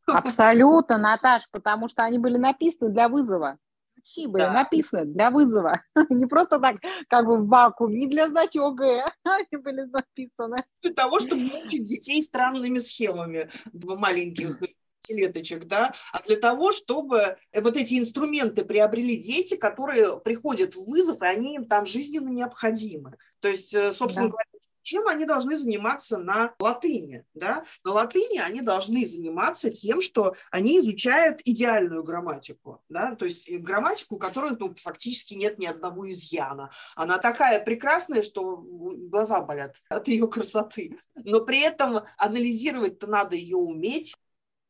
Абсолютно, 0.06 0.96
Наташ, 0.96 1.50
потому 1.50 1.88
что 1.88 2.04
они 2.04 2.18
были 2.18 2.38
написаны 2.38 2.90
для 2.90 3.08
вызова 3.08 3.58
ключи 4.03 4.26
были 4.26 4.42
да. 4.42 4.53
написаны 4.53 5.07
для 5.07 5.30
вызова. 5.30 5.82
не 6.11 6.26
просто 6.26 6.59
так, 6.59 6.76
как 7.09 7.26
бы 7.26 7.38
в 7.38 7.48
вакуум, 7.48 7.92
не 7.92 8.07
для 8.07 8.28
сдачи 8.28 8.59
ОГЭ, 8.59 9.07
они 9.24 9.62
были 9.62 9.82
написаны. 9.82 10.64
Для 10.82 10.92
того, 10.92 11.20
чтобы 11.20 11.42
мучить 11.42 11.84
детей 11.84 12.22
странными 12.22 12.78
схемами 12.78 13.50
маленьких 13.72 14.61
леточек, 15.09 15.64
да, 15.66 15.92
а 16.12 16.22
для 16.22 16.36
того, 16.36 16.72
чтобы 16.72 17.36
вот 17.53 17.76
эти 17.76 17.98
инструменты 17.98 18.64
приобрели 18.64 19.16
дети, 19.16 19.57
которые 19.57 20.20
приходят 20.20 20.76
в 20.76 20.84
вызов, 20.84 21.22
и 21.22 21.26
они 21.26 21.57
им 21.57 21.64
там 21.64 21.86
жизненно 21.86 22.28
необходимы. 22.28 23.16
То 23.40 23.48
есть, 23.48 23.74
э, 23.74 23.90
собственно 23.90 24.28
да. 24.28 24.32
говоря, 24.32 24.51
чем 24.82 25.06
они 25.08 25.24
должны 25.24 25.56
заниматься 25.56 26.18
на 26.18 26.54
латыни. 26.58 27.24
Да? 27.34 27.64
На 27.84 27.92
латыни 27.92 28.38
они 28.38 28.60
должны 28.60 29.06
заниматься 29.06 29.70
тем, 29.70 30.00
что 30.00 30.34
они 30.50 30.78
изучают 30.78 31.40
идеальную 31.44 32.02
грамматику, 32.02 32.82
да? 32.88 33.14
то 33.14 33.24
есть 33.24 33.50
грамматику, 33.50 34.16
которой 34.16 34.52
ну, 34.58 34.74
фактически 34.74 35.34
нет 35.34 35.58
ни 35.58 35.66
одного 35.66 36.10
изъяна. 36.10 36.70
Она 36.96 37.18
такая 37.18 37.64
прекрасная, 37.64 38.22
что 38.22 38.56
глаза 38.56 39.40
болят 39.40 39.76
от 39.88 40.08
ее 40.08 40.28
красоты. 40.28 40.96
Но 41.14 41.40
при 41.40 41.60
этом 41.60 42.00
анализировать-то 42.18 43.06
надо 43.06 43.36
ее 43.36 43.56
уметь, 43.56 44.14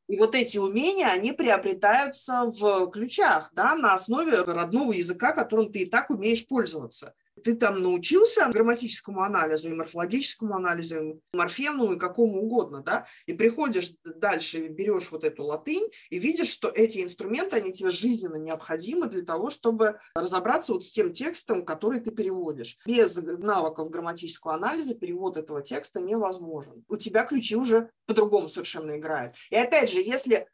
и 0.08 0.16
вот 0.16 0.34
эти 0.34 0.58
умения, 0.58 1.06
они 1.06 1.32
приобретаются 1.32 2.44
в 2.44 2.90
ключах, 2.90 3.50
да, 3.54 3.74
на 3.74 3.94
основе 3.94 4.42
родного 4.42 4.92
языка, 4.92 5.32
которым 5.32 5.72
ты 5.72 5.80
и 5.80 5.86
так 5.86 6.10
умеешь 6.10 6.46
пользоваться 6.46 7.14
ты 7.42 7.54
там 7.54 7.82
научился 7.82 8.48
грамматическому 8.52 9.22
анализу 9.22 9.70
и 9.70 9.74
морфологическому 9.74 10.54
анализу, 10.54 10.96
и 10.96 11.36
морфемному, 11.36 11.94
и 11.94 11.98
какому 11.98 12.42
угодно, 12.42 12.82
да, 12.82 13.06
и 13.26 13.32
приходишь 13.32 13.92
дальше, 14.04 14.68
берешь 14.68 15.10
вот 15.10 15.24
эту 15.24 15.44
латынь 15.44 15.90
и 16.10 16.18
видишь, 16.18 16.50
что 16.50 16.68
эти 16.68 17.02
инструменты, 17.02 17.56
они 17.56 17.72
тебе 17.72 17.90
жизненно 17.90 18.36
необходимы 18.36 19.06
для 19.06 19.22
того, 19.22 19.50
чтобы 19.50 19.98
разобраться 20.14 20.72
вот 20.72 20.84
с 20.84 20.90
тем 20.90 21.12
текстом, 21.12 21.64
который 21.64 22.00
ты 22.00 22.10
переводишь. 22.10 22.78
Без 22.86 23.16
навыков 23.16 23.90
грамматического 23.90 24.54
анализа 24.54 24.94
перевод 24.94 25.36
этого 25.36 25.62
текста 25.62 26.00
невозможен. 26.00 26.84
У 26.88 26.96
тебя 26.96 27.24
ключи 27.24 27.56
уже 27.56 27.90
по-другому 28.06 28.48
совершенно 28.48 28.96
играют. 28.96 29.34
И 29.50 29.56
опять 29.56 29.90
же, 29.90 30.00
если 30.00 30.48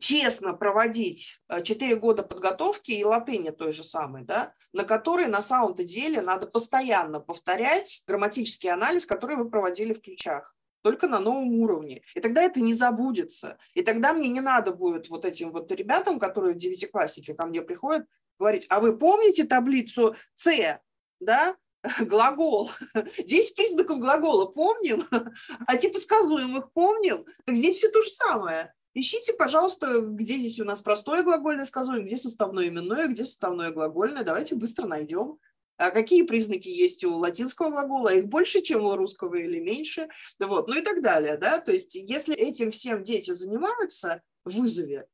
честно 0.00 0.54
проводить 0.54 1.40
4 1.48 1.92
э, 1.92 1.96
года 1.96 2.22
подготовки 2.22 2.92
и 2.92 3.04
латыни 3.04 3.50
той 3.50 3.72
же 3.72 3.84
самой, 3.84 4.24
да, 4.24 4.54
на 4.72 4.84
которой 4.84 5.26
на 5.26 5.40
самом-то 5.40 5.84
деле 5.84 6.20
надо 6.20 6.46
постоянно 6.46 7.20
повторять 7.20 8.02
грамматический 8.06 8.70
анализ, 8.70 9.06
который 9.06 9.36
вы 9.36 9.50
проводили 9.50 9.94
в 9.94 10.00
ключах 10.00 10.54
только 10.82 11.06
на 11.06 11.20
новом 11.20 11.60
уровне. 11.60 12.02
И 12.14 12.20
тогда 12.20 12.42
это 12.42 12.60
не 12.60 12.72
забудется. 12.72 13.56
И 13.74 13.82
тогда 13.82 14.12
мне 14.12 14.28
не 14.28 14.40
надо 14.40 14.72
будет 14.72 15.08
вот 15.08 15.24
этим 15.24 15.52
вот 15.52 15.70
ребятам, 15.72 16.18
которые 16.18 16.54
девятиклассники 16.54 17.32
ко 17.32 17.46
мне 17.46 17.62
приходят, 17.62 18.06
говорить, 18.38 18.66
а 18.68 18.80
вы 18.80 18.98
помните 18.98 19.44
таблицу 19.44 20.16
С, 20.34 20.80
да, 21.20 21.56
глагол. 22.00 22.70
Десять 23.26 23.54
признаков 23.54 23.98
глагола 23.98 24.46
помним, 24.46 25.06
а 25.66 25.76
типа 25.76 25.98
сказуемых 25.98 26.72
помним. 26.72 27.24
Так 27.44 27.56
здесь 27.56 27.76
все 27.76 27.88
то 27.88 28.02
же 28.02 28.10
самое. 28.10 28.74
Ищите, 28.94 29.32
пожалуйста, 29.32 30.00
где 30.00 30.36
здесь 30.36 30.60
у 30.60 30.64
нас 30.64 30.80
простое 30.80 31.22
глагольное 31.22 31.64
сказуемое, 31.64 32.04
где 32.04 32.18
составное 32.18 32.68
именное, 32.68 33.08
где 33.08 33.24
составное 33.24 33.70
глагольное. 33.70 34.22
Давайте 34.22 34.54
быстро 34.54 34.86
найдем. 34.86 35.38
А 35.78 35.90
какие 35.90 36.22
признаки 36.22 36.68
есть 36.68 37.02
у 37.02 37.16
латинского 37.16 37.70
глагола? 37.70 38.14
Их 38.14 38.26
больше, 38.26 38.60
чем 38.60 38.84
у 38.84 38.94
русского 38.94 39.34
или 39.36 39.58
меньше? 39.58 40.08
Вот, 40.38 40.68
ну 40.68 40.76
и 40.76 40.82
так 40.82 41.02
далее. 41.02 41.38
Да? 41.38 41.58
То 41.58 41.72
есть 41.72 41.94
если 41.94 42.36
этим 42.36 42.70
всем 42.70 43.02
дети 43.02 43.32
занимаются 43.32 44.22
в 44.44 44.54
вызове, 44.54 45.06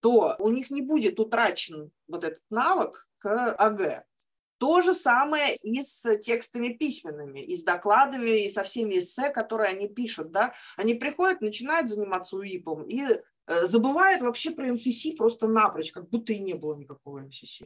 то 0.00 0.34
у 0.38 0.50
них 0.50 0.70
не 0.70 0.82
будет 0.82 1.20
утрачен 1.20 1.92
вот 2.08 2.24
этот 2.24 2.42
навык 2.50 3.08
к 3.18 3.54
АГ. 3.54 4.04
То 4.60 4.82
же 4.82 4.92
самое 4.92 5.56
и 5.56 5.82
с 5.82 6.18
текстами 6.18 6.68
письменными, 6.68 7.40
и 7.40 7.56
с 7.56 7.64
докладами, 7.64 8.44
и 8.44 8.48
со 8.50 8.62
всеми 8.62 8.98
эссе, 8.98 9.30
которые 9.30 9.70
они 9.70 9.88
пишут. 9.88 10.32
Да? 10.32 10.52
Они 10.76 10.92
приходят, 10.92 11.40
начинают 11.40 11.88
заниматься 11.88 12.36
УИПом 12.36 12.82
и 12.82 13.02
э, 13.46 13.64
забывают 13.64 14.20
вообще 14.20 14.50
про 14.50 14.70
МСС 14.70 15.06
просто 15.16 15.48
напрочь, 15.48 15.92
как 15.92 16.10
будто 16.10 16.34
и 16.34 16.38
не 16.38 16.52
было 16.52 16.76
никакого 16.76 17.20
МСС. 17.20 17.62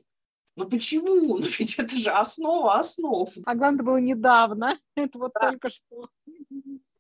Ну 0.55 0.69
почему? 0.69 1.39
Ну 1.39 1.47
ведь 1.59 1.75
это 1.81 1.97
же 1.97 2.11
основа 2.11 2.79
основ. 2.79 3.29
А 3.45 3.55
главное, 3.57 3.85
было 3.85 3.97
недавно. 3.97 4.79
Это 4.95 5.19
вот 5.19 5.33
да. 5.35 5.51
только 5.51 5.71
что 5.71 6.09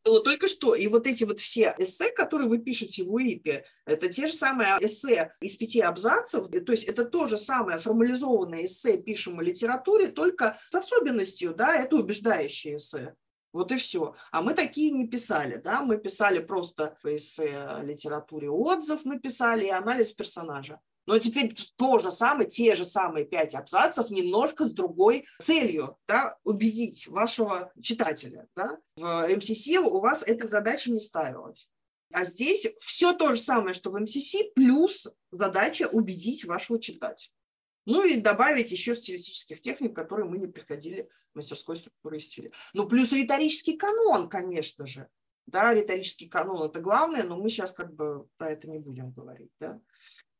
было 0.04 0.22
только 0.22 0.46
что. 0.46 0.74
И 0.74 0.86
вот 0.86 1.06
эти 1.06 1.24
вот 1.24 1.40
все 1.40 1.74
эссе, 1.78 2.10
которые 2.10 2.48
вы 2.48 2.58
пишете 2.58 3.04
в 3.04 3.12
УИПе, 3.12 3.64
это 3.86 4.08
те 4.08 4.28
же 4.28 4.34
самые 4.34 4.76
эссе 4.80 5.34
из 5.40 5.56
пяти 5.56 5.80
абзацев, 5.80 6.48
то 6.48 6.72
есть 6.72 6.84
это 6.84 7.04
то 7.04 7.26
же 7.26 7.38
самое 7.38 7.78
формализованное 7.78 8.66
эссе 8.66 8.98
пишем 8.98 9.38
о 9.38 9.42
литературе, 9.42 10.08
только 10.08 10.58
с 10.70 10.74
особенностью, 10.74 11.54
да, 11.54 11.76
это 11.76 11.96
убеждающее 11.96 12.76
эссе. 12.76 13.14
Вот 13.52 13.70
и 13.70 13.76
все. 13.76 14.16
А 14.32 14.42
мы 14.42 14.54
такие 14.54 14.90
не 14.90 15.06
писали, 15.06 15.56
да, 15.56 15.80
мы 15.80 15.96
писали 15.96 16.40
просто 16.40 16.96
эссе 17.04 17.80
литературе 17.82 18.50
отзыв 18.50 19.04
написали 19.04 19.66
и 19.66 19.70
анализ 19.70 20.12
персонажа. 20.12 20.80
Но 21.06 21.18
теперь 21.18 21.54
то 21.76 21.98
же 21.98 22.10
самое, 22.10 22.48
те 22.48 22.74
же 22.74 22.84
самые 22.84 23.26
пять 23.26 23.54
абзацев, 23.54 24.10
немножко 24.10 24.64
с 24.64 24.72
другой 24.72 25.26
целью, 25.40 25.98
да, 26.08 26.38
убедить 26.44 27.06
вашего 27.06 27.72
читателя. 27.82 28.48
Да? 28.56 28.78
В 28.96 29.28
МСС 29.36 29.68
у 29.68 30.00
вас 30.00 30.22
эта 30.22 30.46
задача 30.46 30.90
не 30.90 31.00
ставилась. 31.00 31.68
А 32.12 32.24
здесь 32.24 32.66
все 32.80 33.12
то 33.12 33.34
же 33.34 33.42
самое, 33.42 33.74
что 33.74 33.90
в 33.90 33.98
МСС, 33.98 34.34
плюс 34.54 35.08
задача 35.30 35.88
убедить 35.90 36.44
вашего 36.44 36.80
читателя. 36.80 37.32
Ну 37.86 38.04
и 38.04 38.16
добавить 38.16 38.72
еще 38.72 38.94
стилистических 38.94 39.60
техник, 39.60 39.94
которые 39.94 40.26
мы 40.26 40.38
не 40.38 40.46
приходили 40.46 41.10
в 41.32 41.36
мастерской 41.36 41.76
структуры 41.76 42.16
и 42.16 42.20
стиля. 42.20 42.50
Ну, 42.72 42.88
плюс 42.88 43.12
риторический 43.12 43.76
канон, 43.76 44.28
конечно 44.28 44.86
же. 44.86 45.08
Да, 45.46 45.74
риторический 45.74 46.28
канон– 46.28 46.68
это 46.70 46.80
главное, 46.80 47.22
но 47.22 47.36
мы 47.36 47.48
сейчас 47.48 47.72
как 47.72 47.94
бы 47.94 48.26
про 48.38 48.52
это 48.52 48.68
не 48.68 48.78
будем 48.78 49.10
говорить. 49.10 49.50
Да? 49.60 49.80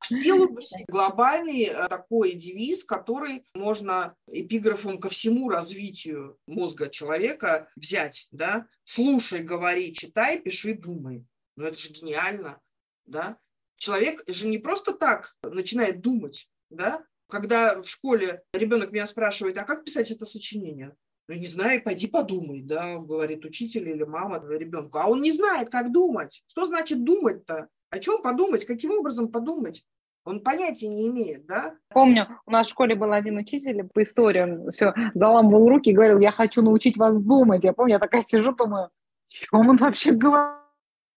В 0.01 0.07
силу 0.09 0.59
глобальный 0.89 1.65
э, 1.65 1.89
такой 1.89 2.33
девиз, 2.35 2.85
который 2.85 3.45
можно 3.55 4.15
эпиграфом 4.27 4.99
ко 4.99 5.09
всему 5.09 5.49
развитию 5.49 6.39
мозга 6.47 6.89
человека 6.89 7.69
взять. 7.77 8.29
Да? 8.31 8.67
Слушай, 8.85 9.43
говори, 9.43 9.95
читай, 9.95 10.41
пиши, 10.41 10.75
думай. 10.75 11.25
Ну 11.57 11.65
это 11.65 11.79
же 11.79 11.91
гениально. 11.91 12.61
Да? 13.07 13.39
Человек 13.77 14.23
же 14.27 14.47
не 14.47 14.59
просто 14.59 14.93
так 14.93 15.37
начинает 15.43 16.01
думать, 16.01 16.49
да, 16.71 17.05
когда 17.29 17.83
в 17.83 17.87
школе 17.87 18.43
ребенок 18.53 18.93
меня 18.93 19.07
спрашивает, 19.07 19.59
а 19.59 19.65
как 19.65 19.85
писать 19.85 20.11
это 20.11 20.25
сочинение? 20.25 20.95
Ну, 21.27 21.35
не 21.35 21.47
знаю, 21.47 21.83
пойди 21.83 22.07
подумай, 22.07 22.61
да, 22.61 22.99
говорит 22.99 23.45
учитель 23.45 23.89
или 23.89 24.05
мама 24.05 24.43
ребенку. 24.47 24.99
А 24.99 25.09
он 25.09 25.23
не 25.23 25.33
знает, 25.33 25.71
как 25.71 25.91
думать. 25.91 26.43
Что 26.47 26.67
значит 26.67 27.03
думать-то? 27.03 27.69
О 27.91 27.99
чем 27.99 28.21
подумать? 28.23 28.67
Каким 28.67 28.93
образом 28.93 29.29
подумать? 29.29 29.85
Он 30.25 30.41
понятия 30.41 30.89
не 30.89 31.09
имеет, 31.09 31.47
да? 31.47 31.77
Помню, 31.91 32.41
у 32.47 32.51
нас 32.51 32.67
в 32.67 32.71
школе 32.71 32.95
был 32.95 33.13
один 33.13 33.37
учитель 33.37 33.85
по 33.93 34.03
истории, 34.03 34.41
он 34.41 34.71
все 34.71 34.95
заламывал 35.15 35.69
руки 35.69 35.91
и 35.91 35.95
говорил, 35.95 36.19
я 36.19 36.31
хочу 36.31 36.63
научить 36.63 36.97
вас 36.97 37.17
думать. 37.17 37.65
Я 37.65 37.75
помню, 37.75 37.95
я 37.95 37.99
такая 37.99 38.23
сижу, 38.23 38.55
думаю, 38.55 38.91
чем 39.29 39.69
он 39.69 39.77
вообще 39.77 40.13
говорит? 40.13 40.61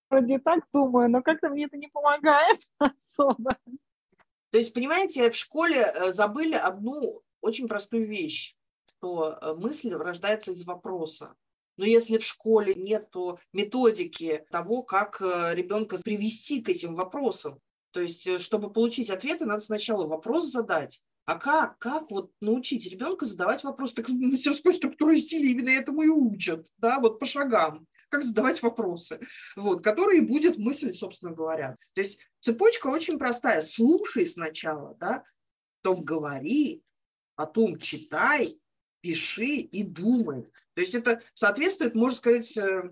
Вроде 0.09 0.39
так 0.39 0.59
думаю, 0.73 1.09
но 1.09 1.21
как-то 1.21 1.49
мне 1.49 1.65
это 1.65 1.77
не 1.77 1.87
помогает 1.87 2.59
особо. 2.79 3.57
То 4.51 4.57
есть, 4.57 4.73
понимаете, 4.73 5.29
в 5.29 5.35
школе 5.35 5.81
э, 5.81 6.11
забыли 6.11 6.55
одну 6.55 7.21
очень 7.41 7.67
простую 7.67 8.07
вещь, 8.07 8.55
что 8.97 9.37
э, 9.39 9.53
мысль 9.53 9.93
рождается 9.93 10.51
из 10.51 10.65
вопроса. 10.65 11.35
Но 11.77 11.85
если 11.85 12.17
в 12.17 12.25
школе 12.25 12.73
нет 12.73 13.13
методики 13.53 14.45
того, 14.51 14.81
как 14.81 15.21
э, 15.21 15.53
ребенка 15.53 15.97
привести 16.03 16.61
к 16.61 16.69
этим 16.69 16.95
вопросам, 16.95 17.59
то 17.91 18.01
есть, 18.01 18.41
чтобы 18.41 18.71
получить 18.71 19.09
ответы, 19.09 19.45
надо 19.45 19.59
сначала 19.59 20.05
вопрос 20.05 20.51
задать. 20.51 21.01
А 21.25 21.35
как, 21.35 21.77
как 21.79 22.09
вот 22.09 22.31
научить 22.41 22.89
ребенка 22.89 23.25
задавать 23.25 23.63
вопрос? 23.63 23.93
Так 23.93 24.07
в 24.07 24.13
мастерской 24.13 24.73
структуре 24.73 25.17
стиля 25.17 25.49
именно 25.49 25.69
этому 25.69 26.03
и 26.03 26.07
учат, 26.07 26.67
да, 26.77 26.99
вот 26.99 27.19
по 27.19 27.25
шагам 27.25 27.87
как 28.09 28.23
задавать 28.23 28.61
вопросы, 28.61 29.19
вот, 29.57 29.83
которые 29.83 30.21
будет 30.21 30.57
мысль, 30.57 30.93
собственно 30.93 31.33
говоря. 31.33 31.75
То 31.93 32.01
есть 32.01 32.19
цепочка 32.39 32.87
очень 32.87 33.19
простая. 33.19 33.61
Слушай 33.61 34.25
сначала, 34.25 34.95
да, 34.95 35.25
потом 35.81 36.05
говори, 36.05 36.83
потом 37.35 37.77
читай, 37.77 38.57
пиши 39.01 39.45
и 39.45 39.83
думай. 39.83 40.43
То 40.73 40.81
есть 40.81 40.95
это 40.95 41.21
соответствует, 41.33 41.95
можно 41.95 42.17
сказать, 42.17 42.57
э, 42.57 42.89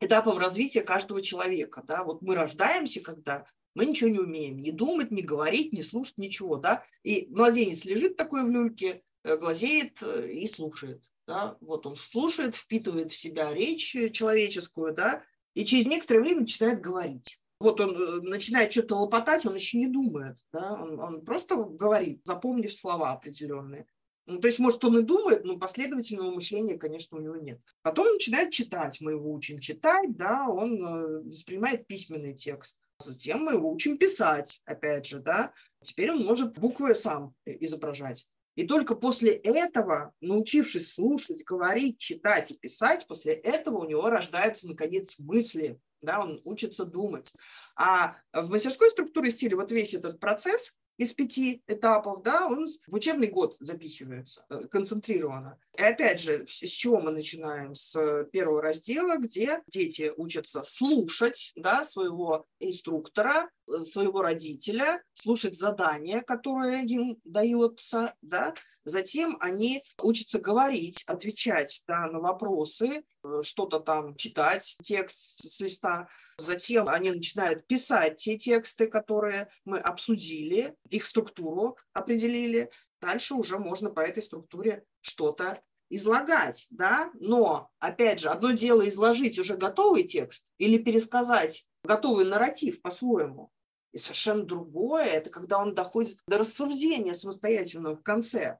этапам 0.00 0.38
развития 0.38 0.82
каждого 0.82 1.22
человека. 1.22 1.82
Да? 1.86 2.04
Вот 2.04 2.22
мы 2.22 2.34
рождаемся, 2.34 3.00
когда 3.00 3.46
мы 3.74 3.86
ничего 3.86 4.10
не 4.10 4.18
умеем, 4.18 4.58
не 4.58 4.72
думать, 4.72 5.10
не 5.10 5.22
говорить, 5.22 5.72
не 5.72 5.82
слушать, 5.82 6.18
ничего. 6.18 6.56
Да? 6.56 6.84
И 7.02 7.28
младенец 7.30 7.84
лежит 7.84 8.16
такой 8.16 8.44
в 8.44 8.50
люльке, 8.50 9.02
э, 9.24 9.36
глазеет 9.36 10.02
э, 10.02 10.30
и 10.30 10.46
слушает. 10.46 11.02
Да? 11.26 11.56
Вот 11.60 11.86
он 11.86 11.96
слушает, 11.96 12.54
впитывает 12.54 13.12
в 13.12 13.16
себя 13.16 13.52
речь 13.52 13.96
человеческую, 14.12 14.94
да, 14.94 15.24
и 15.54 15.64
через 15.64 15.86
некоторое 15.86 16.20
время 16.20 16.40
начинает 16.40 16.80
говорить. 16.80 17.40
Вот 17.58 17.80
он 17.80 18.22
начинает 18.22 18.70
что-то 18.72 18.96
лопотать, 18.96 19.46
он 19.46 19.54
еще 19.54 19.78
не 19.78 19.86
думает, 19.86 20.36
да? 20.52 20.74
он, 20.74 21.00
он 21.00 21.24
просто 21.24 21.56
говорит, 21.56 22.20
запомнив 22.24 22.74
слова 22.74 23.12
определенные. 23.12 23.86
Ну, 24.26 24.40
то 24.40 24.48
есть, 24.48 24.58
может, 24.58 24.84
он 24.84 24.98
и 24.98 25.02
думает, 25.02 25.44
но 25.44 25.56
последовательного 25.56 26.32
мышления, 26.32 26.76
конечно, 26.76 27.16
у 27.16 27.20
него 27.20 27.36
нет. 27.36 27.60
Потом 27.82 28.08
начинает 28.08 28.50
читать, 28.50 29.00
мы 29.00 29.12
его 29.12 29.32
учим 29.32 29.60
читать, 29.60 30.16
да, 30.16 30.48
он 30.48 30.84
э, 30.84 31.18
воспринимает 31.22 31.86
письменный 31.86 32.34
текст. 32.34 32.76
Затем 32.98 33.44
мы 33.44 33.52
его 33.52 33.70
учим 33.70 33.98
писать, 33.98 34.60
опять 34.64 35.06
же, 35.06 35.20
да. 35.20 35.52
Теперь 35.84 36.10
он 36.10 36.24
может 36.24 36.58
буквы 36.58 36.94
сам 36.96 37.34
изображать. 37.44 38.26
И 38.56 38.66
только 38.66 38.96
после 38.96 39.32
этого, 39.32 40.12
научившись 40.20 40.92
слушать, 40.92 41.44
говорить, 41.44 41.98
читать 41.98 42.50
и 42.50 42.58
писать, 42.58 43.06
после 43.06 43.34
этого 43.34 43.78
у 43.78 43.88
него 43.88 44.08
рождаются, 44.08 44.66
наконец, 44.66 45.18
мысли, 45.18 45.78
да, 46.00 46.20
он 46.20 46.40
учится 46.44 46.84
думать. 46.84 47.32
А 47.76 48.16
в 48.32 48.48
мастерской 48.48 48.90
структуре 48.90 49.30
стиля 49.30 49.56
вот 49.56 49.70
весь 49.70 49.94
этот 49.94 50.18
процесс 50.18 50.74
из 50.96 51.12
пяти 51.12 51.62
этапов, 51.66 52.22
да, 52.22 52.46
он 52.46 52.68
в 52.86 52.94
учебный 52.94 53.28
год 53.28 53.56
запихивается 53.60 54.44
э, 54.48 54.62
концентрированно. 54.70 55.58
И 55.76 55.82
опять 55.82 56.20
же, 56.20 56.46
с 56.48 56.70
чего 56.70 57.00
мы 57.00 57.10
начинаем? 57.10 57.74
С 57.74 58.24
первого 58.32 58.62
раздела, 58.62 59.16
где 59.16 59.62
дети 59.66 60.12
учатся 60.16 60.62
слушать 60.64 61.52
да, 61.56 61.84
своего 61.84 62.46
инструктора, 62.60 63.50
э, 63.68 63.84
своего 63.84 64.22
родителя, 64.22 65.02
слушать 65.12 65.56
задания, 65.56 66.20
которые 66.20 66.84
им 66.84 67.18
дается, 67.24 68.14
да, 68.22 68.54
Затем 68.86 69.36
они 69.40 69.82
учатся 70.00 70.38
говорить, 70.38 71.02
отвечать 71.08 71.82
да, 71.88 72.06
на 72.06 72.20
вопросы, 72.20 73.02
э, 73.24 73.40
что-то 73.42 73.80
там 73.80 74.14
читать, 74.14 74.78
текст 74.80 75.44
с 75.44 75.58
листа. 75.58 76.06
Затем 76.38 76.88
они 76.88 77.10
начинают 77.10 77.66
писать 77.66 78.16
те 78.16 78.36
тексты, 78.36 78.88
которые 78.88 79.48
мы 79.64 79.78
обсудили, 79.78 80.76
их 80.90 81.06
структуру 81.06 81.78
определили. 81.92 82.70
Дальше 83.00 83.34
уже 83.34 83.58
можно 83.58 83.90
по 83.90 84.00
этой 84.00 84.22
структуре 84.22 84.84
что-то 85.00 85.62
излагать, 85.88 86.66
да, 86.70 87.10
но, 87.14 87.70
опять 87.78 88.20
же, 88.20 88.28
одно 88.28 88.50
дело 88.50 88.86
изложить 88.88 89.38
уже 89.38 89.56
готовый 89.56 90.02
текст 90.02 90.50
или 90.58 90.78
пересказать 90.78 91.66
готовый 91.84 92.24
нарратив 92.24 92.82
по-своему, 92.82 93.52
и 93.92 93.98
совершенно 93.98 94.42
другое– 94.42 95.04
это 95.06 95.30
когда 95.30 95.58
он 95.58 95.74
доходит 95.74 96.18
до 96.26 96.38
рассуждения 96.38 97.14
самостоятельного 97.14 97.96
в 97.96 98.02
конце. 98.02 98.58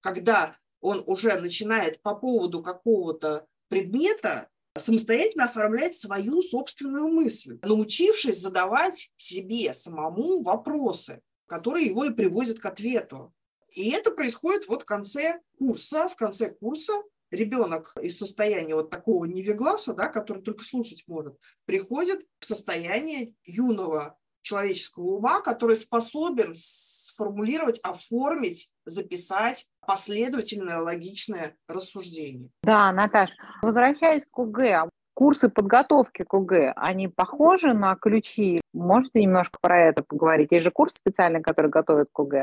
Когда 0.00 0.58
он 0.80 1.02
уже 1.06 1.40
начинает 1.40 2.02
по 2.02 2.14
поводу 2.14 2.62
какого-то 2.62 3.46
предмета 3.68 4.50
самостоятельно 4.76 5.44
оформлять 5.44 5.94
свою 5.96 6.42
собственную 6.42 7.08
мысль, 7.08 7.58
научившись 7.62 8.40
задавать 8.40 9.12
себе 9.16 9.72
самому 9.72 10.42
вопросы, 10.42 11.20
которые 11.46 11.86
его 11.86 12.04
и 12.04 12.12
приводят 12.12 12.58
к 12.58 12.66
ответу. 12.66 13.32
И 13.70 13.90
это 13.90 14.10
происходит 14.10 14.68
вот 14.68 14.82
в 14.82 14.86
конце 14.86 15.40
курса. 15.58 16.08
В 16.08 16.16
конце 16.16 16.50
курса 16.50 16.92
ребенок 17.30 17.94
из 18.00 18.18
состояния 18.18 18.74
вот 18.74 18.90
такого 18.90 19.24
невегласа, 19.24 19.94
да, 19.94 20.08
который 20.08 20.42
только 20.42 20.64
слушать 20.64 21.04
может, 21.06 21.36
приходит 21.64 22.24
в 22.38 22.46
состояние 22.46 23.34
юного 23.44 24.18
человеческого 24.44 25.16
ума, 25.16 25.40
который 25.40 25.74
способен 25.74 26.52
сформулировать, 26.54 27.80
оформить, 27.82 28.70
записать 28.84 29.66
последовательное, 29.80 30.80
логичное 30.80 31.56
рассуждение. 31.66 32.50
Да, 32.62 32.92
Наташ, 32.92 33.30
возвращаясь 33.62 34.24
к 34.30 34.38
УГ, 34.38 34.90
курсы 35.14 35.48
подготовки 35.48 36.24
к 36.24 36.34
УГ, 36.34 36.74
они 36.76 37.08
похожи 37.08 37.72
на 37.72 37.96
ключи? 37.96 38.60
Можете 38.72 39.22
немножко 39.22 39.58
про 39.60 39.88
это 39.88 40.04
поговорить? 40.04 40.52
Есть 40.52 40.64
же 40.64 40.70
курс 40.70 40.94
специальный, 40.94 41.42
который 41.42 41.70
готовят 41.70 42.08
к 42.12 42.18
УГ. 42.18 42.34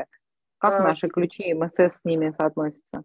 Как 0.58 0.80
а... 0.80 0.82
наши 0.82 1.08
ключи 1.08 1.44
и 1.44 1.54
МСС 1.54 2.00
с 2.00 2.04
ними 2.04 2.30
соотносятся? 2.30 3.04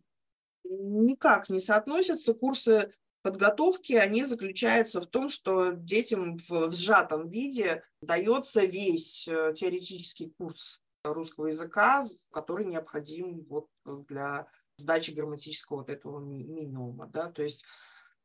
Никак 0.64 1.50
не 1.50 1.60
соотносятся. 1.60 2.34
Курсы 2.34 2.92
подготовки, 3.22 3.94
они 3.94 4.26
заключаются 4.26 5.02
в 5.02 5.06
том, 5.06 5.30
что 5.30 5.72
детям 5.72 6.38
в, 6.38 6.68
в 6.68 6.74
сжатом 6.74 7.30
виде 7.30 7.84
дается 8.02 8.66
весь 8.66 9.28
э, 9.28 9.54
теоретический 9.56 10.34
курс 10.38 10.82
русского 11.04 11.48
языка, 11.48 12.06
который 12.32 12.66
необходим 12.66 13.46
вот 13.50 13.68
для 13.86 14.48
сдачи 14.78 15.12
грамматического 15.12 15.78
вот 15.78 15.90
этого 15.90 16.20
минимума. 16.20 17.08
Да? 17.08 17.32
То 17.32 17.44
есть 17.44 17.64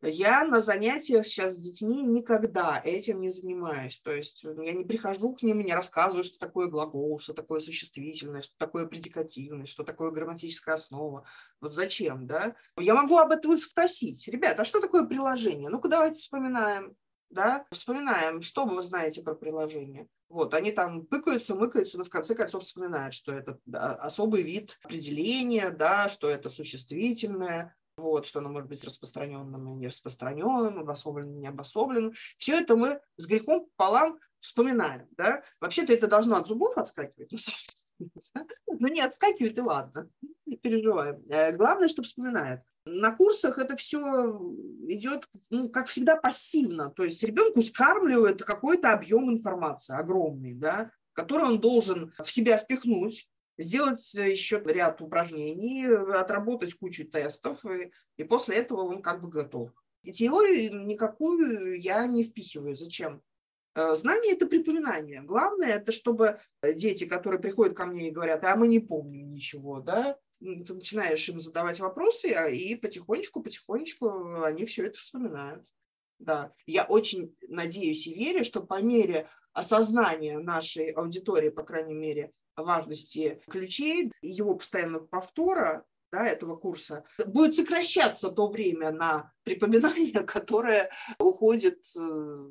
Я 0.03 0.45
на 0.45 0.61
занятиях 0.61 1.25
сейчас 1.25 1.55
с 1.55 1.63
детьми 1.63 2.03
никогда 2.03 2.81
этим 2.85 3.21
не 3.21 3.29
занимаюсь. 3.29 4.01
То 4.01 4.13
есть 4.13 4.43
я 4.43 4.73
не 4.73 4.85
прихожу 4.85 5.35
к 5.35 5.43
ним 5.43 5.61
и 5.61 5.65
не 5.65 5.75
рассказываю, 5.75 6.25
что 6.25 6.39
такое 6.39 6.67
глагол, 6.67 7.21
что 7.21 7.35
такое 7.35 7.61
существительное, 7.61 8.43
что 8.43 8.55
такое 8.59 8.87
предикативное, 8.87 9.67
что 9.67 9.85
такое 9.85 10.11
грамматическая 10.11 10.75
основа. 10.75 11.25
Вот 11.61 11.73
зачем, 11.75 12.27
да? 12.27 12.57
Я 12.77 12.95
могу 12.95 13.17
об 13.19 13.31
этом 13.31 13.57
спросить. 13.57 14.27
Ребята, 14.27 14.63
а 14.63 14.65
что 14.65 14.81
такое 14.81 15.05
приложение? 15.05 15.69
Ну-ка 15.69 15.89
давайте 15.89 16.19
вспоминаем. 16.19 16.97
Да? 17.31 17.65
Вспоминаем, 17.71 18.43
что 18.43 18.67
вы 18.67 18.83
знаете 18.83 19.23
про 19.23 19.35
приложение. 19.35 20.09
Вот, 20.29 20.55
они 20.55 20.73
там 20.73 21.07
пыкаются, 21.07 21.55
мыкаются, 21.55 21.99
но 21.99 22.05
в 22.05 22.11
конце 22.11 22.35
концов 22.35 22.63
вспоминают, 22.63 23.15
что 23.15 23.33
это 23.33 23.59
особый 24.01 24.43
вид 24.43 24.79
определения, 24.83 25.71
да, 25.71 26.09
что 26.09 26.29
это 26.29 26.49
существительное, 26.49 27.77
вот, 28.03 28.27
что 28.27 28.41
оно 28.41 28.51
может 28.51 28.69
быть 28.69 28.85
распространенным 28.85 29.69
и 29.69 29.75
нераспространенным, 29.75 30.81
обособленным 30.81 31.37
и 31.37 31.41
необособленным. 31.41 32.13
Все 32.37 32.61
это 32.61 32.77
мы 32.77 33.01
с 33.17 33.27
грехом 33.27 33.69
пополам 33.77 34.19
вспоминаем. 34.39 35.07
Да? 35.13 35.43
Вообще-то 35.61 35.93
это 35.93 36.09
должно 36.09 36.37
от 36.37 36.49
зубов 36.49 36.77
отскакивать, 36.77 37.33
но 38.79 38.89
не 38.89 39.01
отскакивает, 39.01 39.57
и 39.57 39.61
ладно, 39.61 40.09
не 40.47 40.57
переживаем. 40.57 41.23
Э, 41.31 41.53
главное, 41.53 41.89
что 41.89 42.03
вспоминает. 42.03 42.61
На 42.85 43.15
курсах 43.15 43.59
это 43.59 43.77
все 43.77 44.01
идет, 44.89 45.29
ну, 45.51 45.69
как 45.69 45.87
всегда, 45.87 46.17
пассивно. 46.17 46.91
То 46.91 47.05
есть 47.05 47.23
ребенку 47.23 47.63
скармливают 47.63 48.43
какой-то 48.43 48.93
объем 48.93 49.31
информации 49.31 49.95
огромный, 49.95 50.55
да, 50.55 50.91
который 51.13 51.47
он 51.47 51.61
должен 51.61 52.13
в 52.19 52.31
себя 52.31 52.59
впихнуть, 52.59 53.29
сделать 53.63 54.15
еще 54.15 54.63
ряд 54.65 55.01
упражнений, 55.01 55.87
отработать 55.87 56.75
кучу 56.75 57.05
тестов, 57.05 57.65
и, 57.65 57.91
и 58.17 58.25
после 58.25 58.57
этого 58.57 58.83
он 58.83 59.03
как 59.03 59.23
бы 59.23 59.29
готов. 59.29 59.71
И 60.03 60.13
теорию 60.13 60.85
никакую 60.85 61.81
я 61.81 62.07
не 62.07 62.25
впихиваю. 62.25 62.75
Зачем? 62.75 63.23
Э, 63.75 63.95
знание– 63.95 64.33
это 64.35 64.47
припоминание. 64.47 65.23
Главное– 65.23 65.69
это 65.77 65.93
чтобы 65.93 66.39
дети, 66.63 67.05
которые 67.07 67.41
приходят 67.41 67.77
ко 67.77 67.87
мне 67.87 68.09
и 68.09 68.13
говорят, 68.13 68.45
а 68.45 68.57
мы 68.57 68.69
не 68.69 68.81
помним 68.81 69.33
ничего, 69.33 69.81
да, 69.81 70.19
ты 70.41 70.75
начинаешь 70.75 71.29
им 71.29 71.41
задавать 71.41 71.79
вопросы, 71.81 72.33
а, 72.33 72.49
и 72.49 72.75
потихонечку, 72.75 73.43
потихонечку 73.43 74.43
они 74.43 74.67
все 74.67 74.87
это 74.87 74.99
вспоминают. 74.99 75.65
Да. 76.19 76.53
Я 76.67 76.85
очень 76.85 77.37
надеюсь 77.49 78.07
и 78.07 78.15
верю, 78.15 78.45
что 78.45 78.63
по 78.63 78.81
мере 78.81 79.29
осознания 79.53 80.39
нашей 80.39 80.91
аудитории, 80.91 81.51
по 81.51 81.63
крайней 81.63 81.95
мере, 81.95 82.33
важности 82.57 83.43
ключей, 83.49 84.13
его 84.21 84.55
постоянного 84.55 85.07
повтора, 85.07 85.85
да, 86.11 86.27
этого 86.27 86.57
курса, 86.57 87.05
будет 87.27 87.57
сокращаться 87.57 88.31
то 88.31 88.49
время 88.49 88.93
на 88.93 89.33
припоминание, 89.45 90.23
которое 90.27 90.91
уходит 91.19 91.83
э, 91.97 92.51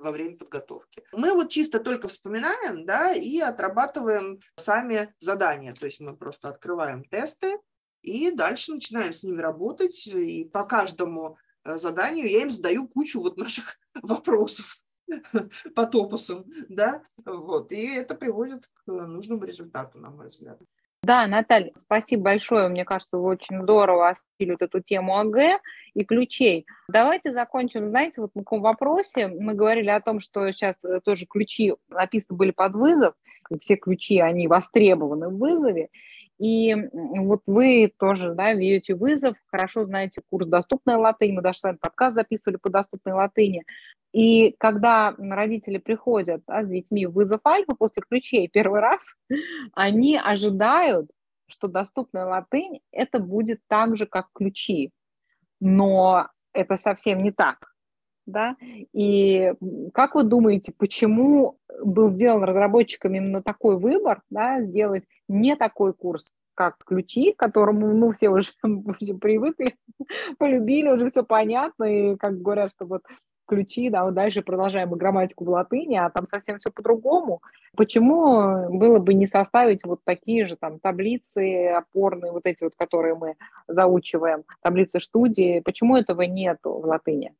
во 0.00 0.10
время 0.10 0.36
подготовки. 0.36 1.04
Мы 1.12 1.32
вот 1.32 1.50
чисто 1.50 1.78
только 1.78 2.08
вспоминаем, 2.08 2.84
да, 2.84 3.12
и 3.12 3.38
отрабатываем 3.38 4.40
сами 4.56 5.14
задания. 5.20 5.72
То 5.72 5.86
есть 5.86 6.00
мы 6.00 6.16
просто 6.16 6.48
открываем 6.48 7.04
тесты 7.04 7.58
и 8.02 8.30
дальше 8.30 8.74
начинаем 8.74 9.12
с 9.12 9.22
ними 9.22 9.40
работать. 9.40 10.06
И 10.06 10.44
по 10.44 10.64
каждому 10.64 11.38
э, 11.64 11.78
заданию 11.78 12.28
я 12.28 12.42
им 12.42 12.50
задаю 12.50 12.88
кучу 12.88 13.20
вот 13.20 13.36
наших 13.36 13.78
вопросов 14.02 14.80
по 15.74 15.86
топусам, 15.86 16.44
да, 16.68 17.02
вот, 17.24 17.72
и 17.72 17.94
это 17.94 18.14
приводит 18.14 18.66
к 18.66 18.86
нужному 18.86 19.44
результату, 19.44 19.98
на 19.98 20.10
мой 20.10 20.28
взгляд. 20.28 20.58
Да, 21.02 21.28
Наталья, 21.28 21.72
спасибо 21.78 22.24
большое. 22.24 22.66
Мне 22.68 22.84
кажется, 22.84 23.16
вы 23.16 23.28
очень 23.28 23.62
здорово 23.62 24.08
осветили 24.08 24.52
вот 24.52 24.62
эту 24.62 24.80
тему 24.80 25.16
АГ 25.18 25.60
и 25.94 26.04
ключей. 26.04 26.66
Давайте 26.88 27.30
закончим, 27.30 27.86
знаете, 27.86 28.20
вот 28.20 28.34
на 28.34 28.42
таком 28.42 28.60
вопросе. 28.60 29.28
Мы 29.28 29.54
говорили 29.54 29.88
о 29.88 30.00
том, 30.00 30.18
что 30.18 30.50
сейчас 30.50 30.74
э, 30.84 30.98
тоже 31.04 31.26
ключи 31.26 31.74
написаны 31.88 32.36
были 32.36 32.50
под 32.50 32.72
вызов, 32.74 33.14
и 33.50 33.58
все 33.60 33.76
ключи, 33.76 34.18
они 34.18 34.48
востребованы 34.48 35.28
в 35.28 35.38
вызове. 35.38 35.90
И 36.38 36.74
вот 36.92 37.42
вы 37.46 37.92
тоже 37.98 38.34
да, 38.34 38.52
ведете 38.52 38.94
вызов, 38.94 39.36
хорошо 39.46 39.84
знаете 39.84 40.20
курс 40.30 40.46
«Доступная 40.46 40.98
латынь», 40.98 41.34
мы 41.34 41.42
даже 41.42 41.58
с 41.58 41.62
вами 41.62 41.76
подкаст 41.76 42.14
записывали 42.14 42.58
по 42.58 42.68
«Доступной 42.68 43.14
латыни». 43.14 43.64
И 44.12 44.54
когда 44.58 45.14
родители 45.18 45.78
приходят 45.78 46.42
да, 46.46 46.64
с 46.64 46.68
детьми 46.68 47.06
в 47.06 47.12
вызов 47.12 47.40
альфа 47.46 47.74
после 47.74 48.02
ключей 48.08 48.48
первый 48.48 48.80
раз, 48.80 49.14
они 49.72 50.18
ожидают, 50.18 51.10
что 51.48 51.68
«Доступная 51.68 52.26
латынь» 52.26 52.80
это 52.92 53.18
будет 53.18 53.60
так 53.68 53.96
же, 53.96 54.06
как 54.06 54.28
ключи. 54.34 54.90
Но 55.60 56.28
это 56.52 56.76
совсем 56.76 57.22
не 57.22 57.30
так. 57.30 57.75
Да? 58.26 58.56
И 58.92 59.54
как 59.94 60.14
вы 60.14 60.24
думаете, 60.24 60.72
почему 60.76 61.58
был 61.82 62.10
сделан 62.10 62.44
разработчиками 62.44 63.18
именно 63.18 63.42
такой 63.42 63.78
выбор, 63.78 64.22
да, 64.30 64.60
сделать 64.60 65.04
не 65.28 65.56
такой 65.56 65.92
курс, 65.92 66.32
как 66.54 66.76
ключи, 66.84 67.32
к 67.32 67.38
которому 67.38 67.94
мы 67.94 68.12
все 68.12 68.30
уже, 68.30 68.50
привыкли, 69.20 69.76
полюбили, 70.38 70.90
уже 70.90 71.10
все 71.10 71.22
понятно, 71.22 71.84
и 71.84 72.16
как 72.16 72.40
говорят, 72.40 72.72
что 72.72 72.86
вот 72.86 73.02
ключи, 73.46 73.90
да, 73.90 74.04
вот 74.04 74.14
дальше 74.14 74.42
продолжаем 74.42 74.90
грамматику 74.90 75.44
в 75.44 75.50
латыни, 75.50 75.96
а 75.96 76.10
там 76.10 76.26
совсем 76.26 76.58
все 76.58 76.70
по-другому. 76.70 77.42
Почему 77.76 78.68
было 78.76 78.98
бы 78.98 79.14
не 79.14 79.26
составить 79.26 79.84
вот 79.84 80.00
такие 80.04 80.44
же 80.46 80.56
там 80.56 80.80
таблицы 80.80 81.68
опорные, 81.68 82.32
вот 82.32 82.46
эти 82.46 82.64
вот, 82.64 82.74
которые 82.76 83.14
мы 83.14 83.36
заучиваем, 83.68 84.42
таблицы 84.62 84.98
студии, 84.98 85.60
почему 85.60 85.96
этого 85.96 86.22
нет 86.22 86.58
в 86.64 86.86
латыни? 86.86 87.32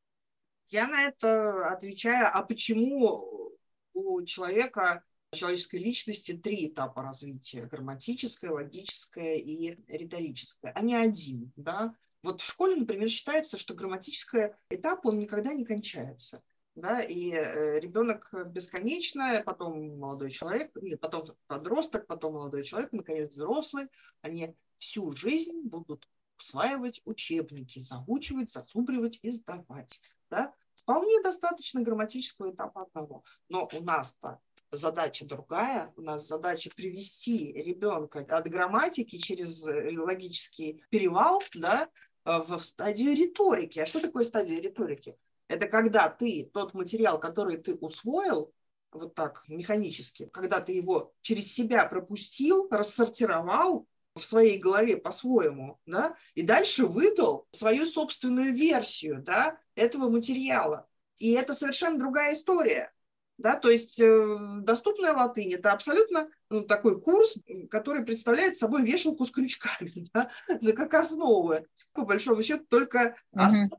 Я 0.69 0.89
на 0.89 1.09
это 1.09 1.69
отвечаю, 1.69 2.29
а 2.33 2.43
почему 2.43 3.53
у 3.95 4.23
человека, 4.25 5.05
человеческой 5.33 5.81
личности 5.81 6.33
три 6.33 6.69
этапа 6.69 7.03
развития. 7.03 7.67
Грамматическое, 7.67 8.51
логическое 8.51 9.37
и 9.37 9.77
риторическое, 9.89 10.73
а 10.73 10.83
не 10.83 10.95
один. 10.95 11.53
Да? 11.57 11.95
Вот 12.23 12.41
в 12.41 12.47
школе, 12.47 12.77
например, 12.77 13.09
считается, 13.09 13.59
что 13.59 13.75
грамматический 13.75 14.55
этап, 14.71 15.07
он 15.07 15.19
никогда 15.19 15.53
не 15.53 15.65
кончается. 15.65 16.43
Да, 16.75 17.01
и 17.01 17.31
э, 17.31 17.81
ребенок 17.81 18.35
бесконечно, 18.49 19.43
потом 19.47 19.99
молодой 19.99 20.31
человек, 20.31 20.73
нет, 20.83 21.01
потом 21.01 21.35
подросток, 21.47 22.07
потом 22.07 22.35
молодой 22.35 22.65
человек, 22.65 22.93
наконец 22.93 23.31
взрослый, 23.31 23.87
они 24.21 24.55
всю 24.77 25.11
жизнь 25.17 25.63
будут 25.63 26.07
усваивать 26.39 27.01
учебники, 27.07 27.79
заучивать, 27.79 28.51
зазубривать 28.51 29.19
и 29.23 29.31
сдавать. 29.31 30.03
Да? 30.31 30.53
Вполне 30.75 31.21
достаточно 31.23 31.83
грамматического 31.83 32.51
этапа 32.51 32.83
одного. 32.83 33.25
Но 33.49 33.69
у 33.73 33.81
нас-то 33.83 34.41
задача 34.71 35.25
другая. 35.25 35.93
У 35.97 36.03
нас 36.03 36.27
задача 36.27 36.71
привести 36.75 37.53
ребенка 37.53 38.21
от 38.29 38.49
грамматики 38.49 39.19
через 39.19 39.67
э, 39.67 39.97
логический 39.99 40.85
перевал 40.91 41.43
да, 41.55 41.89
э, 42.25 42.39
в 42.47 42.61
стадию 42.63 43.15
риторики. 43.15 43.79
А 43.81 43.87
что 43.87 44.01
такое 44.01 44.25
стадия 44.25 44.61
риторики? 44.61 45.17
Это 45.49 45.69
когда 45.69 46.09
ты 46.09 46.51
тот 46.53 46.75
материал, 46.75 47.21
который 47.21 47.59
ты 47.59 47.75
усвоил, 47.75 48.53
вот 48.93 49.15
так 49.15 49.45
механически, 49.49 50.27
когда 50.33 50.61
ты 50.61 50.73
его 50.73 51.13
через 51.21 51.53
себя 51.53 51.85
пропустил, 51.85 52.69
рассортировал, 52.71 53.87
в 54.17 54.25
своей 54.25 54.59
голове 54.59 54.97
по-своему, 54.97 55.79
да, 55.87 56.17
и 56.35 56.43
дальше 56.43 56.87
выдал 56.87 57.47
свою 57.51 57.87
собственную 57.87 58.53
версию, 58.53 59.23
да, 59.23 59.59
этого 59.75 60.09
материала. 60.09 60.89
И 61.19 61.33
это 61.33 61.55
совершенно 61.55 61.99
другая 61.99 62.33
история. 62.33 62.93
Да, 63.39 63.57
то 63.57 63.69
есть 63.69 64.01
э, 64.01 64.39
доступная 64.63 65.13
латынь– 65.13 65.53
это 65.55 65.73
абсолютно 65.73 66.31
ну, 66.49 66.63
такой 66.63 66.99
курс, 66.99 67.37
который 67.71 68.03
представляет 68.03 68.57
собой 68.57 68.83
вешалку 68.83 69.27
с 69.27 69.31
крючками, 69.31 70.07
да, 70.15 70.31
как 70.73 70.95
основы, 70.95 71.67
по 71.93 72.07
большому 72.07 72.43
счету, 72.43 72.65
только 72.65 73.15
основа 73.33 73.79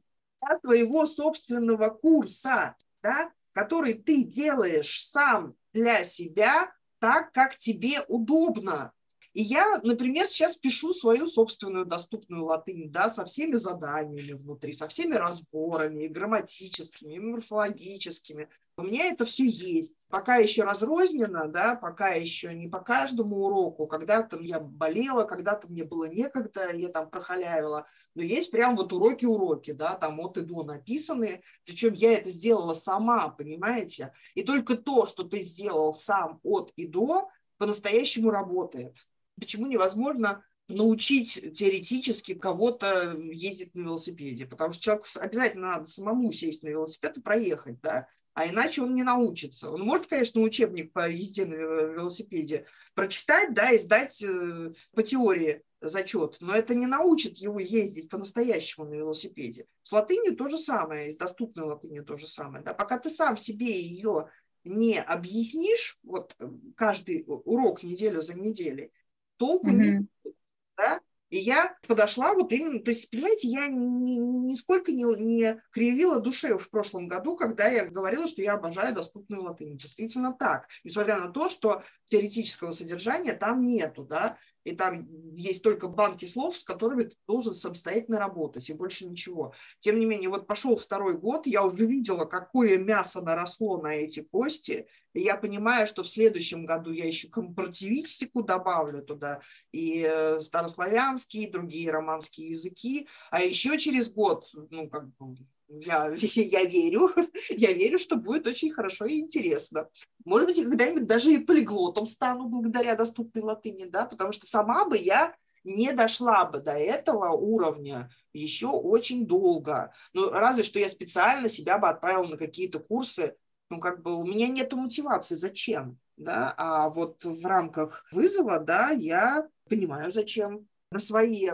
твоего 0.62 1.08
собственного 1.08 1.90
курса, 1.90 2.76
да, 3.02 3.32
который 3.54 3.96
ты 3.96 4.24
делаешь 4.24 5.08
сам 5.08 5.56
для 5.74 6.04
себя 6.04 6.72
так, 7.00 7.32
как 7.32 7.58
тебе 7.58 8.02
удобно. 8.08 8.94
И 9.38 9.44
я, 9.44 9.80
например, 9.84 10.26
сейчас 10.26 10.56
пишу 10.56 10.94
свою 10.94 11.28
собственную 11.28 11.86
доступную 11.86 12.44
латынь, 12.44 12.92
да, 12.92 13.08
со 13.12 13.24
всеми 13.24 13.54
заданиями 13.54 14.34
внутри, 14.34 14.74
со 14.74 14.88
всеми 14.88 15.14
разборами, 15.14 16.06
и 16.06 16.08
грамматическими, 16.08 17.14
и 17.14 17.20
морфологическими. 17.20 18.50
У 18.80 18.82
меня 18.82 19.12
это 19.12 19.26
все 19.26 19.46
есть. 19.46 19.94
Пока 20.10 20.38
еще 20.38 20.64
разрознено, 20.64 21.48
да, 21.50 21.76
пока 21.76 22.10
еще 22.10 22.52
не 22.52 22.68
по 22.68 22.80
каждому 22.80 23.46
уроку. 23.46 23.86
Когда-то 23.86 24.40
я 24.40 24.60
болела, 24.60 25.24
когда-то 25.24 25.68
мне 25.68 25.84
было 25.84 26.06
некогда, 26.06 26.76
я 26.76 26.90
там 26.90 27.08
прохалявила. 27.08 27.86
Но 28.16 28.24
есть 28.24 28.50
прям 28.50 28.76
вот 28.76 28.92
уроки-уроки, 28.92 29.70
да, 29.70 29.94
там 29.94 30.20
от 30.20 30.40
и 30.40 30.42
до 30.42 30.64
написанные. 30.64 31.44
Причем 31.64 31.94
я 31.94 32.14
это 32.14 32.32
сделала 32.32 32.74
сама, 32.74 33.28
понимаете? 33.28 34.14
И 34.34 34.42
только 34.42 34.78
то, 34.78 35.06
что 35.06 35.22
ты 35.22 35.42
сделал 35.42 35.94
сам 35.94 36.40
от 36.42 36.72
и 36.76 36.88
до, 36.88 37.30
по-настоящему 37.60 38.32
работает 38.32 38.98
почему 39.40 39.68
невозможно 39.68 40.44
научить 40.68 41.54
теоретически 41.56 42.34
кого-то 42.34 43.18
ездить 43.32 43.74
на 43.74 43.82
велосипеде, 43.82 44.46
потому 44.46 44.74
что 44.74 44.84
человеку 44.84 45.08
обязательно 45.16 45.68
надо 45.70 45.86
самому 45.86 46.32
сесть 46.34 46.64
на 46.64 46.70
велосипед 46.70 47.18
и 47.18 47.22
проехать, 47.22 47.80
да, 47.82 48.08
а 48.34 48.48
иначе 48.48 48.84
он 48.84 48.94
не 48.94 49.02
научится. 49.02 49.72
Он 49.72 49.82
может, 49.82 50.08
конечно, 50.08 50.42
учебник 50.42 50.94
по 50.94 51.10
езде 51.10 51.46
на 51.46 51.56
велосипеде 51.56 52.66
прочитать, 52.94 53.54
да, 53.54 53.72
и 53.72 53.80
сдать 53.80 54.22
э, 54.22 54.74
по 54.94 55.02
теории 55.02 55.64
зачет, 55.82 56.38
но 56.40 56.54
это 56.54 56.76
не 56.76 56.86
научит 56.86 57.38
его 57.38 57.60
ездить 57.60 58.10
по-настоящему 58.10 58.86
на 58.86 58.94
велосипеде. 58.94 59.66
С 59.82 59.92
латынью 59.92 60.36
то 60.36 60.50
же 60.50 60.58
самое, 60.60 61.12
с 61.12 61.18
доступной 61.18 61.66
латынью 61.66 62.06
то 62.06 62.18
же 62.18 62.28
самое. 62.28 62.64
Да? 62.64 62.76
Пока 62.76 63.00
ты 63.00 63.10
сам 63.10 63.38
себе 63.38 63.72
ее 63.72 64.30
не 64.64 65.02
объяснишь, 65.02 65.98
вот 66.04 66.36
э, 66.38 66.48
каждый 66.76 67.24
урок 67.28 67.82
неделю 67.82 68.22
за 68.22 68.38
неделей, 68.38 68.92
толку 69.38 69.70
mm-hmm. 69.70 69.74
не 69.74 70.00
будет. 70.24 70.36
Да? 70.76 71.02
И 71.30 71.40
я 71.40 71.76
подошла 71.88 72.34
вот 72.34 72.52
именно, 72.54 72.80
то 72.80 72.92
есть, 72.92 73.10
понимаете, 73.12 73.50
я 73.50 73.68
ни, 73.68 74.16
нисколько 74.16 74.94
не, 74.94 75.04
не 75.04 75.62
кривила 75.72 76.22
души 76.22 76.58
в 76.58 76.70
прошлом 76.70 77.08
году, 77.08 77.36
когда 77.36 77.68
я 77.68 77.86
говорила, 77.86 78.28
что 78.28 78.42
я 78.42 78.54
обожаю 78.54 78.96
доступную 78.96 79.44
латынь. 79.44 79.78
Действительно 79.78 80.34
так, 80.34 80.68
несмотря 80.86 81.20
на 81.20 81.30
то, 81.30 81.50
что 81.50 81.84
теоретического 82.06 82.72
содержания 82.72 83.34
там 83.34 83.66
нету, 83.66 84.06
да, 84.06 84.38
и 84.64 84.74
там 84.74 85.08
есть 85.34 85.64
только 85.64 85.90
банки 85.90 86.26
слов, 86.26 86.58
с 86.58 86.64
которыми 86.64 87.04
ты 87.04 87.16
должен 87.28 87.56
самостоятельно 87.56 88.20
работать, 88.20 88.70
и 88.70 88.74
больше 88.74 89.06
ничего. 89.06 89.54
Тем 89.80 90.00
не 90.00 90.06
менее, 90.06 90.30
вот 90.30 90.48
пошел 90.48 90.78
второй 90.78 91.18
год, 91.18 91.46
я 91.46 91.64
уже 91.64 91.86
видела, 91.86 92.24
какое 92.24 92.78
мясо 92.78 93.22
наросло 93.22 93.82
на 93.82 93.96
эти 93.96 94.22
кости, 94.22 94.88
и 95.18 95.24
я 95.24 95.36
понимаю, 95.36 95.88
что 95.88 96.04
в 96.04 96.10
следующем 96.10 96.66
году 96.66 96.92
я 96.92 97.06
еще 97.06 97.28
компаративистику 97.28 98.44
добавлю 98.44 99.02
туда, 99.02 99.42
и 99.72 100.06
э, 100.08 100.40
старославянские, 100.40 101.46
и 101.46 101.52
другие 101.52 101.90
романские 101.90 102.52
языки, 102.52 103.08
а 103.32 103.42
еще 103.42 103.80
через 103.80 104.12
год, 104.12 104.48
ну, 104.70 104.88
как 104.88 105.08
бы, 105.16 105.38
я, 105.70 106.14
я 106.16 106.64
верю, 106.66 107.10
я 107.50 107.74
верю, 107.74 107.98
что 107.98 108.16
будет 108.16 108.46
очень 108.46 108.72
хорошо 108.72 109.06
и 109.06 109.20
интересно. 109.20 109.90
Может 110.24 110.48
быть, 110.50 110.64
когда-нибудь 110.64 111.08
даже 111.08 111.34
и 111.34 111.40
полиглотом 111.40 112.06
стану 112.06 112.48
благодаря 112.48 112.96
доступной 112.96 113.44
латыни, 113.44 113.86
да, 113.86 114.06
потому 114.06 114.32
что 114.32 114.46
сама 114.46 114.86
бы 114.86 114.98
я 114.98 115.36
не 115.64 115.94
дошла 115.94 116.46
бы 116.46 116.60
до 116.60 116.74
этого 116.74 117.32
уровня 117.32 118.10
еще 118.34 118.68
очень 118.68 119.26
долго. 119.26 119.92
Ну, 120.14 120.30
разве 120.30 120.64
что 120.64 120.78
я 120.78 120.88
специально 120.88 121.50
себя 121.50 121.80
бы 121.80 121.90
отправила 121.90 122.28
на 122.28 122.38
какие-то 122.38 122.80
курсы, 122.80 123.36
ну, 123.70 123.80
как 123.80 124.02
бы 124.02 124.16
у 124.16 124.26
меня 124.26 124.48
нет 124.48 124.72
мотивации, 124.74 125.36
зачем, 125.36 125.98
да, 126.16 126.54
а 126.58 126.90
вот 126.90 127.24
в 127.24 127.46
рамках 127.46 128.06
вызова, 128.12 128.60
да, 128.60 128.90
я 128.92 129.48
понимаю, 129.70 130.12
зачем 130.12 130.68
на 130.90 131.00
свои 131.00 131.50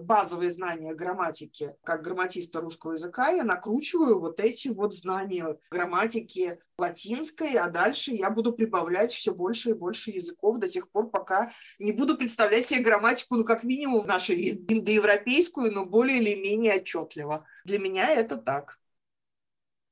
базовые 0.00 0.50
знания 0.50 0.94
грамматики, 0.94 1.74
как 1.82 2.02
грамматиста 2.02 2.60
русского 2.60 2.92
языка, 2.92 3.30
я 3.30 3.42
накручиваю 3.42 4.20
вот 4.20 4.38
эти 4.40 4.68
вот 4.68 4.94
знания 4.94 5.58
грамматики 5.70 6.60
латинской, 6.78 7.54
а 7.54 7.68
дальше 7.68 8.12
я 8.12 8.30
буду 8.30 8.52
прибавлять 8.52 9.12
все 9.12 9.34
больше 9.34 9.70
и 9.70 9.74
больше 9.74 10.10
языков 10.12 10.58
до 10.58 10.68
тех 10.68 10.88
пор, 10.90 11.10
пока 11.10 11.50
не 11.78 11.92
буду 11.92 12.16
представлять 12.16 12.68
себе 12.68 12.80
грамматику, 12.80 13.34
ну, 13.34 13.44
как 13.44 13.64
минимум, 13.64 14.06
нашу 14.06 14.34
индоевропейскую, 14.34 15.72
но 15.72 15.84
более 15.84 16.18
или 16.18 16.40
менее 16.40 16.76
отчетливо. 16.76 17.44
Для 17.64 17.78
меня 17.78 18.10
это 18.10 18.36
так. 18.36 18.78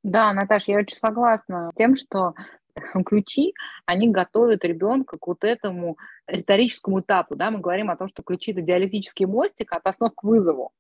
Да, 0.05 0.35
Наташа, 0.35 0.73
я 0.73 0.79
очень 0.79 0.99
согласна 0.99 1.71
с 1.73 1.79
тем, 1.79 1.97
что 1.97 2.35
ключи, 3.07 3.55
они 3.87 4.11
готовят 4.11 4.63
ребенка 4.63 5.17
к 5.17 5.27
вот 5.27 5.43
этому 5.43 5.97
риторическому 6.27 7.01
этапу. 7.01 7.37
Да? 7.37 7.51
Мы 7.51 7.59
говорим 7.59 7.91
о 7.91 7.97
том, 7.97 8.09
что 8.09 8.23
ключи– 8.23 8.51
это 8.53 8.61
диалектический 8.61 9.25
мостик 9.25 9.73
от 9.73 9.87
основ 9.87 10.15
к 10.15 10.23
вызову. 10.23 10.73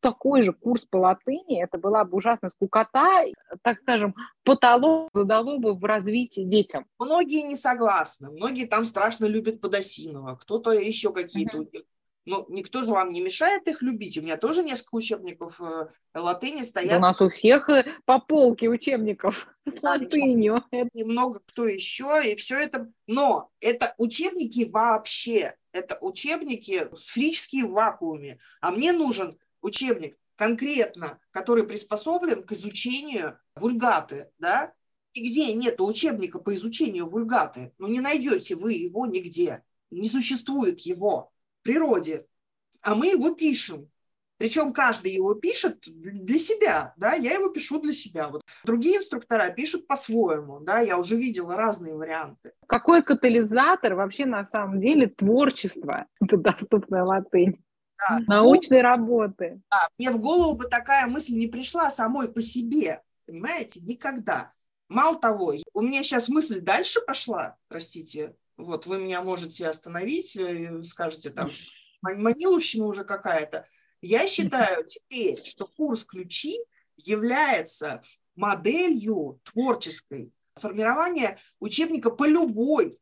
Такой 0.00 0.42
же 0.42 0.52
курс 0.52 0.84
по 0.84 0.96
латыни, 0.96 1.62
это 1.62 1.78
была 1.78 2.04
бы 2.04 2.16
ужасная 2.16 2.50
скукота, 2.50 3.22
так 3.62 3.78
скажем, 3.82 4.16
потолок 4.42 5.10
задало 5.14 5.58
бы 5.58 5.74
в 5.74 5.84
развитии 5.84 6.40
детям. 6.40 6.86
Многие 6.98 7.42
не 7.42 7.54
согласны, 7.54 8.30
многие 8.30 8.66
там 8.66 8.84
страшно 8.84 9.26
любят 9.26 9.60
Подосинова, 9.60 10.34
кто-то 10.34 10.72
еще 10.72 11.12
какие-то 11.12 11.58
mm-hmm. 11.58 11.84
Ну, 12.24 12.46
никто 12.48 12.82
же 12.82 12.90
вам 12.90 13.12
не 13.12 13.20
мешает 13.20 13.66
их 13.66 13.82
любить. 13.82 14.16
У 14.16 14.22
меня 14.22 14.36
тоже 14.36 14.62
несколько 14.62 14.94
учебников 14.94 15.60
э, 15.60 15.88
латыни 16.14 16.62
стоят. 16.62 16.90
Да 16.90 16.98
у 16.98 17.00
нас 17.00 17.20
у 17.20 17.28
всех 17.28 17.68
э, 17.68 17.84
по 18.04 18.20
полке 18.20 18.68
учебников 18.68 19.48
с 19.66 19.82
латынью. 19.82 20.62
Немного 20.94 21.40
кто 21.46 21.66
еще, 21.66 22.20
и 22.24 22.36
все 22.36 22.58
это. 22.58 22.92
Но 23.08 23.50
это 23.60 23.94
учебники 23.98 24.64
вообще. 24.70 25.56
Это 25.72 25.98
учебники 26.00 26.88
сферические 26.96 27.64
в 27.64 27.72
вакууме. 27.72 28.38
А 28.60 28.70
мне 28.70 28.92
нужен 28.92 29.36
учебник 29.60 30.16
конкретно, 30.36 31.18
который 31.32 31.66
приспособлен 31.66 32.44
к 32.44 32.52
изучению 32.52 33.38
вульгаты, 33.56 34.30
да? 34.38 34.72
И 35.12 35.28
где 35.28 35.52
нет 35.52 35.80
учебника 35.80 36.38
по 36.38 36.54
изучению 36.54 37.08
вульгаты, 37.08 37.74
ну 37.78 37.86
не 37.86 38.00
найдете 38.00 38.54
вы 38.54 38.72
его 38.72 39.06
нигде, 39.06 39.62
не 39.90 40.08
существует 40.08 40.80
его 40.80 41.31
природе, 41.62 42.26
а 42.80 42.94
мы 42.94 43.08
его 43.08 43.34
пишем. 43.34 43.88
Причем 44.42 44.72
каждый 44.72 45.12
его 45.12 45.34
пишет 45.34 45.84
для 45.86 46.38
себя, 46.38 46.94
да, 46.96 47.14
я 47.14 47.34
его 47.34 47.50
пишу 47.50 47.80
для 47.80 47.92
себя. 47.92 48.26
Вот. 48.26 48.42
Другие 48.64 48.98
инструктора 48.98 49.50
пишут 49.50 49.86
по-своему, 49.86 50.58
да, 50.58 50.80
я 50.80 50.98
уже 50.98 51.16
видела 51.16 51.56
разные 51.56 51.94
варианты. 51.94 52.52
Какой 52.66 53.04
катализатор 53.04 53.94
вообще 53.94 54.26
на 54.26 54.44
самом 54.44 54.80
деле 54.80 55.06
творчества, 55.06 56.06
это 56.20 56.38
доступная 56.38 57.04
латынь? 57.04 57.62
Да. 57.98 58.18
Научной 58.26 58.78
ну, 58.78 58.82
работы. 58.82 59.60
Да, 59.70 59.86
мне 59.96 60.10
в 60.10 60.18
голову 60.18 60.56
бы 60.56 60.64
такая 60.64 61.06
мысль 61.06 61.34
не 61.34 61.46
пришла 61.46 61.88
самой 61.88 62.28
по 62.28 62.42
себе, 62.42 63.00
понимаете, 63.26 63.80
никогда. 63.80 64.52
Мало 64.88 65.20
того, 65.20 65.54
у 65.72 65.80
меня 65.80 66.02
сейчас 66.02 66.28
мысль 66.28 66.60
дальше 66.60 67.00
пошла, 67.00 67.56
простите, 67.68 68.34
вот 68.56 68.86
вы 68.86 68.98
меня 68.98 69.22
можете 69.22 69.68
остановить, 69.68 70.36
э, 70.36 70.82
скажете 70.84 71.30
там, 71.30 71.50
маниловщина 72.02 72.86
уже 72.86 73.04
какая-то. 73.04 73.66
Я 74.00 74.26
считаю 74.26 74.84
теперь, 74.84 75.44
что 75.44 75.66
курс 75.66 76.04
ключи 76.04 76.58
является 76.96 78.02
моделью 78.34 79.40
творческой 79.44 80.32
формирования 80.56 81.38
учебника 81.60 82.10
по 82.10 82.26
любой 82.26 82.98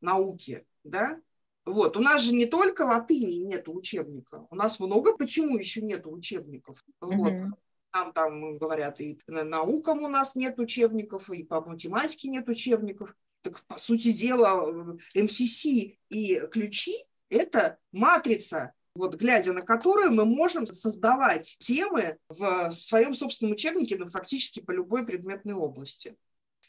науке, 0.00 0.64
да? 0.84 1.20
Вот, 1.64 1.96
у 1.96 2.00
нас 2.00 2.22
же 2.22 2.32
не 2.32 2.46
только 2.46 2.82
латыни 2.82 3.46
нет 3.46 3.68
учебника, 3.68 4.46
у 4.50 4.54
нас 4.54 4.80
много 4.80 5.16
почему 5.16 5.58
еще 5.58 5.82
нет 5.82 6.06
учебников. 6.06 6.82
Вот. 7.00 7.32
Mm-hmm. 7.32 7.48
Нам 7.92 8.12
там 8.12 8.58
говорят, 8.58 9.00
и 9.00 9.18
наукам 9.26 10.02
у 10.02 10.08
нас 10.08 10.36
нет 10.36 10.58
учебников, 10.58 11.28
и 11.30 11.42
по 11.42 11.60
математике 11.60 12.28
нет 12.28 12.48
учебников. 12.48 13.14
Так, 13.42 13.64
по 13.66 13.78
сути 13.78 14.12
дела, 14.12 14.98
МСС 15.14 15.64
и 15.64 16.40
ключи– 16.50 17.04
это 17.30 17.78
матрица, 17.90 18.72
вот, 18.94 19.14
глядя 19.14 19.52
на 19.52 19.62
которую 19.62 20.12
мы 20.12 20.24
можем 20.24 20.66
создавать 20.66 21.56
темы 21.58 22.18
в 22.28 22.70
своем 22.72 23.14
собственном 23.14 23.52
учебнике, 23.52 23.96
ну, 23.96 24.10
фактически 24.10 24.60
по 24.60 24.72
любой 24.72 25.06
предметной 25.06 25.54
области. 25.54 26.16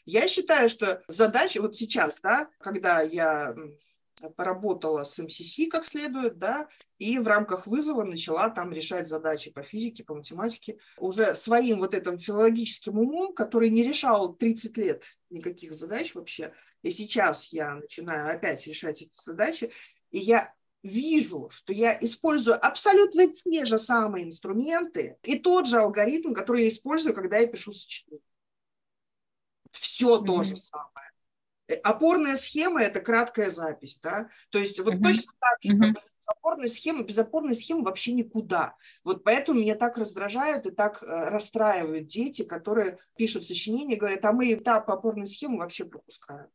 Я 0.04 0.28
считаю, 0.28 0.68
что 0.68 1.02
задача 1.08 1.60
вот 1.60 1.76
сейчас, 1.76 2.18
да, 2.22 2.48
когда 2.58 3.02
я 3.02 3.54
поработала 4.30 5.04
с 5.04 5.18
МСС 5.22 5.56
как 5.70 5.86
следует, 5.86 6.38
да, 6.38 6.68
и 6.98 7.18
в 7.18 7.26
рамках 7.26 7.66
вызова 7.66 8.04
начала 8.04 8.48
там 8.50 8.72
решать 8.72 9.08
задачи 9.08 9.50
по 9.50 9.62
физике, 9.62 10.04
по 10.04 10.14
математике, 10.14 10.78
уже 10.98 11.34
своим 11.34 11.80
вот 11.80 11.94
этим 11.94 12.18
филологическим 12.18 12.98
умом, 12.98 13.34
который 13.34 13.70
не 13.70 13.82
решал 13.82 14.34
30 14.34 14.76
лет 14.76 15.04
никаких 15.30 15.74
задач 15.74 16.14
вообще, 16.14 16.52
и 16.82 16.90
сейчас 16.90 17.52
я 17.52 17.74
начинаю 17.74 18.34
опять 18.34 18.66
решать 18.66 19.02
эти 19.02 19.12
задачи, 19.14 19.72
и 20.10 20.18
я 20.18 20.54
вижу, 20.82 21.48
что 21.50 21.72
я 21.72 21.96
использую 22.00 22.64
абсолютно 22.64 23.28
те 23.28 23.64
же 23.64 23.78
самые 23.78 24.26
инструменты 24.26 25.16
и 25.22 25.38
тот 25.38 25.66
же 25.66 25.78
алгоритм, 25.78 26.34
который 26.34 26.64
я 26.64 26.68
использую, 26.68 27.14
когда 27.14 27.38
я 27.38 27.46
пишу 27.46 27.72
сочинение. 27.72 28.24
Все 29.70 30.16
mm-hmm. 30.16 30.26
то 30.26 30.42
же 30.42 30.56
самое. 30.56 31.11
Э, 31.68 31.74
опорная 31.74 32.36
схема– 32.36 32.82
это 32.82 33.00
краткая 33.00 33.50
запись, 33.50 33.98
да, 34.02 34.28
то 34.50 34.58
есть 34.58 34.78
вот 34.80 34.94
uh-huh. 34.94 35.02
точно 35.02 35.32
так 35.38 35.62
же, 35.62 35.76
uh-huh. 35.76 35.94
как 35.94 36.68
схема, 36.68 37.02
без 37.02 37.18
опорной 37.18 37.54
схемы 37.54 37.84
вообще 37.84 38.12
никуда. 38.12 38.74
Вот 39.04 39.24
поэтому 39.24 39.60
меня 39.60 39.74
так 39.74 39.96
раздражают 39.96 40.66
и 40.66 40.70
так 40.70 41.02
э, 41.02 41.06
расстраивают 41.06 42.08
дети, 42.08 42.42
которые 42.42 42.98
пишут 43.16 43.46
сочинения 43.46 43.94
и 43.94 43.98
говорят, 43.98 44.24
а 44.24 44.32
мы 44.32 44.52
этап 44.52 44.90
опорной 44.90 45.26
схемы 45.26 45.58
вообще 45.58 45.84
пропускаем. 45.84 46.48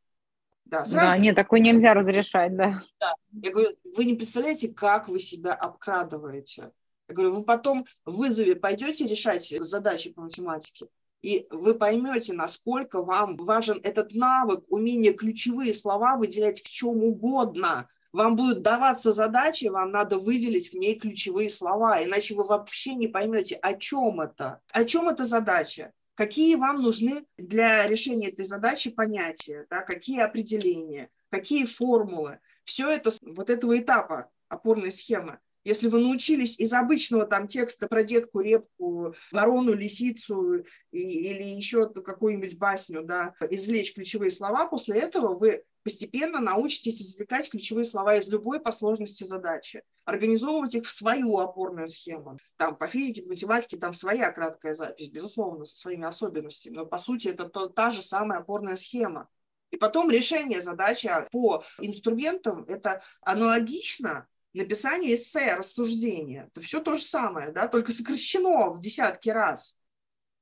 Да, 0.66 0.86
сразу... 0.86 1.12
да, 1.12 1.18
нет, 1.18 1.36
такое 1.36 1.62
нельзя 1.62 1.93
разрешать, 1.93 2.55
да. 2.58 2.84
да. 2.99 3.14
Я 3.32 3.51
говорю, 3.51 3.78
вы 3.95 4.03
не 4.03 4.16
представляете, 4.16 4.68
как 4.68 5.08
вы 5.08 5.20
себя 5.22 5.53
обкрадываете. 5.53 6.74
Я 7.08 7.16
говорю, 7.16 7.36
вы 7.36 7.43
потом 7.45 7.86
в 8.03 8.18
вызове 8.18 8.55
пойдете 8.55 9.08
решать 9.08 9.47
задачи 9.62 10.12
по 10.12 10.24
математике, 10.24 10.88
и 11.22 11.47
вы 11.49 11.76
поймете, 11.76 12.34
насколько 12.34 13.01
вам 13.01 13.36
важен 13.38 13.80
этот 13.84 14.13
навык, 14.13 14.63
умение 14.70 15.13
ключевые 15.13 15.74
слова 15.74 16.15
выделять 16.15 16.61
в 16.61 16.70
чем 16.70 17.03
угодно, 17.03 17.89
Вам 18.13 18.36
будут 18.36 18.61
даваться 18.61 19.11
задачи, 19.11 19.65
вам 19.65 19.91
надо 19.91 20.18
выделить 20.18 20.72
в 20.72 20.76
ней 20.76 20.97
ключевые 20.97 21.49
слова, 21.49 22.03
иначе 22.03 22.34
вы 22.36 22.45
вообще 22.45 22.95
не 22.95 23.07
поймете, 23.07 23.55
о 23.55 23.74
чем 23.74 24.22
это. 24.22 24.61
О 24.72 24.86
чем 24.86 25.09
эта 25.09 25.26
задача? 25.26 25.91
Какие 26.15 26.55
вам 26.55 26.82
нужны 26.82 27.26
для 27.38 27.88
решения 27.88 28.30
этой 28.30 28.45
задачи 28.45 28.89
понятия, 28.89 29.68
да, 29.70 29.82
какие 29.82 30.22
определения, 30.22 31.09
какие 31.30 31.65
формулы. 31.65 32.39
Все 32.63 32.89
это 32.89 33.11
вот 33.22 33.49
этого 33.51 33.78
этапа 33.78 34.32
опорной 34.49 34.91
схемы. 34.91 35.39
Если 35.68 35.89
вы 35.89 35.99
научились 35.99 36.57
из 36.59 36.72
обычного 36.72 37.26
там 37.26 37.45
текста 37.45 37.89
про 37.89 38.01
детку, 38.01 38.39
репку, 38.39 39.13
ворону, 39.34 39.74
лисицу 39.74 40.63
и, 40.91 40.97
или 40.97 41.43
еще 41.43 41.89
какую-нибудь 41.89 42.57
басню, 42.57 43.03
да, 43.03 43.34
извлечь 43.49 43.93
ключевые 43.93 44.32
слова, 44.32 44.68
после 44.68 45.01
этого 45.01 45.38
вы 45.38 45.65
постепенно 45.84 46.39
научитесь 46.39 47.01
извлекать 47.01 47.49
ключевые 47.49 47.84
слова 47.84 48.15
из 48.15 48.30
любой 48.30 48.61
по 48.61 48.72
сложности 48.72 49.26
задачи, 49.26 49.84
организовывать 50.05 50.74
их 50.76 50.86
в 50.86 50.89
свою 50.89 51.38
опорную 51.38 51.89
схему. 51.89 52.39
Там 52.55 52.78
по 52.78 52.88
физике, 52.88 53.24
по 53.24 53.30
математике 53.32 53.76
там 53.76 53.93
своя 53.93 54.32
краткая 54.32 54.74
запись, 54.74 55.09
безусловно, 55.09 55.65
со 55.65 55.76
своими 55.76 56.05
особенностями, 56.05 56.76
но 56.76 56.86
по 56.86 56.97
сути 56.97 57.28
это 57.28 57.43
то, 57.43 57.68
та 57.68 57.91
же 57.91 58.03
самая 58.03 58.39
опорная 58.39 58.78
схема. 58.78 59.28
И 59.72 59.76
потом 59.76 60.09
решение 60.09 60.61
задачи 60.61 61.09
по 61.30 61.65
инструментам– 61.82 62.63
это 62.70 63.03
аналогично 63.20 64.30
написание 64.58 65.16
эссе, 65.16 65.55
рассуждения. 65.55 66.49
Это 66.51 66.66
все 66.66 66.82
то 66.82 66.97
же 66.97 67.03
самое, 67.03 67.51
да, 67.51 67.68
только 67.68 67.91
сокращено 67.91 68.70
в 68.70 68.80
десятки 68.80 69.30
раз. 69.30 69.78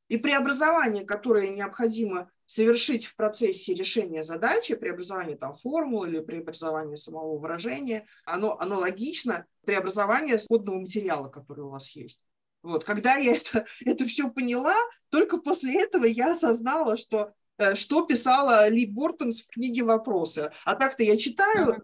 И 0.07 0.17
преобразование, 0.17 1.05
которое 1.05 1.49
необходимо 1.49 2.29
совершить 2.45 3.05
в 3.05 3.15
процессе 3.15 3.73
решения 3.73 4.23
задачи, 4.23 4.75
преобразование 4.75 5.35
там 5.35 5.55
формулы 5.55 6.09
или 6.09 6.19
преобразование 6.19 6.97
самого 6.97 7.37
выражения, 7.37 8.05
оно 8.23 8.59
аналогично 8.59 9.45
преобразованию 9.65 10.37
исходного 10.37 10.79
материала, 10.79 11.27
который 11.29 11.65
у 11.65 11.69
вас 11.69 11.89
есть. 11.91 12.21
Вот, 12.61 12.83
когда 12.83 13.15
я 13.15 13.35
это, 13.35 13.65
это 13.85 14.05
все 14.05 14.29
поняла, 14.29 14.75
только 15.09 15.37
после 15.37 15.81
этого 15.81 16.05
я 16.05 16.31
осознала, 16.31 16.97
что 16.97 17.33
э, 17.57 17.75
что 17.75 18.05
писала 18.05 18.67
Ли 18.69 18.85
Бортонс 18.85 19.41
в 19.41 19.47
книге 19.47 19.83
«Вопросы». 19.83 20.51
А 20.65 20.75
так-то 20.75 21.03
я 21.03 21.17
читаю, 21.17 21.83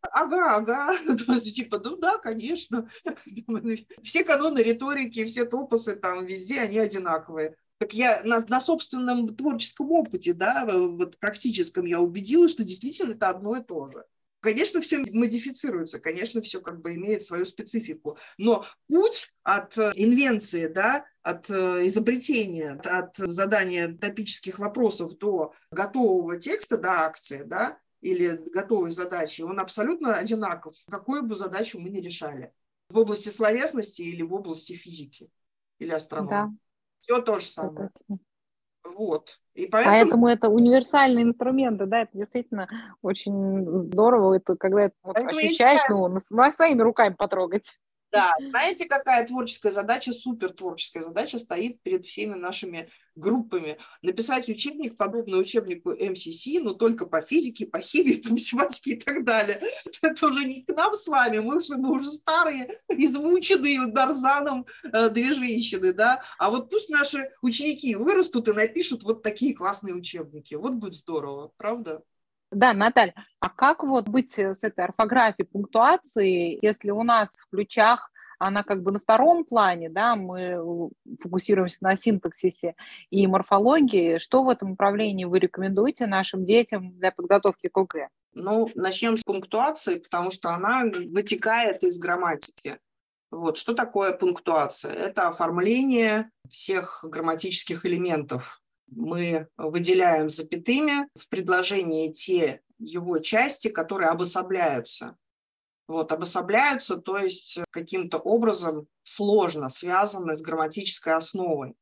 Ага, 0.00 0.56
ага. 0.56 1.40
Типа, 1.40 1.80
ну 1.82 1.96
да, 1.96 2.18
конечно. 2.18 2.88
Все 4.02 4.24
каноны 4.24 4.60
риторики, 4.60 5.24
все 5.24 5.44
топосы 5.44 5.96
там 5.96 6.24
везде, 6.24 6.60
они 6.60 6.78
одинаковые. 6.78 7.56
Так 7.78 7.94
я 7.94 8.22
на, 8.24 8.40
на 8.40 8.60
собственном 8.60 9.34
творческом 9.34 9.90
опыте, 9.90 10.34
да, 10.34 10.66
вот 10.66 11.18
практическом 11.18 11.86
я 11.86 12.00
убедилась, 12.00 12.52
что 12.52 12.62
действительно 12.62 13.12
это 13.12 13.30
одно 13.30 13.56
и 13.56 13.62
то 13.62 13.90
же. 13.90 14.04
Конечно, 14.40 14.80
все 14.80 14.98
модифицируется, 15.12 15.98
конечно, 15.98 16.40
все 16.40 16.60
как 16.60 16.80
бы 16.80 16.94
имеет 16.94 17.22
свою 17.22 17.44
специфику, 17.44 18.18
но 18.38 18.64
путь 18.88 19.30
от 19.42 19.76
э, 19.76 19.92
инвенции, 19.94 20.66
да, 20.66 21.04
от 21.22 21.50
э, 21.50 21.86
изобретения, 21.86 22.80
от 22.84 23.16
задания 23.18 23.94
топических 23.98 24.58
вопросов 24.58 25.18
до 25.18 25.52
готового 25.70 26.38
текста, 26.38 26.78
до 26.78 27.02
акции, 27.02 27.42
да, 27.44 27.78
или 28.00 28.40
готовой 28.52 28.90
задачи, 28.90 29.42
он 29.42 29.60
абсолютно 29.60 30.14
одинаков, 30.14 30.74
какую 30.88 31.22
бы 31.22 31.34
задачу 31.34 31.78
мы 31.78 31.90
ни 31.90 32.00
решали. 32.00 32.52
В 32.88 32.98
области 32.98 33.28
словесности 33.28 34.02
или 34.02 34.22
в 34.22 34.34
области 34.34 34.72
физики 34.72 35.30
или 35.78 35.90
астрономии. 35.90 36.30
Да. 36.30 36.50
Все 37.00 37.22
то 37.22 37.38
же 37.38 37.46
самое. 37.46 37.90
Вот. 38.84 39.38
И 39.54 39.66
поэтому... 39.66 39.94
поэтому 39.94 40.28
это 40.28 40.48
универсальные 40.48 41.24
инструменты, 41.24 41.86
да, 41.86 42.02
это 42.02 42.16
действительно 42.16 42.68
очень 43.02 43.64
здорово, 43.88 44.34
это 44.34 44.56
когда 44.56 44.84
это 44.84 44.94
вот 45.02 45.16
отвечаешь, 45.16 45.80
ну, 45.88 46.08
на, 46.08 46.20
на 46.30 46.52
своими 46.52 46.80
руками 46.80 47.14
потрогать. 47.14 47.66
Да, 48.12 48.32
знаете, 48.40 48.86
какая 48.86 49.24
творческая 49.24 49.70
задача, 49.70 50.12
супер 50.12 50.52
творческая 50.52 51.02
задача 51.02 51.38
стоит 51.38 51.80
перед 51.82 52.04
всеми 52.04 52.34
нашими 52.34 52.90
группами? 53.14 53.78
Написать 54.02 54.48
учебник, 54.48 54.96
подобный 54.96 55.40
учебнику 55.40 55.92
МСС, 55.92 56.44
но 56.60 56.74
только 56.74 57.06
по 57.06 57.20
физике, 57.20 57.66
по 57.66 57.80
химии, 57.80 58.14
по 58.16 58.30
математике 58.30 58.92
и 58.92 59.00
так 59.00 59.24
далее. 59.24 59.62
Это 60.02 60.26
уже 60.26 60.44
не 60.44 60.64
к 60.64 60.76
нам 60.76 60.94
с 60.94 61.06
вами, 61.06 61.38
мы 61.38 61.58
уже, 61.58 61.76
мы 61.76 61.92
уже 61.92 62.10
старые, 62.10 62.78
измученные 62.88 63.86
Дарзаном 63.86 64.66
э, 64.92 65.08
две 65.10 65.32
женщины, 65.32 65.92
да? 65.92 66.20
А 66.38 66.50
вот 66.50 66.68
пусть 66.68 66.90
наши 66.90 67.30
ученики 67.42 67.94
вырастут 67.94 68.48
и 68.48 68.52
напишут 68.52 69.04
вот 69.04 69.22
такие 69.22 69.54
классные 69.54 69.94
учебники. 69.94 70.54
Вот 70.54 70.74
будет 70.74 70.94
здорово, 70.94 71.52
правда? 71.56 72.02
Да, 72.50 72.72
Наталья, 72.72 73.14
а 73.38 73.48
как 73.48 73.84
вот 73.84 74.08
быть 74.08 74.36
с 74.36 74.64
этой 74.64 74.84
орфографией, 74.84 75.46
пунктуацией, 75.46 76.58
если 76.62 76.90
у 76.90 77.02
нас 77.02 77.28
в 77.30 77.50
ключах 77.50 78.10
она 78.40 78.62
как 78.62 78.82
бы 78.82 78.90
на 78.90 78.98
втором 78.98 79.44
плане, 79.44 79.90
да, 79.90 80.16
мы 80.16 80.90
фокусируемся 81.20 81.84
на 81.84 81.94
синтаксисе 81.94 82.74
и 83.10 83.26
морфологии. 83.26 84.16
Что 84.16 84.42
в 84.42 84.48
этом 84.48 84.70
направлении 84.70 85.26
вы 85.26 85.38
рекомендуете 85.38 86.06
нашим 86.06 86.46
детям 86.46 86.96
для 86.98 87.12
подготовки 87.12 87.68
к 87.68 87.76
ОГЭ? 87.76 88.08
Ну, 88.32 88.70
начнем 88.74 89.18
с 89.18 89.22
пунктуации, 89.22 89.96
потому 89.96 90.30
что 90.30 90.50
она 90.50 90.84
вытекает 90.84 91.84
из 91.84 91.98
грамматики. 91.98 92.78
Вот, 93.30 93.58
что 93.58 93.74
такое 93.74 94.12
пунктуация? 94.12 94.92
Это 94.92 95.28
оформление 95.28 96.30
всех 96.48 97.00
грамматических 97.02 97.84
элементов 97.84 98.59
мы 98.90 99.48
выделяем 99.56 100.28
запятыми 100.28 101.08
в 101.18 101.28
предложении 101.28 102.12
те 102.12 102.60
его 102.78 103.18
части, 103.18 103.68
которые 103.68 104.10
обособляются. 104.10 105.16
Вот, 105.86 106.12
обособляются, 106.12 106.96
то 106.98 107.18
есть 107.18 107.58
каким-то 107.70 108.18
образом 108.18 108.86
сложно 109.02 109.68
связаны 109.70 110.36
с 110.36 110.42
грамматической 110.42 111.14
основой. 111.14 111.74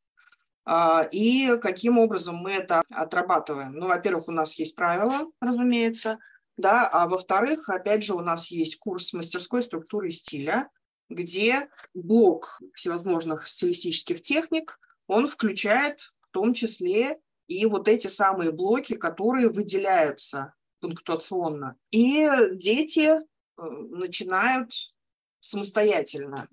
А, 0.64 1.06
и 1.12 1.59
каким 1.59 1.98
образом 1.98 2.36
мы 2.36 2.52
это 2.52 2.82
отрабатываем? 2.90 3.74
Ну, 3.74 3.86
во-первых, 3.86 4.28
у 4.28 4.32
нас 4.32 4.54
есть 4.54 4.74
правила, 4.74 5.30
разумеется, 5.40 6.18
да, 6.56 6.88
а 6.88 7.06
во-вторых, 7.06 7.68
опять 7.68 8.02
же, 8.02 8.14
у 8.14 8.20
нас 8.20 8.50
есть 8.50 8.78
курс 8.78 9.12
мастерской 9.12 9.62
структуры 9.62 10.11
стиля, 10.11 10.68
где 11.09 11.68
блок 11.94 12.61
всевозможных 12.74 13.46
стилистических 13.46 14.22
техник, 14.22 14.78
он 15.06 15.28
включает 15.28 16.12
том 16.39 16.55
числе 16.55 17.18
и 17.49 17.66
вот 17.66 17.89
эти 17.89 18.07
самые 18.07 18.53
блоки, 18.53 18.95
которые 18.95 19.49
выделяются 19.49 20.55
пунктуационно. 20.80 21.74
И 21.91 22.28
дети 22.53 23.09
э, 23.09 23.20
начинают 23.57 24.70
самостоятельно 25.41 26.49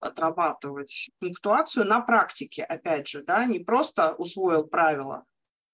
отрабатывать 0.00 1.10
пунктуацию 1.20 1.84
на 1.84 2.00
практике, 2.00 2.62
опять 2.62 3.08
же, 3.08 3.22
да, 3.24 3.44
не 3.44 3.58
просто 3.58 4.14
усвоил 4.14 4.64
правила, 4.64 5.24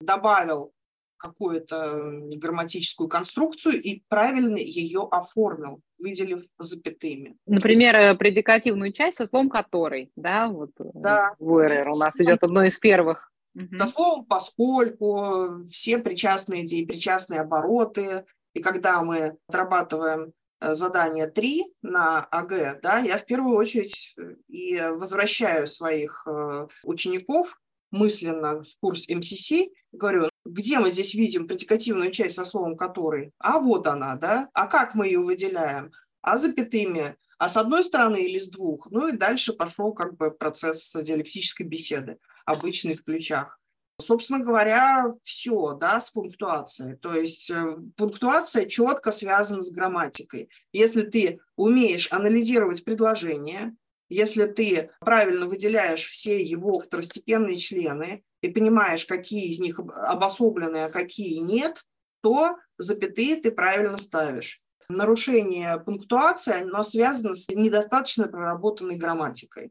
добавил 0.00 0.72
какую-то 1.18 2.00
грамматическую 2.34 3.08
конструкцию 3.08 3.80
и 3.80 4.02
правильно 4.08 4.56
ее 4.56 5.06
оформил, 5.08 5.80
выделив 5.98 6.46
запятыми. 6.58 7.36
Например, 7.46 7.94
есть... 7.94 8.16
Э, 8.16 8.18
предикативную 8.18 8.92
часть 8.92 9.18
со 9.18 9.26
словом 9.26 9.50
«который», 9.50 10.10
да, 10.16 10.48
вот 10.48 10.70
э, 10.80 10.84
да. 10.94 11.36
в 11.38 11.90
у 11.92 11.96
нас 11.96 12.20
идет 12.20 12.42
одно 12.42 12.64
из 12.64 12.76
первых 12.76 13.31
Угу. 13.54 13.76
За 13.78 13.86
словом 13.86 14.24
поскольку, 14.24 15.62
все 15.70 15.98
причастные 15.98 16.64
идеи, 16.64 16.84
причастные 16.84 17.40
обороты. 17.40 18.24
И 18.54 18.60
когда 18.60 19.02
мы 19.02 19.36
отрабатываем 19.46 20.32
э, 20.60 20.74
задание 20.74 21.26
3 21.26 21.64
на 21.82 22.20
АГ, 22.20 22.80
да, 22.82 22.98
я 22.98 23.18
в 23.18 23.26
первую 23.26 23.56
очередь 23.56 24.14
э, 24.18 24.34
и 24.48 24.80
возвращаю 24.80 25.66
своих 25.66 26.26
э, 26.26 26.66
учеников 26.84 27.58
мысленно 27.90 28.62
в 28.62 28.68
курс 28.80 29.06
МСС, 29.08 29.52
говорю, 29.92 30.30
где 30.46 30.78
мы 30.78 30.90
здесь 30.90 31.14
видим 31.14 31.46
предикативную 31.46 32.10
часть 32.10 32.36
со 32.36 32.44
словом 32.44 32.76
«который»? 32.76 33.32
А 33.38 33.58
вот 33.58 33.86
она, 33.86 34.16
да? 34.16 34.48
А 34.54 34.66
как 34.66 34.94
мы 34.94 35.06
ее 35.06 35.20
выделяем? 35.20 35.92
А 36.22 36.38
запятыми? 36.38 37.16
А 37.38 37.48
с 37.48 37.56
одной 37.56 37.84
стороны 37.84 38.22
или 38.22 38.38
с 38.38 38.48
двух? 38.48 38.90
Ну 38.90 39.08
и 39.08 39.16
дальше 39.16 39.52
пошел 39.52 39.92
как 39.92 40.16
бы 40.16 40.30
процесс 40.30 40.92
диалектической 40.94 41.66
беседы 41.66 42.18
обычный 42.44 42.94
в 42.94 43.04
ключах. 43.04 43.58
Собственно 44.00 44.40
говоря, 44.40 45.14
все, 45.22 45.74
да, 45.74 46.00
с 46.00 46.10
пунктуацией. 46.10 46.96
То 46.96 47.14
есть 47.14 47.50
э, 47.50 47.76
пунктуация 47.96 48.66
четко 48.66 49.12
связана 49.12 49.62
с 49.62 49.70
грамматикой. 49.70 50.48
Если 50.72 51.02
ты 51.02 51.40
умеешь 51.56 52.10
анализировать 52.10 52.84
предложение, 52.84 53.74
если 54.08 54.46
ты 54.46 54.90
правильно 55.00 55.46
выделяешь 55.46 56.06
все 56.06 56.42
его 56.42 56.80
второстепенные 56.80 57.58
члены 57.58 58.24
и 58.40 58.48
понимаешь, 58.48 59.06
какие 59.06 59.46
из 59.50 59.60
них 59.60 59.78
обособлены, 59.78 60.84
а 60.84 60.90
какие 60.90 61.38
нет, 61.38 61.82
то 62.22 62.56
запятые 62.78 63.36
ты 63.36 63.52
правильно 63.52 63.98
ставишь. 63.98 64.60
Нарушение 64.88 65.78
пунктуации, 65.78 66.62
оно 66.62 66.82
связано 66.82 67.34
с 67.34 67.48
недостаточно 67.48 68.28
проработанной 68.28 68.96
грамматикой. 68.96 69.70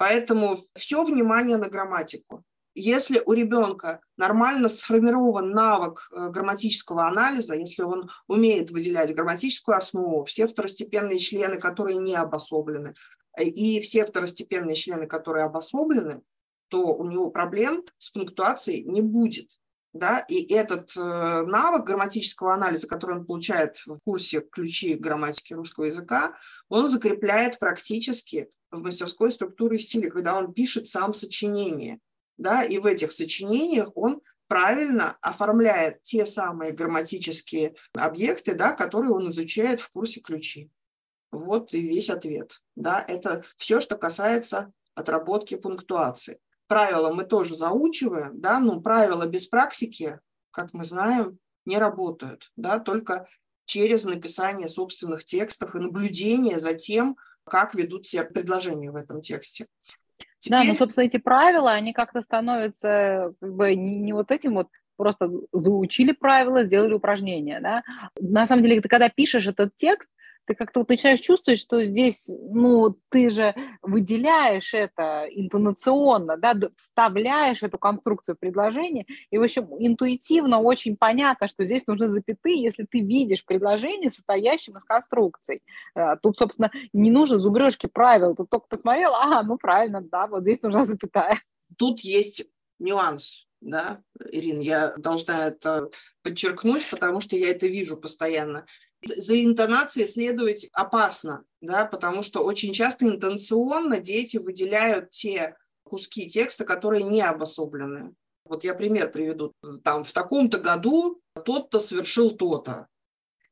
Поэтому 0.00 0.58
все 0.76 1.04
внимание 1.04 1.58
на 1.58 1.68
грамматику. 1.68 2.42
если 2.74 3.20
у 3.26 3.34
ребенка 3.34 4.00
нормально 4.16 4.70
сформирован 4.70 5.50
навык 5.50 6.08
э, 6.10 6.30
грамматического 6.30 7.06
анализа, 7.06 7.54
если 7.54 7.82
он 7.82 8.08
умеет 8.26 8.70
выделять 8.70 9.14
грамматическую 9.14 9.76
основу, 9.76 10.24
все 10.24 10.46
второстепенные 10.46 11.18
члены, 11.18 11.58
которые 11.58 11.98
не 11.98 12.14
обособлены, 12.14 12.94
э, 13.36 13.44
и 13.44 13.82
все 13.82 14.06
второстепенные 14.06 14.74
члены, 14.74 15.06
которые 15.06 15.44
обособлены, 15.44 16.22
то 16.68 16.94
у 16.94 17.04
него 17.04 17.30
проблем 17.30 17.84
с 17.98 18.08
пунктуацией 18.08 18.84
не 18.84 19.02
будет. 19.02 19.50
Да? 19.92 20.20
И 20.20 20.50
этот 20.50 20.96
э, 20.96 21.00
навык 21.02 21.84
грамматического 21.84 22.54
анализа, 22.54 22.88
который 22.88 23.16
он 23.16 23.26
получает 23.26 23.82
в 23.84 23.98
курсе 24.02 24.40
«Ключи 24.40 24.94
к 24.94 25.00
грамматике 25.00 25.56
русского 25.56 25.84
языка», 25.84 26.36
он 26.70 26.88
закрепляет 26.88 27.58
практически 27.58 28.50
в 28.70 28.82
мастерской 28.82 29.32
структуры 29.32 29.76
и 29.76 29.80
стиле, 29.80 30.10
когда 30.10 30.36
он 30.36 30.52
пишет 30.52 30.88
сам 30.88 31.14
сочинение. 31.14 31.98
Да? 32.38 32.64
И 32.64 32.78
в 32.78 32.86
этих 32.86 33.12
сочинениях 33.12 33.90
он 33.94 34.20
правильно 34.48 35.16
оформляет 35.20 36.02
те 36.02 36.26
самые 36.26 36.72
грамматические 36.72 37.74
объекты, 37.94 38.54
да, 38.54 38.72
которые 38.72 39.12
он 39.12 39.30
изучает 39.30 39.80
в 39.80 39.90
курсе 39.90 40.20
ключи. 40.20 40.70
Вот 41.30 41.74
и 41.74 41.80
весь 41.80 42.10
ответ. 42.10 42.60
Да? 42.76 43.04
Это 43.06 43.44
все, 43.56 43.80
что 43.80 43.96
касается 43.96 44.72
отработки 44.94 45.56
пунктуации 45.56 46.40
правила 46.70 47.12
мы 47.12 47.24
тоже 47.24 47.56
заучиваем, 47.56 48.40
да, 48.40 48.60
но 48.60 48.80
правила 48.80 49.26
без 49.26 49.44
практики, 49.46 50.20
как 50.52 50.72
мы 50.72 50.84
знаем, 50.84 51.36
не 51.66 51.78
работают, 51.78 52.52
да, 52.54 52.78
только 52.78 53.26
через 53.64 54.04
написание 54.04 54.68
собственных 54.68 55.24
текстов 55.24 55.74
и 55.74 55.80
наблюдение 55.80 56.60
за 56.60 56.74
тем, 56.74 57.16
как 57.44 57.74
ведут 57.74 58.06
себя 58.06 58.24
предложения 58.24 58.90
в 58.90 58.96
этом 58.96 59.20
тексте. 59.20 59.66
Теперь... 60.38 60.58
Да, 60.58 60.64
но, 60.64 60.74
собственно, 60.74 61.04
эти 61.04 61.18
правила, 61.18 61.72
они 61.72 61.92
как-то 61.92 62.22
становятся 62.22 63.34
как 63.40 63.54
бы 63.54 63.74
не, 63.74 63.96
не 63.98 64.12
вот 64.12 64.30
этим 64.30 64.54
вот 64.54 64.68
просто 64.96 65.30
заучили 65.52 66.12
правила, 66.12 66.64
сделали 66.64 66.92
упражнения, 66.92 67.60
да. 67.60 67.82
На 68.20 68.46
самом 68.46 68.64
деле, 68.64 68.80
ты 68.80 68.88
когда 68.88 69.08
пишешь 69.08 69.46
этот 69.46 69.74
текст, 69.76 70.10
ты 70.50 70.56
как-то 70.56 70.84
начинаешь 70.88 71.20
чувствовать, 71.20 71.60
что 71.60 71.80
здесь, 71.84 72.28
ну, 72.28 72.98
ты 73.08 73.30
же 73.30 73.54
выделяешь 73.82 74.74
это 74.74 75.28
интонационно, 75.30 76.36
да, 76.36 76.56
вставляешь 76.76 77.62
эту 77.62 77.78
конструкцию 77.78 78.36
предложения, 78.36 79.06
и, 79.30 79.38
в 79.38 79.42
общем, 79.44 79.68
интуитивно 79.78 80.58
очень 80.58 80.96
понятно, 80.96 81.46
что 81.46 81.64
здесь 81.64 81.86
нужны 81.86 82.08
запятые, 82.08 82.60
если 82.60 82.84
ты 82.84 82.98
видишь 83.00 83.44
предложение, 83.44 84.10
состоящее 84.10 84.74
из 84.74 84.82
конструкций. 84.82 85.62
Э, 85.94 86.16
тут, 86.20 86.36
собственно, 86.36 86.72
не 86.92 87.12
нужно 87.12 87.38
зубрежки 87.38 87.86
правил, 87.86 88.34
ты 88.34 88.44
только 88.44 88.66
посмотрел, 88.66 89.14
ага, 89.14 89.44
ну, 89.44 89.56
правильно, 89.56 90.00
да, 90.00 90.26
вот 90.26 90.42
здесь 90.42 90.60
нужна 90.62 90.84
запятая. 90.84 91.38
Тут 91.78 92.00
есть 92.00 92.44
нюанс, 92.80 93.46
да, 93.60 94.02
Ирин, 94.32 94.58
я 94.58 94.94
должна 94.96 95.46
это 95.46 95.90
подчеркнуть, 96.24 96.90
потому 96.90 97.20
что 97.20 97.36
я 97.36 97.50
это 97.50 97.68
вижу 97.68 97.96
постоянно 97.96 98.66
за 99.02 99.42
интонацией 99.42 100.06
следовать 100.06 100.68
опасно, 100.72 101.44
да, 101.60 101.84
потому 101.86 102.22
что 102.22 102.44
очень 102.44 102.72
часто 102.72 103.06
интенционно 103.06 103.98
дети 104.00 104.36
выделяют 104.36 105.10
те 105.10 105.56
куски 105.84 106.28
текста, 106.28 106.64
которые 106.64 107.02
не 107.02 107.22
обособлены. 107.22 108.14
Вот 108.44 108.64
я 108.64 108.74
пример 108.74 109.10
приведу. 109.10 109.52
Там 109.84 110.04
в 110.04 110.12
таком-то 110.12 110.58
году 110.58 111.20
тот-то 111.44 111.78
совершил 111.78 112.30
то-то. 112.30 112.88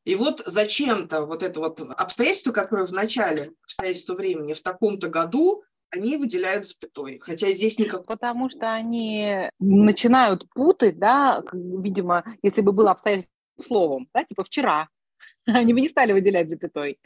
И 0.04 0.14
вот 0.14 0.42
зачем-то 0.46 1.22
вот 1.22 1.42
это 1.42 1.60
вот 1.60 1.80
обстоятельство, 1.80 2.52
которое 2.52 2.86
в 2.86 2.92
начале, 2.92 3.52
обстоятельство 3.62 4.14
времени, 4.14 4.54
в 4.54 4.62
таком-то 4.62 5.08
году, 5.08 5.62
они 5.90 6.16
выделяют 6.16 6.68
запятой, 6.68 7.18
хотя 7.18 7.50
здесь 7.52 7.78
никак... 7.78 8.06
Потому 8.06 8.50
что 8.50 8.72
они 8.72 9.50
начинают 9.58 10.48
путать, 10.50 10.98
да, 10.98 11.42
видимо, 11.52 12.24
если 12.42 12.60
бы 12.60 12.72
было 12.72 12.90
обстоятельство 12.90 13.32
словом, 13.60 14.08
да, 14.12 14.24
типа 14.24 14.44
вчера, 14.44 14.88
Они 15.46 15.72
бы 15.72 15.80
не 15.80 15.88
стали 15.88 16.12
выделять 16.12 16.50
запятой, 16.50 16.98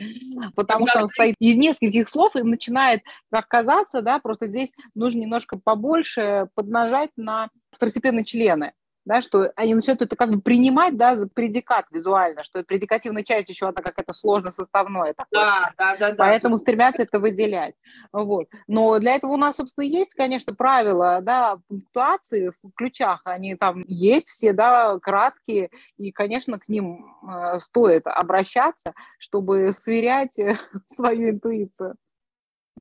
потому 0.54 0.86
что 0.86 1.00
он 1.00 1.08
состоит 1.08 1.36
из 1.38 1.56
нескольких 1.56 2.08
слов 2.08 2.36
и 2.36 2.42
начинает 2.42 3.02
как 3.30 3.48
казаться, 3.48 4.02
да, 4.02 4.18
просто 4.18 4.46
здесь 4.46 4.72
нужно 4.94 5.20
немножко 5.20 5.58
побольше 5.62 6.48
поднажать 6.54 7.10
на 7.16 7.48
второстепенные 7.70 8.24
члены 8.24 8.72
да, 9.04 9.20
что 9.20 9.52
они 9.56 9.74
начинают 9.74 10.02
это 10.02 10.16
как 10.16 10.30
бы 10.30 10.40
принимать, 10.40 10.96
да, 10.96 11.16
за 11.16 11.28
предикат 11.28 11.86
визуально, 11.90 12.44
что 12.44 12.62
предикативная 12.62 13.24
часть 13.24 13.48
еще 13.48 13.68
одна 13.68 13.82
как 13.82 13.98
это 13.98 14.12
сложно 14.12 14.50
составное. 14.50 15.14
Да, 15.30 15.72
да, 15.76 15.96
да, 15.96 16.10
да. 16.10 16.16
Поэтому 16.16 16.56
да. 16.56 16.58
стремятся 16.58 17.02
это 17.02 17.18
выделять. 17.18 17.74
Вот. 18.12 18.48
Но 18.66 18.98
для 18.98 19.14
этого 19.14 19.32
у 19.32 19.36
нас, 19.36 19.56
собственно, 19.56 19.84
есть, 19.84 20.14
конечно, 20.14 20.54
правила, 20.54 21.20
да, 21.22 21.58
пунктуации 21.68 22.52
в 22.62 22.72
ключах, 22.76 23.22
они 23.24 23.56
там 23.56 23.84
есть 23.86 24.28
все, 24.28 24.52
да, 24.52 24.98
краткие, 25.00 25.70
и, 25.96 26.12
конечно, 26.12 26.58
к 26.58 26.68
ним 26.68 27.06
э, 27.22 27.60
стоит 27.60 28.06
обращаться, 28.06 28.94
чтобы 29.18 29.72
сверять 29.72 30.36
свою 30.86 31.30
интуицию. 31.30 31.96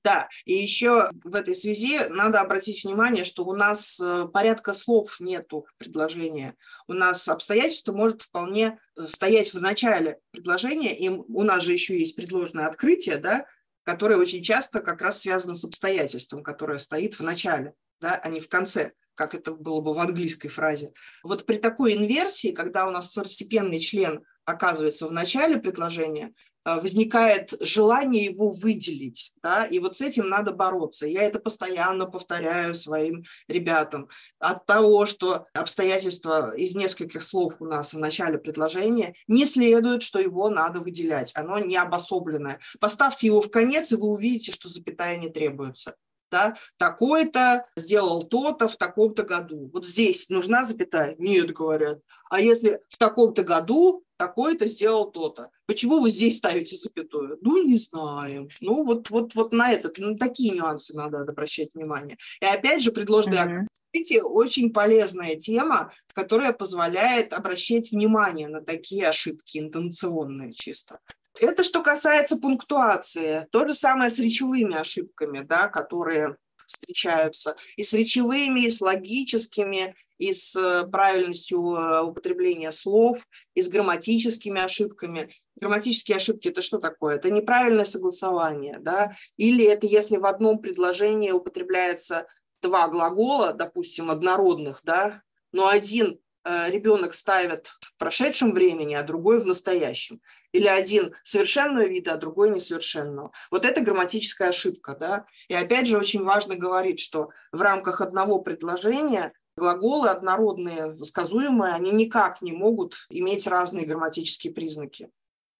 Да, 0.03 0.29
и 0.45 0.53
еще 0.53 1.11
в 1.23 1.35
этой 1.35 1.55
связи 1.55 1.99
надо 2.09 2.41
обратить 2.41 2.83
внимание, 2.83 3.23
что 3.23 3.45
у 3.45 3.53
нас 3.53 3.99
э, 3.99 4.27
порядка 4.33 4.73
слов 4.73 5.19
нету 5.19 5.67
предложения. 5.77 6.55
У 6.87 6.93
нас 6.93 7.27
обстоятельство 7.27 7.93
может 7.93 8.23
вполне 8.23 8.79
э, 8.97 9.07
стоять 9.07 9.53
в 9.53 9.61
начале 9.61 10.19
предложения, 10.31 10.97
и 10.97 11.09
у 11.09 11.43
нас 11.43 11.61
же 11.61 11.73
еще 11.73 11.99
есть 11.99 12.15
предложенное 12.15 12.65
открытие, 12.65 13.17
да, 13.17 13.45
которое 13.83 14.17
очень 14.17 14.41
часто 14.41 14.79
как 14.79 15.03
раз 15.03 15.19
связано 15.19 15.53
с 15.55 15.65
обстоятельством, 15.65 16.41
которое 16.41 16.79
стоит 16.79 17.19
в 17.19 17.21
начале, 17.21 17.73
да, 17.99 18.15
а 18.15 18.29
не 18.29 18.39
в 18.39 18.49
конце 18.49 18.93
как 19.13 19.35
это 19.35 19.51
было 19.51 19.81
бы 19.81 19.93
в 19.93 19.99
английской 19.99 20.49
фразе. 20.49 20.93
Вот 21.21 21.45
при 21.45 21.57
такой 21.57 21.93
инверсии, 21.93 22.53
когда 22.53 22.87
у 22.87 22.91
нас 22.91 23.11
второстепенный 23.11 23.79
член 23.79 24.23
оказывается 24.45 25.07
в 25.07 25.11
начале 25.11 25.57
предложения, 25.57 26.33
возникает 26.65 27.53
желание 27.59 28.25
его 28.25 28.49
выделить, 28.49 29.31
да, 29.41 29.65
и 29.65 29.79
вот 29.79 29.97
с 29.97 30.01
этим 30.01 30.29
надо 30.29 30.51
бороться. 30.51 31.07
Я 31.07 31.23
это 31.23 31.39
постоянно 31.39 32.05
повторяю 32.05 32.75
своим 32.75 33.23
ребятам. 33.47 34.09
От 34.39 34.65
того, 34.65 35.05
что 35.05 35.47
обстоятельства 35.53 36.55
из 36.55 36.75
нескольких 36.75 37.23
слов 37.23 37.55
у 37.59 37.65
нас 37.65 37.93
в 37.93 37.99
начале 37.99 38.37
предложения, 38.37 39.15
не 39.27 39.45
следует, 39.45 40.03
что 40.03 40.19
его 40.19 40.49
надо 40.49 40.79
выделять. 40.79 41.31
Оно 41.35 41.59
не 41.59 41.77
обособленное. 41.77 42.59
Поставьте 42.79 43.27
его 43.27 43.41
в 43.41 43.49
конец, 43.49 43.91
и 43.91 43.95
вы 43.95 44.07
увидите, 44.07 44.51
что 44.51 44.69
запятая 44.69 45.17
не 45.17 45.29
требуется. 45.29 45.95
Да? 46.31 46.55
Такой-то 46.77 47.65
сделал 47.75 48.23
то-то 48.23 48.67
в 48.67 48.77
таком-то 48.77 49.23
году. 49.23 49.69
Вот 49.73 49.85
здесь 49.85 50.29
нужна 50.29 50.65
запятая? 50.65 51.15
Нет, 51.19 51.51
говорят. 51.51 51.99
А 52.29 52.39
если 52.39 52.79
в 52.89 52.97
таком-то 52.97 53.43
году 53.43 54.05
такой-то 54.21 54.67
сделал 54.67 55.11
то-то. 55.11 55.49
Почему 55.65 55.99
вы 55.99 56.11
здесь 56.11 56.37
ставите 56.37 56.77
запятую? 56.77 57.39
Ну, 57.41 57.63
не 57.65 57.77
знаем. 57.77 58.49
Ну, 58.59 58.85
вот, 58.85 59.09
вот, 59.09 59.33
вот 59.33 59.51
на 59.51 59.71
это, 59.71 59.91
на 59.99 60.15
такие 60.15 60.53
нюансы 60.53 60.95
надо 60.95 61.21
обращать 61.21 61.69
внимание. 61.73 62.17
И 62.39 62.45
опять 62.45 62.83
же, 62.83 62.91
предложенные 62.91 63.67
mm-hmm. 63.93 64.21
очень 64.21 64.71
полезная 64.71 65.35
тема, 65.37 65.91
которая 66.13 66.53
позволяет 66.53 67.33
обращать 67.33 67.91
внимание 67.91 68.47
на 68.47 68.61
такие 68.61 69.09
ошибки 69.09 69.57
интенционные 69.57 70.53
чисто. 70.53 70.99
Это 71.41 71.63
что 71.63 71.81
касается 71.81 72.37
пунктуации. 72.37 73.47
То 73.51 73.65
же 73.65 73.73
самое 73.73 74.11
с 74.11 74.19
речевыми 74.19 74.75
ошибками, 74.75 75.39
да, 75.39 75.69
которые 75.69 76.37
встречаются 76.67 77.55
и 77.75 77.81
с 77.81 77.93
речевыми, 77.93 78.61
и 78.61 78.69
с 78.69 78.79
логическими, 78.79 79.95
и 80.19 80.33
с 80.33 80.55
э, 80.55 80.85
правильностью 80.85 81.59
э, 81.59 82.03
употребления 82.03 82.71
слов, 82.71 83.27
и 83.55 83.61
с 83.63 83.69
грамматическими 83.69 84.61
ошибками. 84.61 85.33
Грамматические 85.59 86.17
ошибки– 86.17 86.47
это 86.49 86.61
что 86.61 86.77
такое? 86.77 87.15
Это 87.15 87.31
неправильное 87.31 87.85
согласование, 87.85 88.77
да? 88.79 89.13
Или 89.37 89.65
это 89.65 89.87
если 89.87 90.17
в 90.17 90.27
одном 90.27 90.59
предложении 90.59 91.31
употребляется 91.31 92.27
два 92.61 92.87
глагола, 92.87 93.51
допустим, 93.51 94.11
однородных, 94.11 94.81
да, 94.83 95.23
но 95.51 95.67
один 95.67 96.19
э, 96.43 96.69
ребенок 96.69 97.15
ставит 97.15 97.71
в 97.81 97.97
прошедшем 97.97 98.53
времени, 98.53 98.93
а 98.93 99.01
другой 99.01 99.39
в 99.39 99.47
настоящем. 99.47 100.21
Или 100.51 100.67
один 100.67 101.15
совершенного 101.23 101.85
вида, 101.85 102.13
а 102.13 102.17
другой 102.17 102.49
несовершенного. 102.49 103.31
Вот 103.51 103.65
это 103.65 103.81
грамматическая 103.81 104.49
ошибка. 104.49 104.95
Да? 104.99 105.25
И 105.47 105.53
опять 105.53 105.87
же 105.87 105.97
очень 105.97 106.23
важно 106.23 106.55
говорить, 106.55 106.99
что 106.99 107.29
в 107.51 107.61
рамках 107.61 108.01
одного 108.01 108.39
предложения 108.39 109.33
глаголы 109.55 110.09
однородные, 110.09 110.97
сказуемые, 111.03 111.73
они 111.73 111.91
никак 111.91 112.41
не 112.41 112.51
могут 112.51 112.95
иметь 113.09 113.47
разные 113.47 113.85
грамматические 113.85 114.53
признаки. 114.53 115.09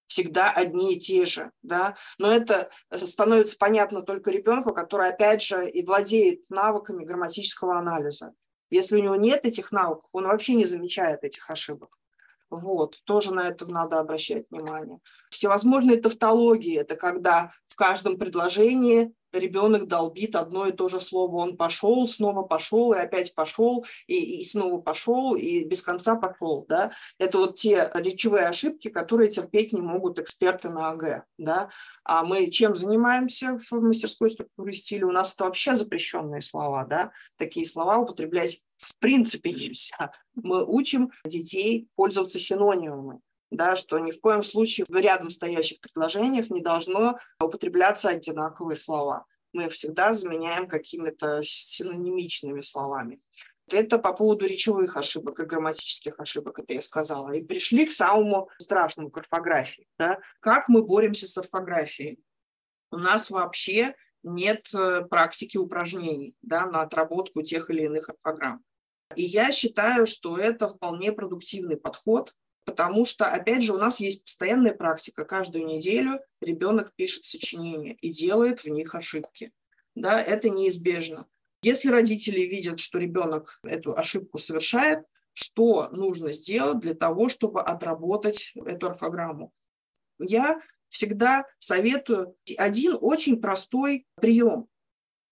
Всегда 0.06 0.50
одни 0.50 0.94
и 0.94 1.00
те 1.00 1.24
же, 1.24 1.52
да, 1.62 1.96
но 2.18 2.30
это 2.30 2.68
становится 3.06 3.56
понятно 3.56 4.02
только 4.02 4.30
ребенку, 4.30 4.74
который, 4.74 5.08
опять 5.08 5.42
же, 5.42 5.66
и 5.70 5.82
владеет 5.82 6.50
навыками 6.50 7.04
грамматического 7.04 7.78
анализа. 7.78 8.34
Если 8.68 8.96
у 8.96 9.02
него 9.02 9.16
нет 9.16 9.46
этих 9.46 9.72
навыков, 9.72 10.08
он 10.12 10.24
вообще 10.24 10.54
не 10.54 10.66
замечает 10.66 11.24
этих 11.24 11.48
ошибок. 11.48 11.96
Вот, 12.52 13.00
тоже 13.04 13.32
на 13.32 13.48
это 13.48 13.66
надо 13.66 13.98
обращать 13.98 14.44
внимание. 14.50 14.98
Всевозможные 15.30 15.96
тавтологии– 15.96 16.76
это 16.78 16.96
когда 16.96 17.52
в 17.66 17.76
каждом 17.76 18.18
предложении 18.18 19.14
ребенок 19.32 19.88
долбит 19.88 20.36
одно 20.36 20.66
и 20.66 20.72
то 20.72 20.88
же 20.88 21.00
слово. 21.00 21.36
Он 21.36 21.56
пошел, 21.56 22.06
снова 22.08 22.42
пошел, 22.42 22.92
и 22.92 22.98
опять 22.98 23.34
пошел, 23.34 23.84
и, 24.06 24.40
и 24.40 24.44
снова 24.44 24.80
пошел, 24.80 25.34
и 25.34 25.64
без 25.64 25.82
конца 25.82 26.16
пошел. 26.16 26.66
Да? 26.68 26.92
Это 27.18 27.38
вот 27.38 27.56
те 27.56 27.90
речевые 27.94 28.46
ошибки, 28.46 28.88
которые 28.88 29.30
терпеть 29.30 29.72
не 29.72 29.80
могут 29.80 30.18
эксперты 30.18 30.68
на 30.68 30.90
АГ. 30.90 31.24
Да? 31.38 31.70
А 32.04 32.24
мы 32.24 32.50
чем 32.50 32.76
занимаемся 32.76 33.60
в 33.70 33.80
мастерской 33.80 34.30
структуры 34.30 34.74
стиля? 34.74 35.06
У 35.06 35.12
нас 35.12 35.34
это 35.34 35.44
вообще 35.44 35.74
запрещенные 35.76 36.42
слова. 36.42 36.84
Да? 36.84 37.12
Такие 37.36 37.66
слова 37.66 37.98
употреблять 37.98 38.62
в 38.76 38.98
принципе 38.98 39.52
нельзя. 39.52 40.12
Мы 40.34 40.64
учим 40.64 41.12
детей 41.24 41.88
пользоваться 41.94 42.40
синонимами 42.40 43.20
да, 43.52 43.76
что 43.76 43.98
ни 43.98 44.10
в 44.10 44.20
коем 44.20 44.42
случае 44.42 44.86
в 44.88 44.96
рядом 44.96 45.30
стоящих 45.30 45.80
предложениях 45.80 46.50
не 46.50 46.60
должно 46.60 47.18
употребляться 47.40 48.08
одинаковые 48.08 48.76
слова. 48.76 49.26
Мы 49.52 49.68
всегда 49.68 50.14
заменяем 50.14 50.66
какими-то 50.66 51.42
синонимичными 51.44 52.62
словами. 52.62 53.20
Это 53.68 53.98
по 53.98 54.12
поводу 54.12 54.46
речевых 54.46 54.96
ошибок 54.96 55.38
и 55.40 55.44
грамматических 55.44 56.18
ошибок, 56.18 56.58
это 56.58 56.74
я 56.74 56.82
сказала. 56.82 57.32
И 57.32 57.42
пришли 57.42 57.86
к 57.86 57.92
самому 57.92 58.48
страшному, 58.58 59.10
к 59.10 59.18
орфографии. 59.18 59.86
Да? 59.98 60.18
Как 60.40 60.68
мы 60.68 60.82
боремся 60.82 61.26
с 61.28 61.36
орфографией? 61.38 62.18
У 62.90 62.96
нас 62.96 63.30
вообще 63.30 63.94
нет 64.22 64.66
э, 64.74 65.02
практики 65.02 65.56
упражнений 65.56 66.34
да, 66.42 66.66
на 66.66 66.82
отработку 66.82 67.42
тех 67.42 67.70
или 67.70 67.84
иных 67.84 68.08
орфограмм. 68.08 68.62
И 69.16 69.22
я 69.22 69.52
считаю, 69.52 70.06
что 70.06 70.38
это 70.38 70.68
вполне 70.68 71.12
продуктивный 71.12 71.76
подход, 71.76 72.34
потому 72.64 73.04
что, 73.06 73.26
опять 73.26 73.62
же, 73.62 73.72
у 73.72 73.78
нас 73.78 74.00
есть 74.00 74.24
постоянная 74.24 74.74
практика. 74.74 75.24
Каждую 75.24 75.66
неделю 75.66 76.20
ребенок 76.40 76.92
пишет 76.94 77.24
сочинения 77.24 77.94
и 77.94 78.10
делает 78.10 78.64
в 78.64 78.68
них 78.68 78.94
ошибки. 78.94 79.52
Да, 79.94 80.20
это 80.20 80.48
неизбежно. 80.48 81.26
Если 81.62 81.88
родители 81.88 82.40
видят, 82.40 82.80
что 82.80 82.98
ребенок 82.98 83.60
эту 83.62 83.96
ошибку 83.96 84.38
совершает, 84.38 85.04
что 85.32 85.88
нужно 85.90 86.32
сделать 86.32 86.80
для 86.80 86.94
того, 86.94 87.28
чтобы 87.28 87.62
отработать 87.62 88.52
эту 88.54 88.88
орфограмму? 88.88 89.52
Я 90.18 90.60
всегда 90.88 91.46
советую 91.58 92.36
один 92.58 92.98
очень 93.00 93.40
простой 93.40 94.06
прием. 94.16 94.68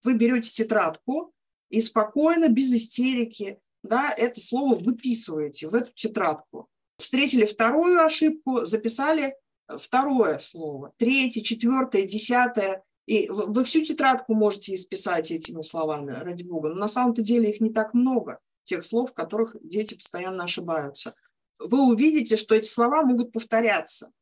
Вы 0.03 0.15
берете 0.15 0.51
тетрадку 0.51 1.35
и 1.69 1.81
спокойно, 1.81 2.49
без 2.49 2.73
истерики, 2.73 3.61
да, 3.83 4.13
это 4.17 4.41
слово 4.41 4.77
выписываете 4.77 5.69
в 5.69 5.75
эту 5.75 5.93
тетрадку 5.93 6.70
встретили 7.01 7.45
вторую 7.45 8.05
ошибку, 8.05 8.65
записали 8.65 9.35
второе 9.79 10.39
слово, 10.39 10.93
третье, 10.97 11.43
четвертое, 11.43 12.03
десятое. 12.03 12.85
И 13.07 13.29
вы 13.29 13.65
всю 13.65 13.85
тетрадку 13.85 14.35
можете 14.35 14.75
исписать 14.75 15.31
этими 15.31 15.63
словами, 15.63 16.13
ради 16.13 16.45
бога. 16.45 16.69
Но 16.69 16.77
на 16.77 16.89
самом-то 16.89 17.23
деле 17.23 17.51
их 17.51 17.61
не 17.61 17.71
так 17.71 17.93
много, 17.95 18.39
тех 18.65 18.85
слов, 18.85 19.11
в 19.11 19.15
которых 19.15 19.57
дети 19.63 19.95
постоянно 19.95 20.45
ошибаются. 20.45 21.15
Вы 21.59 21.89
увидите, 21.89 22.37
что 22.37 22.55
эти 22.55 22.67
слова 22.67 23.03
могут 23.03 23.33
повторяться. 23.33 24.13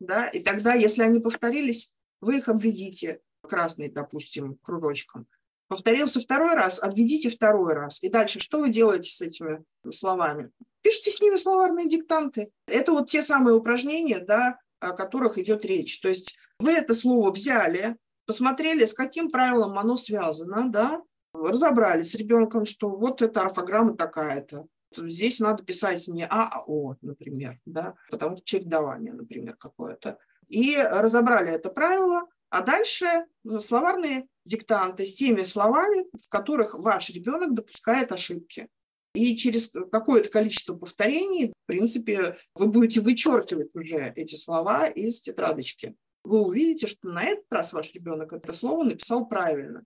Да? 0.00 0.26
И 0.26 0.40
тогда, 0.40 0.74
если 0.74 1.02
они 1.02 1.20
повторились, 1.20 1.94
вы 2.20 2.38
их 2.38 2.48
обведите 2.48 3.20
красный, 3.42 3.88
допустим, 3.88 4.56
кружочком. 4.62 5.26
Повторился 5.72 6.20
второй 6.20 6.54
раз, 6.54 6.82
обведите 6.82 7.30
второй 7.30 7.72
раз. 7.72 8.02
И 8.02 8.10
дальше 8.10 8.40
что 8.40 8.60
вы 8.60 8.68
делаете 8.68 9.10
с 9.10 9.22
этими 9.22 9.64
словами? 9.90 10.50
Пишите 10.82 11.10
с 11.10 11.18
ними 11.22 11.36
словарные 11.36 11.88
диктанты. 11.88 12.50
Это 12.66 12.92
вот 12.92 13.08
те 13.08 13.22
самые 13.22 13.54
упражнения, 13.54 14.18
да, 14.18 14.58
о 14.80 14.92
которых 14.92 15.38
идет 15.38 15.64
речь. 15.64 15.98
То 16.00 16.10
есть 16.10 16.36
вы 16.58 16.72
это 16.72 16.92
слово 16.92 17.32
взяли, 17.32 17.96
посмотрели, 18.26 18.84
с 18.84 18.92
каким 18.92 19.30
правилом 19.30 19.78
оно 19.78 19.96
связано, 19.96 20.68
да, 20.70 21.00
разобрались 21.32 22.10
с 22.10 22.16
ребенком, 22.16 22.66
что 22.66 22.90
вот 22.90 23.22
эта 23.22 23.40
орфограмма 23.40 23.96
такая-то. 23.96 24.66
Здесь 24.94 25.40
надо 25.40 25.64
писать 25.64 26.06
не 26.06 26.26
А, 26.26 26.50
а 26.52 26.64
О, 26.66 26.96
например, 27.00 27.58
да, 27.64 27.94
потому 28.10 28.36
что 28.36 28.44
чередование, 28.44 29.14
например, 29.14 29.56
какое-то. 29.56 30.18
И 30.48 30.76
разобрали 30.76 31.50
это 31.50 31.70
правило, 31.70 32.26
а 32.52 32.60
дальше 32.60 33.24
ну, 33.44 33.60
словарные 33.60 34.28
диктанты 34.44 35.06
с 35.06 35.14
теми 35.14 35.42
словами, 35.42 36.04
в 36.22 36.28
которых 36.28 36.74
ваш 36.74 37.08
ребенок 37.08 37.54
допускает 37.54 38.12
ошибки. 38.12 38.68
И 39.14 39.38
через 39.38 39.70
какое-то 39.90 40.28
количество 40.28 40.76
повторений, 40.76 41.48
в 41.48 41.66
принципе, 41.66 42.36
вы 42.54 42.66
будете 42.66 43.00
вычеркивать 43.00 43.74
уже 43.74 44.12
эти 44.16 44.36
слова 44.36 44.86
из 44.86 45.22
тетрадочки. 45.22 45.96
Вы 46.24 46.42
увидите, 46.42 46.88
что 46.88 47.08
на 47.08 47.24
этот 47.24 47.46
раз 47.50 47.72
ваш 47.72 47.90
ребенок 47.94 48.34
это 48.34 48.52
слово 48.52 48.84
написал 48.84 49.26
правильно, 49.26 49.82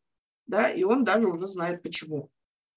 да, 0.46 0.68
и 0.68 0.82
он 0.82 1.04
даже 1.04 1.28
уже 1.28 1.46
знает 1.46 1.82
почему. 1.82 2.30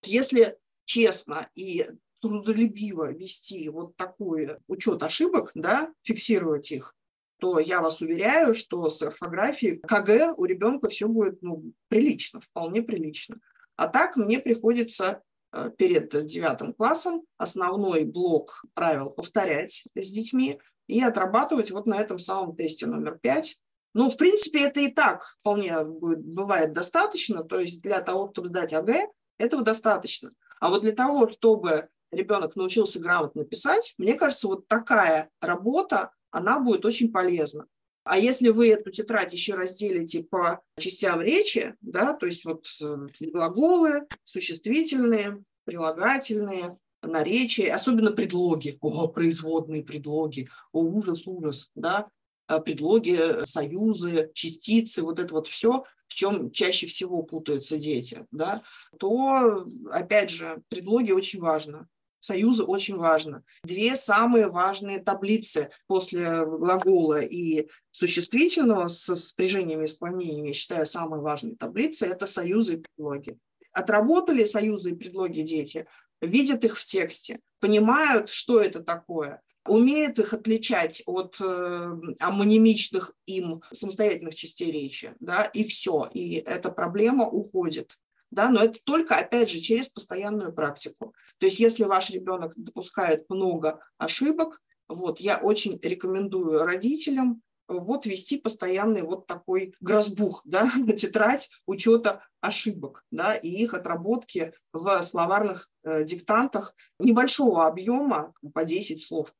Если 0.03 0.55
честно 0.85 1.49
и 1.55 1.87
трудолюбиво 2.21 3.11
вести 3.11 3.67
вот 3.69 3.95
такой 3.95 4.57
учет 4.67 5.01
ошибок, 5.01 5.49
да, 5.55 5.91
фиксировать 6.03 6.71
их, 6.71 6.95
то 7.39 7.59
я 7.59 7.81
вас 7.81 8.01
уверяю, 8.01 8.53
что 8.53 8.89
с 8.89 9.01
орфографией 9.01 9.77
КГ 9.77 10.33
у 10.37 10.45
ребенка 10.45 10.89
все 10.89 11.07
будет 11.07 11.41
ну, 11.41 11.73
прилично, 11.87 12.41
вполне 12.41 12.81
прилично. 12.81 13.39
А 13.75 13.87
так 13.87 14.17
мне 14.17 14.39
приходится 14.39 15.23
Э, 15.51 15.71
перед 15.75 16.25
девятым 16.25 16.73
классом 16.73 17.23
основной 17.37 18.03
блок 18.03 18.63
правил 18.75 19.09
повторять 19.09 19.87
с 19.95 20.11
детьми 20.11 20.59
и 20.87 21.01
отрабатывать 21.01 21.71
вот 21.71 21.87
на 21.87 21.99
этом 21.99 22.19
самом 22.19 22.55
тесте 22.55 22.85
номер 22.85 23.17
пять. 23.17 23.57
Ну, 23.95 24.09
в 24.11 24.17
принципе, 24.17 24.65
это 24.65 24.79
и 24.81 24.89
так 24.89 25.35
вполне 25.39 25.83
будет, 25.83 26.23
бывает 26.23 26.73
достаточно, 26.73 27.43
то 27.43 27.59
есть 27.59 27.81
для 27.81 28.01
того, 28.01 28.29
чтобы 28.31 28.49
сдать 28.49 28.73
АГ, 28.73 29.09
этого 29.39 29.63
достаточно. 29.63 30.31
А 30.59 30.69
вот 30.69 30.83
для 30.83 30.91
того, 30.91 31.27
чтобы 31.27 31.89
ребенок 32.11 32.55
научился 32.55 32.99
грамотно 32.99 33.43
писать, 33.45 33.95
мне 33.97 34.13
кажется, 34.13 34.47
вот 34.47 34.67
такая 34.67 35.31
работа, 35.41 36.11
она 36.31 36.59
будет 36.59 36.85
очень 36.85 37.11
полезна. 37.11 37.65
А 38.03 38.17
если 38.17 38.49
вы 38.49 38.69
эту 38.69 38.91
тетрадь 38.91 39.33
еще 39.33 39.55
разделите 39.55 40.23
по 40.23 40.61
частям 40.79 41.21
речи, 41.21 41.75
да, 41.81 42.13
то 42.13 42.25
есть 42.25 42.43
вот 42.45 42.65
э, 42.81 43.07
глаголы, 43.19 44.07
существительные, 44.23 45.43
прилагательные, 45.65 46.77
наречия, 47.03 47.73
особенно 47.73 48.11
предлоги, 48.11 48.77
о, 48.81 49.07
производные 49.07 49.83
предлоги, 49.83 50.49
о, 50.71 50.81
ужас, 50.81 51.27
ужас, 51.27 51.69
да, 51.75 52.09
а 52.47 52.59
предлоги, 52.59 53.43
союзы, 53.45 54.31
частицы, 54.33 55.03
вот 55.03 55.19
это 55.19 55.33
вот 55.35 55.47
все, 55.47 55.83
в 56.07 56.15
чем 56.15 56.49
чаще 56.51 56.87
всего 56.87 57.21
путаются 57.21 57.77
дети, 57.77 58.25
да, 58.31 58.63
то, 58.97 59.67
опять 59.91 60.31
же, 60.31 60.63
предлоги 60.67 61.11
очень 61.11 61.39
важно. 61.39 61.87
Союзы 62.19 62.63
очень 62.63 62.97
важно. 62.97 63.43
Две 63.63 63.95
самые 63.95 64.49
важные 64.49 64.99
таблицы 64.99 65.69
после 65.87 66.45
глагола 66.45 67.21
и 67.21 67.69
существительного 67.91 68.87
с 68.87 69.15
спряжениями 69.15 69.85
и 69.85 69.87
склонениями, 69.87 70.47
я 70.49 70.53
считаю, 70.53 70.85
самые 70.85 71.21
важные 71.21 71.55
таблицы– 71.55 72.05
это 72.07 72.27
союзы 72.27 72.75
и 72.75 72.77
предлоги. 72.77 73.37
Отработали 73.71 74.45
союзы 74.45 74.91
и 74.91 74.95
предлоги 74.95 75.41
дети, 75.41 75.87
видят 76.21 76.65
их 76.65 76.77
в 76.77 76.85
тексте, 76.85 77.39
понимают, 77.59 78.29
что 78.29 78.59
это 78.59 78.81
такое, 78.81 79.41
умеют 79.65 80.19
их 80.19 80.33
отличать 80.33 81.03
от 81.05 81.37
э, 81.39 81.91
амонимичных 82.19 83.13
им 83.25 83.61
самостоятельных 83.71 84.35
частей 84.35 84.71
речи, 84.71 85.13
да, 85.19 85.43
и 85.43 85.63
все, 85.63 86.09
и 86.13 86.35
эта 86.35 86.71
проблема 86.71 87.27
уходит 87.27 87.97
да, 88.31 88.49
но 88.49 88.63
это 88.63 88.79
только, 88.83 89.17
опять 89.17 89.49
же, 89.49 89.59
через 89.59 89.87
постоянную 89.87 90.53
практику. 90.53 91.13
То 91.37 91.45
есть 91.45 91.59
если 91.59 91.83
ваш 91.83 92.09
ребенок 92.09 92.53
допускает 92.55 93.29
много 93.29 93.79
ошибок, 93.97 94.61
вот, 94.87 95.19
я 95.19 95.37
очень 95.37 95.79
рекомендую 95.81 96.63
родителям 96.63 97.41
вот 97.69 98.05
вести 98.05 98.37
постоянный 98.37 99.03
вот 99.03 99.27
такой 99.27 99.75
грозбух, 99.79 100.41
да, 100.43 100.69
тетрадь 100.97 101.49
учета 101.65 102.23
ошибок, 102.41 103.05
да, 103.11 103.35
и 103.35 103.47
их 103.47 103.73
отработки 103.73 104.53
в 104.73 105.01
словарных 105.03 105.69
э, 105.83 106.03
диктантах 106.03 106.75
небольшого 106.99 107.67
объема, 107.67 108.33
по 108.53 108.65
10 108.65 109.01
слов 109.01 109.33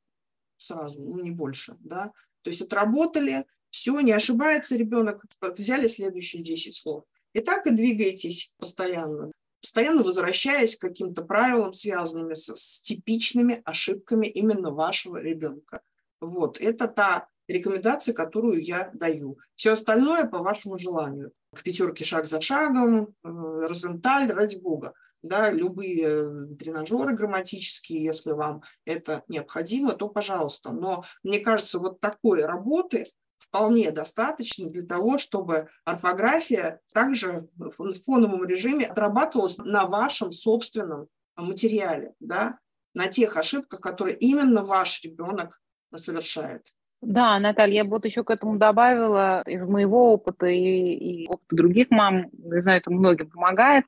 сразу, 0.58 1.02
ну, 1.02 1.20
не 1.20 1.32
больше, 1.32 1.78
да. 1.80 2.12
То 2.44 2.50
есть 2.50 2.62
отработали, 2.62 3.46
все, 3.70 4.00
не 4.02 4.12
ошибается 4.12 4.76
ребенок, 4.76 5.24
взяли 5.42 5.88
следующие 5.88 6.44
10 6.44 6.76
слов. 6.76 7.06
И 7.40 7.42
так 7.42 7.66
и 7.68 7.72
двигаетесь 7.72 8.54
постоянно, 8.58 9.32
постоянно 9.62 10.04
возвращаясь 10.04 10.76
к 10.76 10.82
каким-то 10.82 11.24
правилам, 11.24 11.72
связанными 11.72 12.34
с, 12.34 12.54
с 12.54 12.82
типичными 12.82 13.62
ошибками 13.64 14.28
именно 14.28 14.72
вашего 14.72 15.22
ребенка. 15.22 15.80
Вот, 16.20 16.60
это 16.60 16.90
та 16.90 17.30
рекомендация, 17.48 18.14
которую 18.14 18.62
я 18.62 18.92
даю. 18.94 19.38
Все 19.56 19.72
остальное 19.72 20.26
по 20.26 20.40
вашему 20.40 20.78
желанию. 20.78 21.32
К 21.56 21.64
пятерке 21.64 22.04
шаг 22.04 22.26
за 22.26 22.42
шагом, 22.42 23.16
э, 23.24 23.30
Розенталь, 23.70 24.30
ради 24.34 24.58
бога. 24.58 24.94
Да, 25.22 25.50
любые 25.50 26.08
э, 26.10 26.46
тренажеры 26.60 27.16
грамматические, 27.16 28.04
если 28.04 28.34
вам 28.34 28.64
это 28.84 29.24
необходимо, 29.30 29.94
то 29.94 30.10
пожалуйста. 30.10 30.72
Но 30.72 31.06
мне 31.24 31.40
кажется, 31.40 31.80
вот 31.80 32.02
такой 32.02 32.44
работы 32.44 33.06
вполне 33.40 33.92
достаточно 33.92 34.70
для 34.70 34.86
того, 34.86 35.18
чтобы 35.18 35.70
орфография 35.86 36.82
также 36.94 37.48
в 37.56 37.94
фоновом 38.06 38.46
режиме 38.46 38.86
отрабатывалась 38.86 39.58
на 39.58 39.86
вашем 39.86 40.32
собственном 40.32 41.08
материале, 41.36 42.14
да, 42.20 42.60
на 42.94 43.08
тех 43.08 43.38
ошибках, 43.38 43.82
которые 43.82 44.18
именно 44.18 44.64
ваш 44.64 45.04
ребенок 45.04 45.62
совершает. 45.96 46.68
Да, 47.02 47.40
Наталья, 47.40 47.76
я 47.76 47.84
бы 47.86 47.92
вот 47.92 48.06
еще 48.06 48.24
к 48.26 48.30
этому 48.30 48.58
добавила 48.58 49.42
из 49.46 49.66
моего 49.66 50.12
опыта 50.14 50.48
и, 50.48 50.94
и 50.94 51.28
опыта 51.28 51.56
других 51.56 51.92
мам, 51.92 52.30
я 52.34 52.62
знаю, 52.62 52.82
это 52.82 52.92
многим 52.92 53.30
помогает 53.30 53.86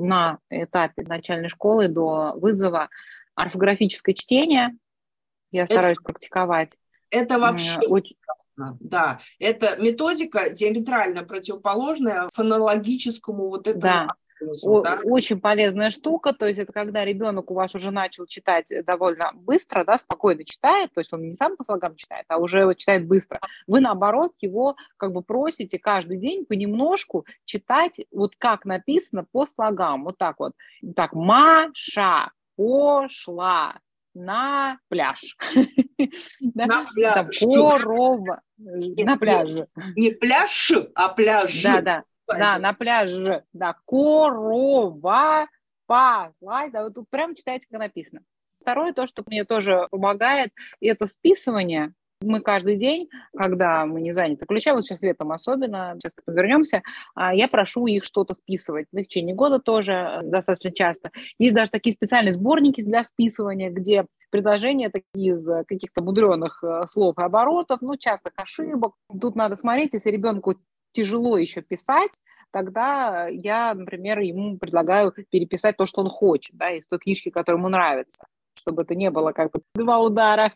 на 0.00 0.38
этапе 0.50 1.02
начальной 1.02 1.48
школы 1.48 1.88
до 1.88 2.32
вызова 2.36 2.88
орфографическое 3.36 4.14
чтение. 4.14 4.76
Я 5.52 5.64
это, 5.64 5.74
стараюсь 5.74 5.98
практиковать. 5.98 6.76
Это 7.10 7.38
вообще 7.38 7.78
очень 7.86 8.16
да. 8.80 9.20
Это 9.38 9.76
методика 9.76 10.50
диаметрально 10.50 11.24
противоположная 11.24 12.28
фонологическому 12.34 13.48
вот 13.48 13.66
этому 13.66 13.80
да. 13.80 14.08
О, 14.62 14.82
да? 14.82 15.00
Очень 15.04 15.40
полезная 15.40 15.90
штука, 15.90 16.32
то 16.32 16.46
есть 16.46 16.58
это 16.58 16.72
когда 16.72 17.04
ребенок 17.04 17.50
у 17.50 17.54
вас 17.54 17.74
уже 17.74 17.90
начал 17.90 18.26
читать 18.26 18.72
довольно 18.84 19.32
быстро, 19.34 19.84
да, 19.84 19.98
спокойно 19.98 20.44
читает, 20.44 20.92
то 20.94 21.00
есть 21.00 21.12
он 21.12 21.22
не 21.22 21.34
сам 21.34 21.56
по 21.56 21.64
слогам 21.64 21.96
читает, 21.96 22.24
а 22.28 22.38
уже 22.38 22.72
читает 22.76 23.06
быстро. 23.06 23.40
Вы, 23.66 23.80
наоборот, 23.80 24.32
его 24.40 24.76
как 24.96 25.12
бы 25.12 25.22
просите 25.22 25.78
каждый 25.78 26.18
день 26.18 26.46
понемножку 26.46 27.26
читать 27.44 28.00
вот 28.12 28.34
как 28.38 28.64
написано 28.64 29.26
по 29.30 29.46
слогам, 29.46 30.04
вот 30.04 30.18
так 30.18 30.36
вот. 30.38 30.52
Так, 30.94 31.14
Маша 31.14 32.30
пошла, 32.56 33.78
на 34.18 34.78
пляж. 34.88 35.36
На 36.54 36.86
пляж. 36.92 37.38
Корова. 37.38 38.40
На 38.58 39.16
пляже. 39.16 39.68
Не 39.96 40.10
пляж, 40.10 40.72
а 40.94 41.08
пляж. 41.08 41.62
Да, 41.62 41.80
да. 41.80 42.04
Да, 42.26 42.58
на 42.58 42.72
пляже. 42.74 43.44
Да, 43.52 43.76
корова 43.86 45.48
паслась. 45.86 46.70
Да, 46.72 46.84
вот 46.84 46.94
тут 46.94 47.08
прям 47.10 47.34
читайте, 47.34 47.66
как 47.70 47.80
написано. 47.80 48.22
Второе, 48.60 48.92
то, 48.92 49.06
что 49.06 49.22
мне 49.26 49.44
тоже 49.44 49.86
помогает, 49.90 50.50
это 50.80 51.06
списывание. 51.06 51.94
Мы 52.20 52.40
каждый 52.40 52.76
день, 52.76 53.08
когда 53.36 53.86
мы 53.86 54.00
не 54.00 54.10
заняты 54.10 54.44
ключа, 54.44 54.74
вот 54.74 54.84
сейчас 54.84 55.00
летом 55.02 55.30
особенно, 55.30 55.96
сейчас 56.02 56.12
вернемся, 56.26 56.82
а, 57.14 57.32
я 57.32 57.46
прошу 57.46 57.86
их 57.86 58.04
что-то 58.04 58.34
списывать. 58.34 58.86
В 58.90 58.96
течение 58.96 59.36
года 59.36 59.60
тоже 59.60 59.92
э, 59.92 60.20
достаточно 60.24 60.72
часто. 60.72 61.12
Есть 61.38 61.54
даже 61.54 61.70
такие 61.70 61.94
специальные 61.94 62.32
сборники 62.32 62.80
для 62.80 63.04
списывания, 63.04 63.70
где 63.70 64.04
предложения 64.30 64.90
такие 64.90 65.32
из 65.32 65.46
каких-то 65.68 66.02
мудреных 66.02 66.62
э, 66.64 66.86
слов 66.88 67.16
и 67.18 67.22
оборотов, 67.22 67.82
ну, 67.82 67.96
частых 67.96 68.32
ошибок. 68.34 68.94
Тут 69.20 69.36
надо 69.36 69.54
смотреть, 69.54 69.94
если 69.94 70.10
ребенку 70.10 70.56
тяжело 70.90 71.38
еще 71.38 71.62
писать, 71.62 72.12
тогда 72.50 73.28
я, 73.28 73.74
например, 73.74 74.18
ему 74.18 74.58
предлагаю 74.58 75.14
переписать 75.30 75.76
то, 75.76 75.86
что 75.86 76.00
он 76.00 76.08
хочет, 76.08 76.56
да, 76.56 76.72
из 76.72 76.84
той 76.88 76.98
книжки, 76.98 77.30
которая 77.30 77.60
ему 77.60 77.68
нравится 77.68 78.24
чтобы 78.58 78.82
это 78.82 78.94
не 78.94 79.10
было 79.10 79.32
как 79.32 79.52
бы 79.52 79.62
два 79.74 79.98
удара. 79.98 80.52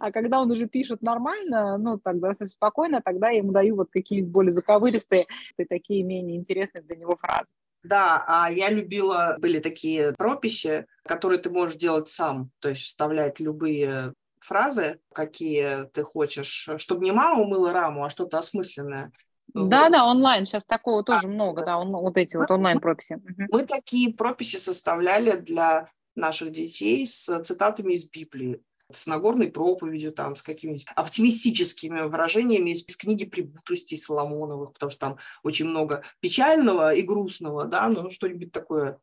А 0.00 0.10
когда 0.10 0.40
он 0.40 0.50
уже 0.50 0.66
пишет 0.66 1.02
нормально, 1.02 1.78
ну, 1.78 1.98
тогда 1.98 2.32
спокойно, 2.34 3.00
тогда 3.04 3.30
я 3.30 3.38
ему 3.38 3.52
даю 3.52 3.76
вот 3.76 3.88
какие-нибудь 3.90 4.32
более 4.32 4.52
заковыристые, 4.52 5.26
такие 5.68 6.02
менее 6.02 6.36
интересные 6.36 6.82
для 6.82 6.96
него 6.96 7.16
фразы. 7.16 7.52
Да, 7.82 8.24
а 8.26 8.50
я 8.50 8.70
любила, 8.70 9.36
были 9.38 9.60
такие 9.60 10.12
прописи, 10.16 10.86
которые 11.04 11.38
ты 11.38 11.50
можешь 11.50 11.76
делать 11.76 12.08
сам, 12.08 12.50
то 12.60 12.70
есть 12.70 12.82
вставлять 12.82 13.40
любые 13.40 14.14
фразы, 14.40 14.98
какие 15.12 15.86
ты 15.92 16.02
хочешь, 16.02 16.68
чтобы 16.78 17.04
не 17.04 17.12
мама 17.12 17.44
мыла 17.44 17.72
раму, 17.72 18.04
а 18.04 18.10
что-то 18.10 18.38
осмысленное. 18.38 19.12
Да, 19.52 19.84
вот. 19.84 19.92
да, 19.92 20.06
онлайн 20.06 20.46
сейчас 20.46 20.64
такого 20.64 21.04
тоже 21.04 21.28
много, 21.28 21.64
да, 21.64 21.78
он, 21.78 21.90
вот 21.90 22.16
эти 22.16 22.36
вот 22.36 22.50
онлайн 22.50 22.80
прописи. 22.80 23.20
Мы 23.50 23.66
такие 23.66 24.12
прописи 24.12 24.56
составляли 24.56 25.36
для 25.36 25.90
наших 26.14 26.52
детей 26.52 27.06
с 27.06 27.42
цитатами 27.42 27.94
из 27.94 28.04
Библии 28.04 28.62
с 28.92 29.06
Нагорной 29.06 29.50
проповедью, 29.50 30.12
там, 30.12 30.36
с 30.36 30.42
какими-нибудь 30.42 30.86
оптимистическими 30.94 32.02
выражениями 32.02 32.70
из, 32.70 32.84
из 32.86 32.96
книги 32.96 33.24
«Прибутростей» 33.24 33.98
Соломоновых, 33.98 34.72
потому 34.72 34.90
что 34.90 35.00
там 35.00 35.18
очень 35.42 35.66
много 35.66 36.04
печального 36.20 36.94
и 36.94 37.02
грустного, 37.02 37.64
да, 37.64 37.88
но 37.88 38.10
что-нибудь 38.10 38.52
такое 38.52 38.98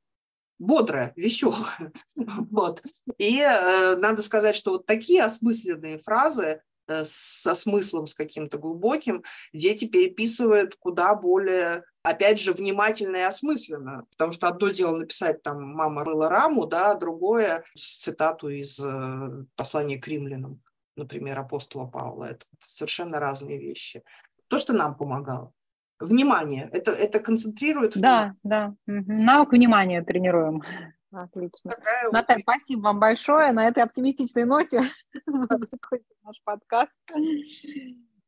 бодрое, 0.59 1.13
веселое. 1.15 1.91
вот. 2.15 2.83
И 3.17 3.39
э, 3.39 3.95
надо 3.95 4.21
сказать, 4.21 4.55
что 4.55 4.71
вот 4.71 4.85
такие 4.85 5.23
осмысленные 5.23 5.97
фразы 5.97 6.61
со 7.03 7.53
смыслом, 7.53 8.07
с 8.07 8.13
каким-то 8.13 8.57
глубоким, 8.57 9.23
дети 9.53 9.85
переписывают 9.85 10.75
куда 10.75 11.15
более, 11.15 11.83
опять 12.03 12.39
же, 12.39 12.53
внимательно 12.53 13.17
и 13.17 13.21
осмысленно. 13.21 14.05
Потому 14.11 14.31
что 14.31 14.47
одно 14.47 14.69
дело 14.69 14.95
написать 14.95 15.43
там 15.43 15.63
«мама 15.63 16.03
мыла 16.03 16.29
раму», 16.29 16.65
да, 16.65 16.93
другое 16.95 17.63
цитату 17.75 18.49
из 18.49 18.79
э, 18.79 19.45
послания 19.55 19.99
к 19.99 20.07
римлянам, 20.07 20.61
например, 20.95 21.39
апостола 21.39 21.85
Павла. 21.85 22.25
Это 22.25 22.45
совершенно 22.65 23.19
разные 23.19 23.57
вещи. 23.57 24.03
То, 24.47 24.59
что 24.59 24.73
нам 24.73 24.95
помогало. 24.95 25.53
Внимание. 25.99 26.67
Это, 26.73 26.91
это 26.91 27.19
концентрирует. 27.19 27.95
Да, 27.95 28.35
да. 28.43 28.73
Навык 28.87 29.51
внимания 29.51 30.03
тренируем. 30.03 30.63
Отлично. 31.11 31.71
Такая 31.71 32.09
Наталья, 32.11 32.43
вот... 32.45 32.55
спасибо 32.55 32.81
вам 32.81 32.99
большое. 32.99 33.51
На 33.51 33.67
этой 33.67 33.83
оптимистичной 33.83 34.45
ноте 34.45 34.81
мы 35.25 35.47
закончим 35.47 36.15
наш 36.23 36.41
подкаст. 36.43 36.91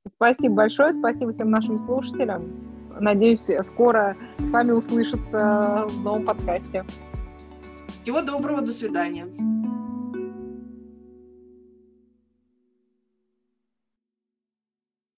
Спасибо 0.08 0.56
большое, 0.56 0.92
спасибо 0.92 1.32
всем 1.32 1.50
нашим 1.50 1.78
слушателям. 1.78 2.74
Надеюсь, 3.00 3.48
скоро 3.68 4.18
с 4.38 4.50
вами 4.50 4.72
услышаться 4.72 5.88
в 5.88 6.04
новом 6.04 6.26
подкасте. 6.26 6.84
Всего 7.88 8.22
доброго, 8.22 8.62
до 8.62 8.72
свидания. 8.72 9.63